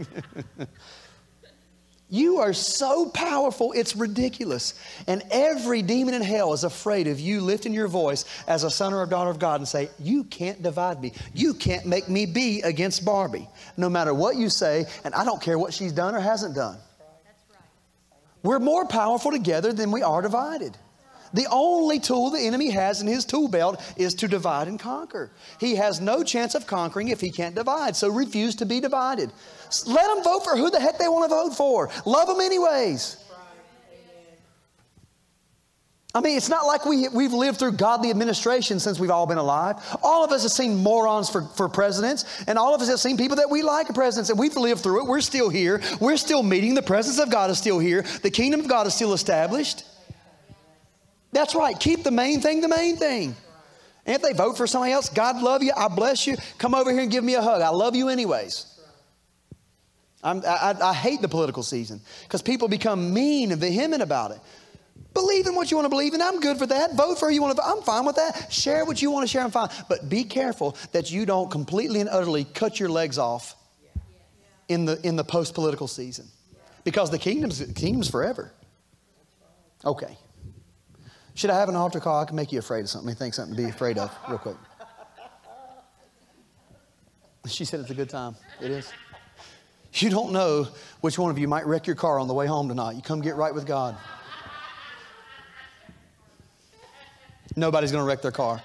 You 2.14 2.38
are 2.38 2.52
so 2.52 3.06
powerful, 3.06 3.72
it's 3.72 3.96
ridiculous. 3.96 4.74
And 5.08 5.24
every 5.32 5.82
demon 5.82 6.14
in 6.14 6.22
hell 6.22 6.52
is 6.52 6.62
afraid 6.62 7.08
of 7.08 7.18
you 7.18 7.40
lifting 7.40 7.74
your 7.74 7.88
voice 7.88 8.24
as 8.46 8.62
a 8.62 8.70
son 8.70 8.94
or 8.94 9.02
a 9.02 9.06
daughter 9.08 9.30
of 9.30 9.40
God 9.40 9.58
and 9.58 9.66
say, 9.66 9.90
You 9.98 10.22
can't 10.22 10.62
divide 10.62 11.02
me. 11.02 11.12
You 11.34 11.54
can't 11.54 11.86
make 11.86 12.08
me 12.08 12.26
be 12.26 12.62
against 12.62 13.04
Barbie. 13.04 13.48
No 13.76 13.88
matter 13.88 14.14
what 14.14 14.36
you 14.36 14.48
say, 14.48 14.86
and 15.02 15.12
I 15.12 15.24
don't 15.24 15.42
care 15.42 15.58
what 15.58 15.74
she's 15.74 15.90
done 15.90 16.14
or 16.14 16.20
hasn't 16.20 16.54
done. 16.54 16.78
We're 18.44 18.60
more 18.60 18.86
powerful 18.86 19.32
together 19.32 19.72
than 19.72 19.90
we 19.90 20.04
are 20.04 20.22
divided. 20.22 20.78
The 21.34 21.46
only 21.50 22.00
tool 22.00 22.30
the 22.30 22.40
enemy 22.40 22.70
has 22.70 23.02
in 23.02 23.08
his 23.08 23.24
tool 23.24 23.48
belt 23.48 23.82
is 23.96 24.14
to 24.14 24.28
divide 24.28 24.68
and 24.68 24.78
conquer. 24.78 25.30
He 25.60 25.74
has 25.74 26.00
no 26.00 26.22
chance 26.22 26.54
of 26.54 26.66
conquering 26.66 27.08
if 27.08 27.20
he 27.20 27.30
can't 27.30 27.54
divide, 27.54 27.96
so 27.96 28.08
refuse 28.08 28.54
to 28.56 28.66
be 28.66 28.80
divided. 28.80 29.32
Let 29.86 30.06
them 30.14 30.24
vote 30.24 30.44
for 30.44 30.56
who 30.56 30.70
the 30.70 30.80
heck 30.80 30.98
they 30.98 31.08
want 31.08 31.28
to 31.28 31.34
vote 31.34 31.56
for. 31.56 31.90
Love 32.06 32.28
them 32.28 32.40
anyways. 32.40 33.18
I 36.16 36.20
mean, 36.20 36.36
it's 36.36 36.48
not 36.48 36.64
like 36.64 36.86
we, 36.86 37.08
we've 37.08 37.32
lived 37.32 37.58
through 37.58 37.72
godly 37.72 38.10
administration 38.10 38.78
since 38.78 39.00
we've 39.00 39.10
all 39.10 39.26
been 39.26 39.38
alive. 39.38 39.76
All 40.00 40.24
of 40.24 40.30
us 40.30 40.44
have 40.44 40.52
seen 40.52 40.76
morons 40.76 41.28
for, 41.28 41.42
for 41.42 41.68
presidents, 41.68 42.44
and 42.46 42.56
all 42.56 42.72
of 42.72 42.80
us 42.80 42.88
have 42.88 43.00
seen 43.00 43.16
people 43.16 43.38
that 43.38 43.50
we 43.50 43.62
like 43.62 43.92
presidents, 43.92 44.30
and 44.30 44.38
we've 44.38 44.56
lived 44.56 44.82
through 44.82 45.02
it. 45.02 45.08
We're 45.08 45.20
still 45.20 45.48
here. 45.48 45.82
We're 46.00 46.16
still 46.16 46.44
meeting. 46.44 46.74
The 46.74 46.82
presence 46.82 47.18
of 47.18 47.32
God 47.32 47.50
is 47.50 47.58
still 47.58 47.80
here. 47.80 48.02
The 48.22 48.30
kingdom 48.30 48.60
of 48.60 48.68
God 48.68 48.86
is 48.86 48.94
still 48.94 49.12
established. 49.12 49.82
That's 51.34 51.54
right. 51.54 51.78
Keep 51.78 52.04
the 52.04 52.10
main 52.10 52.40
thing 52.40 52.60
the 52.60 52.68
main 52.68 52.96
thing. 52.96 53.36
And 54.06 54.16
if 54.16 54.22
they 54.22 54.32
vote 54.32 54.56
for 54.56 54.66
somebody 54.66 54.92
else, 54.92 55.08
God 55.08 55.42
love 55.42 55.62
you. 55.62 55.72
I 55.76 55.88
bless 55.88 56.26
you. 56.26 56.36
Come 56.58 56.74
over 56.74 56.90
here 56.92 57.02
and 57.02 57.10
give 57.10 57.24
me 57.24 57.34
a 57.34 57.42
hug. 57.42 57.60
I 57.60 57.70
love 57.70 57.96
you 57.96 58.08
anyways. 58.08 58.66
I, 60.22 60.74
I 60.80 60.94
hate 60.94 61.20
the 61.20 61.28
political 61.28 61.62
season 61.62 62.00
because 62.22 62.40
people 62.40 62.68
become 62.68 63.12
mean 63.12 63.52
and 63.52 63.60
vehement 63.60 64.02
about 64.02 64.30
it. 64.30 64.38
Believe 65.12 65.46
in 65.46 65.54
what 65.54 65.70
you 65.70 65.76
want 65.76 65.84
to 65.84 65.90
believe 65.90 66.14
in. 66.14 66.22
I'm 66.22 66.40
good 66.40 66.56
for 66.56 66.66
that. 66.66 66.94
Vote 66.94 67.18
for 67.18 67.28
who 67.28 67.34
you 67.34 67.42
want 67.42 67.56
to. 67.56 67.62
I'm 67.64 67.82
fine 67.82 68.06
with 68.06 68.16
that. 68.16 68.50
Share 68.50 68.84
what 68.84 69.02
you 69.02 69.10
want 69.10 69.24
to 69.24 69.28
share. 69.30 69.42
I'm 69.42 69.50
fine. 69.50 69.68
But 69.88 70.08
be 70.08 70.24
careful 70.24 70.76
that 70.92 71.10
you 71.10 71.26
don't 71.26 71.50
completely 71.50 72.00
and 72.00 72.08
utterly 72.08 72.44
cut 72.44 72.80
your 72.80 72.88
legs 72.88 73.18
off 73.18 73.54
in 74.68 74.86
the 74.86 74.98
in 75.06 75.16
the 75.16 75.24
post 75.24 75.54
political 75.54 75.88
season, 75.88 76.26
because 76.84 77.10
the 77.10 77.18
kingdom's 77.18 77.60
kingdom's 77.74 78.08
forever. 78.08 78.52
Okay. 79.84 80.16
Should 81.34 81.50
I 81.50 81.58
have 81.58 81.68
an 81.68 81.76
altar 81.76 81.98
call? 81.98 82.20
I 82.20 82.24
can 82.24 82.36
make 82.36 82.52
you 82.52 82.60
afraid 82.60 82.80
of 82.80 82.88
something. 82.88 83.10
I 83.10 83.14
think 83.14 83.34
something 83.34 83.56
to 83.56 83.62
be 83.62 83.68
afraid 83.68 83.98
of, 83.98 84.10
real 84.28 84.38
quick. 84.38 84.56
She 87.46 87.66
said 87.66 87.80
it's 87.80 87.90
a 87.90 87.94
good 87.94 88.08
time. 88.08 88.36
It 88.62 88.70
is. 88.70 88.90
You 89.92 90.08
don't 90.08 90.32
know 90.32 90.66
which 91.02 91.18
one 91.18 91.30
of 91.30 91.38
you 91.38 91.46
might 91.46 91.66
wreck 91.66 91.86
your 91.86 91.94
car 91.94 92.18
on 92.18 92.26
the 92.26 92.32
way 92.32 92.46
home 92.46 92.68
tonight. 92.68 92.96
You 92.96 93.02
come 93.02 93.20
get 93.20 93.36
right 93.36 93.54
with 93.54 93.66
God. 93.66 93.96
Nobody's 97.54 97.92
going 97.92 98.02
to 98.02 98.08
wreck 98.08 98.22
their 98.22 98.32
car. 98.32 98.62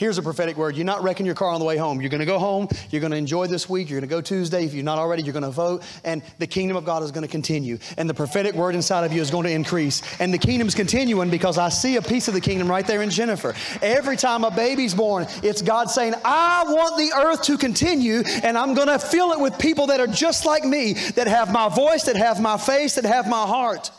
Here's 0.00 0.16
a 0.16 0.22
prophetic 0.22 0.56
word. 0.56 0.76
You're 0.76 0.86
not 0.86 1.02
wrecking 1.02 1.26
your 1.26 1.34
car 1.34 1.50
on 1.50 1.60
the 1.60 1.66
way 1.66 1.76
home. 1.76 2.00
You're 2.00 2.08
going 2.08 2.20
to 2.20 2.26
go 2.26 2.38
home. 2.38 2.68
You're 2.88 3.02
going 3.02 3.10
to 3.10 3.18
enjoy 3.18 3.48
this 3.48 3.68
week. 3.68 3.90
You're 3.90 4.00
going 4.00 4.08
to 4.08 4.14
go 4.14 4.22
Tuesday. 4.22 4.64
If 4.64 4.72
you're 4.72 4.82
not 4.82 4.96
already, 4.96 5.22
you're 5.22 5.34
going 5.34 5.42
to 5.42 5.50
vote. 5.50 5.82
And 6.04 6.22
the 6.38 6.46
kingdom 6.46 6.78
of 6.78 6.86
God 6.86 7.02
is 7.02 7.10
going 7.10 7.20
to 7.20 7.28
continue. 7.28 7.78
And 7.98 8.08
the 8.08 8.14
prophetic 8.14 8.54
word 8.54 8.74
inside 8.74 9.04
of 9.04 9.12
you 9.12 9.20
is 9.20 9.30
going 9.30 9.44
to 9.44 9.52
increase. 9.52 10.00
And 10.18 10.32
the 10.32 10.38
kingdom's 10.38 10.74
continuing 10.74 11.28
because 11.28 11.58
I 11.58 11.68
see 11.68 11.96
a 11.96 12.00
piece 12.00 12.28
of 12.28 12.32
the 12.32 12.40
kingdom 12.40 12.66
right 12.66 12.86
there 12.86 13.02
in 13.02 13.10
Jennifer. 13.10 13.54
Every 13.82 14.16
time 14.16 14.42
a 14.42 14.50
baby's 14.50 14.94
born, 14.94 15.26
it's 15.42 15.60
God 15.60 15.90
saying, 15.90 16.14
I 16.24 16.64
want 16.66 16.96
the 16.96 17.12
earth 17.14 17.42
to 17.42 17.58
continue. 17.58 18.22
And 18.42 18.56
I'm 18.56 18.72
going 18.72 18.88
to 18.88 18.98
fill 18.98 19.32
it 19.32 19.38
with 19.38 19.58
people 19.58 19.88
that 19.88 20.00
are 20.00 20.06
just 20.06 20.46
like 20.46 20.64
me, 20.64 20.94
that 21.16 21.26
have 21.26 21.52
my 21.52 21.68
voice, 21.68 22.04
that 22.04 22.16
have 22.16 22.40
my 22.40 22.56
face, 22.56 22.94
that 22.94 23.04
have 23.04 23.28
my 23.28 23.46
heart. 23.46 23.90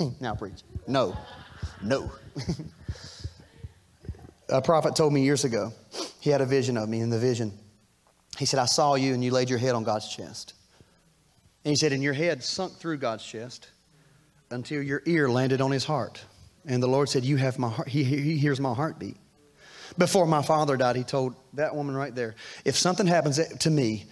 now 0.20 0.34
preach. 0.34 0.62
No. 0.88 1.16
No. 1.80 2.10
a 4.48 4.62
prophet 4.62 4.96
told 4.96 5.12
me 5.12 5.22
years 5.22 5.44
ago, 5.44 5.72
he 6.20 6.30
had 6.30 6.40
a 6.40 6.46
vision 6.46 6.76
of 6.76 6.88
me. 6.88 7.00
In 7.00 7.10
the 7.10 7.18
vision, 7.18 7.52
he 8.38 8.44
said, 8.44 8.60
I 8.60 8.66
saw 8.66 8.94
you 8.94 9.14
and 9.14 9.22
you 9.22 9.30
laid 9.30 9.50
your 9.50 9.58
head 9.58 9.74
on 9.74 9.84
God's 9.84 10.08
chest. 10.08 10.54
And 11.64 11.70
he 11.70 11.76
said, 11.76 11.92
and 11.92 12.02
your 12.02 12.12
head 12.12 12.42
sunk 12.42 12.74
through 12.74 12.98
God's 12.98 13.24
chest 13.24 13.68
until 14.50 14.82
your 14.82 15.02
ear 15.06 15.28
landed 15.28 15.60
on 15.60 15.70
his 15.70 15.84
heart. 15.84 16.22
And 16.66 16.82
the 16.82 16.86
Lord 16.86 17.08
said, 17.08 17.24
You 17.24 17.36
have 17.36 17.58
my 17.58 17.68
heart. 17.68 17.88
He, 17.88 18.04
he 18.04 18.36
hears 18.36 18.60
my 18.60 18.74
heartbeat. 18.74 19.16
Before 19.96 20.26
my 20.26 20.42
father 20.42 20.76
died, 20.76 20.96
he 20.96 21.04
told 21.04 21.34
that 21.54 21.74
woman 21.74 21.96
right 21.96 22.14
there, 22.14 22.34
if 22.64 22.76
something 22.76 23.06
happens 23.06 23.38
to 23.38 23.70
me, 23.70 24.04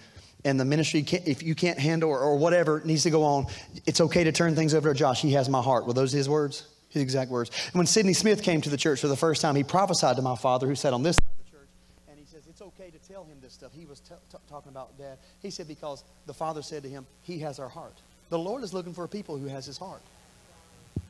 and 0.43 0.59
the 0.59 0.65
ministry, 0.65 1.05
if 1.25 1.43
you 1.43 1.55
can't 1.55 1.79
handle 1.79 2.09
or, 2.09 2.19
or 2.19 2.37
whatever 2.37 2.81
needs 2.85 3.03
to 3.03 3.09
go 3.09 3.23
on, 3.23 3.47
it's 3.85 4.01
okay 4.01 4.23
to 4.23 4.31
turn 4.31 4.55
things 4.55 4.73
over 4.73 4.93
to 4.93 4.97
Josh. 4.97 5.21
He 5.21 5.33
has 5.33 5.49
my 5.49 5.61
heart. 5.61 5.85
Were 5.85 5.93
those 5.93 6.11
his 6.11 6.29
words? 6.29 6.67
His 6.89 7.01
exact 7.01 7.29
words. 7.29 7.51
And 7.67 7.75
when 7.75 7.85
Sidney 7.85 8.13
Smith 8.13 8.43
came 8.43 8.61
to 8.61 8.69
the 8.69 8.77
church 8.77 9.01
for 9.01 9.07
the 9.07 9.17
first 9.17 9.41
time, 9.41 9.55
he 9.55 9.63
prophesied 9.63 10.15
to 10.15 10.21
my 10.21 10.35
father 10.35 10.67
who 10.67 10.75
sat 10.75 10.93
on 10.93 11.03
this 11.03 11.17
side 11.17 11.25
of 11.39 11.45
the 11.45 11.51
church. 11.51 11.69
And 12.09 12.17
he 12.17 12.25
says, 12.25 12.43
It's 12.49 12.61
okay 12.61 12.89
to 12.89 12.99
tell 12.99 13.23
him 13.25 13.37
this 13.41 13.53
stuff. 13.53 13.71
He 13.73 13.85
was 13.85 13.99
t- 13.99 14.15
t- 14.31 14.37
talking 14.49 14.71
about 14.71 14.97
dad. 14.97 15.17
He 15.41 15.49
said, 15.49 15.67
Because 15.67 16.03
the 16.25 16.33
father 16.33 16.61
said 16.61 16.83
to 16.83 16.89
him, 16.89 17.05
He 17.23 17.39
has 17.39 17.59
our 17.59 17.69
heart. 17.69 17.95
The 18.29 18.39
Lord 18.39 18.63
is 18.63 18.73
looking 18.73 18.93
for 18.93 19.07
people 19.07 19.37
who 19.37 19.47
has 19.47 19.65
his 19.65 19.77
heart. 19.77 20.01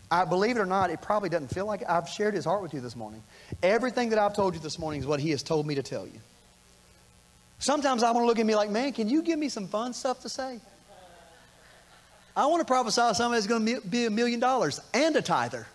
I 0.10 0.24
believe 0.24 0.56
it 0.56 0.60
or 0.60 0.66
not, 0.66 0.90
it 0.90 1.02
probably 1.02 1.30
doesn't 1.30 1.50
feel 1.50 1.66
like 1.66 1.82
it. 1.82 1.90
I've 1.90 2.08
shared 2.08 2.34
his 2.34 2.46
heart 2.46 2.62
with 2.62 2.74
you 2.74 2.80
this 2.80 2.96
morning. 2.96 3.22
Everything 3.62 4.10
that 4.10 4.20
I've 4.20 4.36
told 4.36 4.54
you 4.54 4.60
this 4.60 4.80
morning 4.80 5.02
is 5.02 5.08
what 5.08 5.20
he 5.20 5.32
has 5.32 5.44
told 5.44 5.68
me 5.68 5.76
to 5.76 5.84
tell 5.84 6.06
you. 6.06 6.20
Sometimes 7.60 8.04
I 8.04 8.12
want 8.12 8.24
to 8.24 8.28
look 8.28 8.40
at 8.40 8.46
me 8.46 8.56
like, 8.56 8.70
man, 8.70 8.94
can 8.94 9.10
you 9.10 9.22
give 9.22 9.38
me 9.38 9.50
some 9.50 9.68
fun 9.68 9.94
stuff 9.94 10.22
to 10.22 10.30
say? 10.30 10.60
I 12.38 12.46
want 12.46 12.62
to 12.62 12.66
prophesy 12.66 13.02
somebody 13.16 13.42
that's 13.42 13.48
going 13.48 13.66
to 13.66 13.82
be 13.82 14.06
a 14.06 14.12
million 14.12 14.40
dollars 14.40 14.80
and 14.94 15.16
a 15.16 15.24
tither 15.24 15.66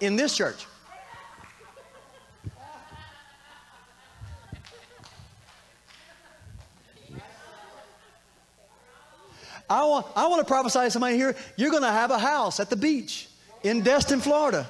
in 0.00 0.14
this 0.14 0.36
church. 0.36 0.66
I 9.68 9.84
want, 9.84 10.06
I 10.14 10.28
want 10.28 10.40
to 10.40 10.44
prophesy 10.46 10.78
to 10.78 10.90
somebody 10.92 11.16
here, 11.16 11.34
you're 11.56 11.70
going 11.70 11.82
to 11.82 11.90
have 11.90 12.12
a 12.12 12.18
house 12.20 12.60
at 12.60 12.70
the 12.70 12.76
beach 12.76 13.28
in 13.64 13.82
Destin, 13.82 14.20
Florida. 14.20 14.68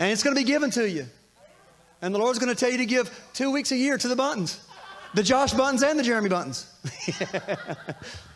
And 0.00 0.10
it's 0.10 0.24
going 0.24 0.34
to 0.34 0.40
be 0.40 0.46
given 0.46 0.70
to 0.72 0.90
you. 0.90 1.06
And 2.02 2.12
the 2.12 2.18
Lord's 2.18 2.40
going 2.40 2.52
to 2.52 2.58
tell 2.58 2.72
you 2.72 2.78
to 2.78 2.86
give 2.86 3.08
two 3.34 3.52
weeks 3.52 3.70
a 3.70 3.76
year 3.76 3.96
to 3.98 4.08
the 4.08 4.16
Buttons 4.16 4.58
the 5.14 5.22
Josh 5.22 5.52
Buttons 5.52 5.82
and 5.82 5.96
the 5.96 6.02
Jeremy 6.02 6.28
Buttons. 6.28 6.66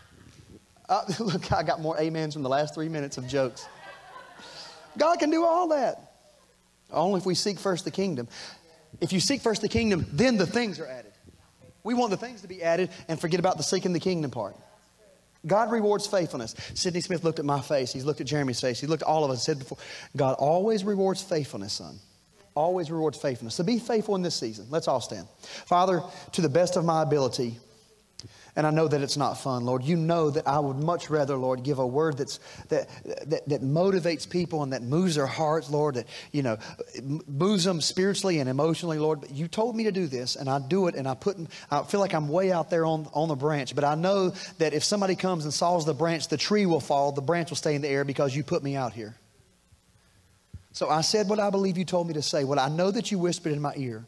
uh, 0.88 1.04
look, 1.20 1.52
I 1.52 1.62
got 1.62 1.80
more 1.80 2.00
amens 2.00 2.34
from 2.34 2.42
the 2.42 2.48
last 2.48 2.74
three 2.74 2.88
minutes 2.88 3.18
of 3.18 3.26
jokes. 3.26 3.66
God 4.96 5.18
can 5.18 5.30
do 5.30 5.44
all 5.44 5.68
that. 5.68 6.12
Only 6.90 7.18
if 7.18 7.26
we 7.26 7.34
seek 7.34 7.58
first 7.58 7.84
the 7.84 7.90
kingdom. 7.90 8.28
If 9.00 9.12
you 9.12 9.20
seek 9.20 9.40
first 9.40 9.62
the 9.62 9.68
kingdom, 9.68 10.06
then 10.12 10.36
the 10.36 10.46
things 10.46 10.78
are 10.78 10.86
added. 10.86 11.12
We 11.82 11.94
want 11.94 12.10
the 12.10 12.16
things 12.16 12.42
to 12.42 12.48
be 12.48 12.62
added 12.62 12.90
and 13.08 13.20
forget 13.20 13.40
about 13.40 13.56
the 13.56 13.62
seeking 13.62 13.92
the 13.92 14.00
kingdom 14.00 14.30
part. 14.30 14.56
God 15.46 15.70
rewards 15.70 16.06
faithfulness. 16.06 16.54
Sidney 16.74 17.00
Smith 17.00 17.24
looked 17.24 17.38
at 17.38 17.44
my 17.44 17.60
face. 17.60 17.92
He's 17.92 18.04
looked 18.04 18.20
at 18.20 18.26
Jeremy's 18.26 18.60
face. 18.60 18.80
He 18.80 18.86
looked 18.86 19.02
at 19.02 19.08
all 19.08 19.24
of 19.24 19.30
us 19.30 19.38
and 19.38 19.42
said 19.42 19.58
before, 19.58 19.78
God 20.16 20.36
always 20.38 20.84
rewards 20.84 21.22
faithfulness, 21.22 21.74
son 21.74 21.98
always 22.54 22.90
rewards 22.90 23.18
faithfulness. 23.18 23.54
So 23.54 23.64
be 23.64 23.78
faithful 23.78 24.14
in 24.14 24.22
this 24.22 24.34
season. 24.34 24.66
Let's 24.70 24.88
all 24.88 25.00
stand. 25.00 25.26
Father, 25.66 26.02
to 26.32 26.40
the 26.40 26.48
best 26.48 26.76
of 26.76 26.84
my 26.84 27.02
ability, 27.02 27.58
and 28.56 28.66
I 28.66 28.70
know 28.70 28.86
that 28.86 29.02
it's 29.02 29.16
not 29.16 29.34
fun, 29.34 29.64
Lord. 29.64 29.82
You 29.82 29.96
know 29.96 30.30
that 30.30 30.46
I 30.46 30.60
would 30.60 30.76
much 30.76 31.10
rather, 31.10 31.36
Lord, 31.36 31.64
give 31.64 31.80
a 31.80 31.86
word 31.86 32.18
that's, 32.18 32.38
that, 32.68 32.88
that, 33.04 33.48
that 33.48 33.62
motivates 33.62 34.28
people 34.28 34.62
and 34.62 34.72
that 34.72 34.82
moves 34.82 35.16
their 35.16 35.26
hearts, 35.26 35.70
Lord, 35.70 35.96
that, 35.96 36.06
you 36.30 36.42
know, 36.42 36.58
moves 37.26 37.64
them 37.64 37.80
spiritually 37.80 38.38
and 38.38 38.48
emotionally, 38.48 38.98
Lord. 38.98 39.22
But 39.22 39.32
you 39.32 39.48
told 39.48 39.74
me 39.74 39.84
to 39.84 39.92
do 39.92 40.06
this, 40.06 40.36
and 40.36 40.48
I 40.48 40.60
do 40.60 40.86
it, 40.86 40.94
and 40.94 41.08
I 41.08 41.14
put, 41.14 41.36
I 41.68 41.82
feel 41.82 41.98
like 41.98 42.14
I'm 42.14 42.28
way 42.28 42.52
out 42.52 42.70
there 42.70 42.86
on, 42.86 43.08
on 43.12 43.26
the 43.28 43.34
branch. 43.34 43.74
But 43.74 43.82
I 43.82 43.96
know 43.96 44.32
that 44.58 44.72
if 44.72 44.84
somebody 44.84 45.16
comes 45.16 45.44
and 45.44 45.52
saws 45.52 45.84
the 45.84 45.94
branch, 45.94 46.28
the 46.28 46.36
tree 46.36 46.66
will 46.66 46.80
fall, 46.80 47.10
the 47.10 47.22
branch 47.22 47.50
will 47.50 47.56
stay 47.56 47.74
in 47.74 47.82
the 47.82 47.88
air 47.88 48.04
because 48.04 48.36
you 48.36 48.44
put 48.44 48.62
me 48.62 48.76
out 48.76 48.92
here. 48.92 49.16
So 50.70 50.88
I 50.88 51.00
said 51.00 51.28
what 51.28 51.40
I 51.40 51.50
believe 51.50 51.76
you 51.76 51.84
told 51.84 52.06
me 52.06 52.14
to 52.14 52.22
say, 52.22 52.44
what 52.44 52.58
I 52.58 52.68
know 52.68 52.90
that 52.92 53.10
you 53.10 53.18
whispered 53.18 53.52
in 53.52 53.60
my 53.60 53.74
ear. 53.76 54.04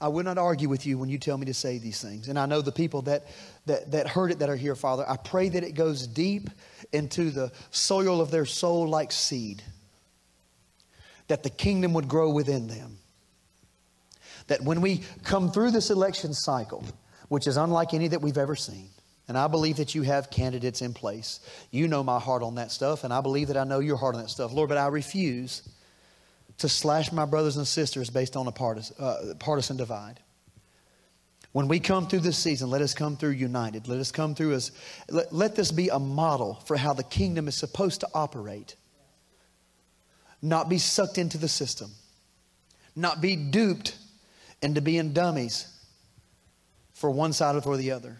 I 0.00 0.08
will 0.08 0.22
not 0.22 0.38
argue 0.38 0.68
with 0.68 0.86
you 0.86 0.96
when 0.96 1.08
you 1.08 1.18
tell 1.18 1.36
me 1.36 1.46
to 1.46 1.54
say 1.54 1.78
these 1.78 2.00
things. 2.00 2.28
And 2.28 2.38
I 2.38 2.46
know 2.46 2.62
the 2.62 2.72
people 2.72 3.02
that, 3.02 3.24
that, 3.66 3.90
that 3.90 4.06
heard 4.06 4.30
it 4.30 4.38
that 4.38 4.48
are 4.48 4.56
here, 4.56 4.76
Father. 4.76 5.04
I 5.08 5.16
pray 5.16 5.48
that 5.48 5.64
it 5.64 5.72
goes 5.72 6.06
deep 6.06 6.50
into 6.92 7.30
the 7.30 7.50
soil 7.70 8.20
of 8.20 8.30
their 8.30 8.46
soul 8.46 8.88
like 8.88 9.10
seed, 9.10 9.62
that 11.26 11.42
the 11.42 11.50
kingdom 11.50 11.94
would 11.94 12.06
grow 12.06 12.30
within 12.30 12.68
them. 12.68 12.98
That 14.46 14.62
when 14.62 14.80
we 14.80 15.02
come 15.24 15.50
through 15.50 15.72
this 15.72 15.90
election 15.90 16.32
cycle, 16.32 16.84
which 17.28 17.46
is 17.46 17.56
unlike 17.56 17.92
any 17.92 18.08
that 18.08 18.22
we've 18.22 18.38
ever 18.38 18.54
seen, 18.54 18.88
and 19.26 19.36
I 19.36 19.46
believe 19.46 19.76
that 19.76 19.94
you 19.94 20.02
have 20.02 20.30
candidates 20.30 20.80
in 20.80 20.94
place. 20.94 21.40
You 21.70 21.86
know 21.86 22.02
my 22.02 22.18
heart 22.18 22.42
on 22.42 22.54
that 22.54 22.70
stuff, 22.72 23.04
and 23.04 23.12
I 23.12 23.20
believe 23.20 23.48
that 23.48 23.58
I 23.58 23.64
know 23.64 23.80
your 23.80 23.98
heart 23.98 24.14
on 24.14 24.22
that 24.22 24.30
stuff. 24.30 24.52
Lord, 24.52 24.70
but 24.70 24.78
I 24.78 24.86
refuse 24.86 25.68
to 26.58 26.68
slash 26.68 27.12
my 27.12 27.24
brothers 27.24 27.56
and 27.56 27.66
sisters 27.66 28.10
based 28.10 28.36
on 28.36 28.46
a 28.46 28.52
partisan, 28.52 28.96
uh, 28.98 29.34
partisan 29.38 29.76
divide. 29.76 30.20
When 31.52 31.68
we 31.68 31.80
come 31.80 32.06
through 32.06 32.20
this 32.20 32.36
season, 32.36 32.68
let 32.70 32.82
us 32.82 32.94
come 32.94 33.16
through 33.16 33.30
united. 33.30 33.88
Let 33.88 34.00
us 34.00 34.12
come 34.12 34.34
through 34.34 34.52
as, 34.52 34.72
let, 35.08 35.32
let 35.32 35.56
this 35.56 35.72
be 35.72 35.88
a 35.88 35.98
model 35.98 36.54
for 36.66 36.76
how 36.76 36.92
the 36.92 37.04
kingdom 37.04 37.48
is 37.48 37.54
supposed 37.54 38.00
to 38.00 38.08
operate. 38.12 38.76
Not 40.42 40.68
be 40.68 40.78
sucked 40.78 41.18
into 41.18 41.38
the 41.38 41.48
system, 41.48 41.90
not 42.94 43.20
be 43.20 43.34
duped 43.34 43.96
into 44.62 44.80
being 44.80 45.12
dummies 45.12 45.74
for 46.92 47.10
one 47.10 47.32
side 47.32 47.56
or 47.56 47.60
for 47.60 47.76
the 47.76 47.92
other 47.92 48.18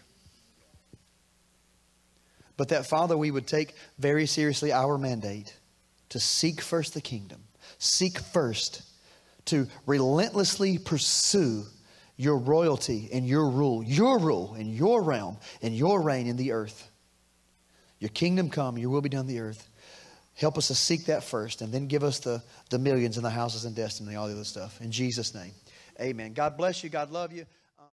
but 2.59 2.67
that, 2.67 2.85
Father, 2.85 3.17
we 3.17 3.31
would 3.31 3.47
take 3.47 3.73
very 3.99 4.25
seriously 4.25 4.73
our 4.73 4.97
mandate 4.97 5.57
to 6.09 6.19
seek 6.19 6.59
first 6.59 6.93
the 6.93 6.99
kingdom, 6.99 7.45
seek 7.79 8.19
first 8.19 8.83
to 9.45 9.67
relentlessly 9.87 10.77
pursue 10.77 11.65
your 12.17 12.37
royalty 12.37 13.09
and 13.11 13.25
your 13.27 13.49
rule, 13.49 13.81
your 13.81 14.19
rule 14.19 14.53
and 14.53 14.73
your 14.73 15.01
realm 15.01 15.37
and 15.61 15.75
your 15.75 16.01
reign 16.01 16.27
in 16.27 16.35
the 16.35 16.51
earth. 16.51 16.91
Your 17.99 18.09
kingdom 18.09 18.49
come, 18.49 18.77
your 18.77 18.89
will 18.89 19.01
be 19.01 19.09
done 19.09 19.21
in 19.21 19.27
the 19.27 19.39
earth. 19.39 19.67
Help 20.35 20.57
us 20.57 20.67
to 20.67 20.75
seek 20.75 21.05
that 21.05 21.23
first 21.23 21.61
and 21.61 21.73
then 21.73 21.87
give 21.87 22.03
us 22.03 22.19
the, 22.19 22.41
the 22.69 22.79
millions 22.79 23.17
and 23.17 23.25
the 23.25 23.29
houses 23.29 23.65
and 23.65 23.75
Destin, 23.75 24.13
all 24.15 24.27
the 24.27 24.33
other 24.33 24.43
stuff. 24.43 24.79
In 24.81 24.91
Jesus' 24.91 25.33
name, 25.33 25.51
amen. 25.99 26.33
God 26.33 26.57
bless 26.57 26.83
you. 26.83 26.89
God 26.89 27.11
love 27.11 27.33
you. 27.33 27.45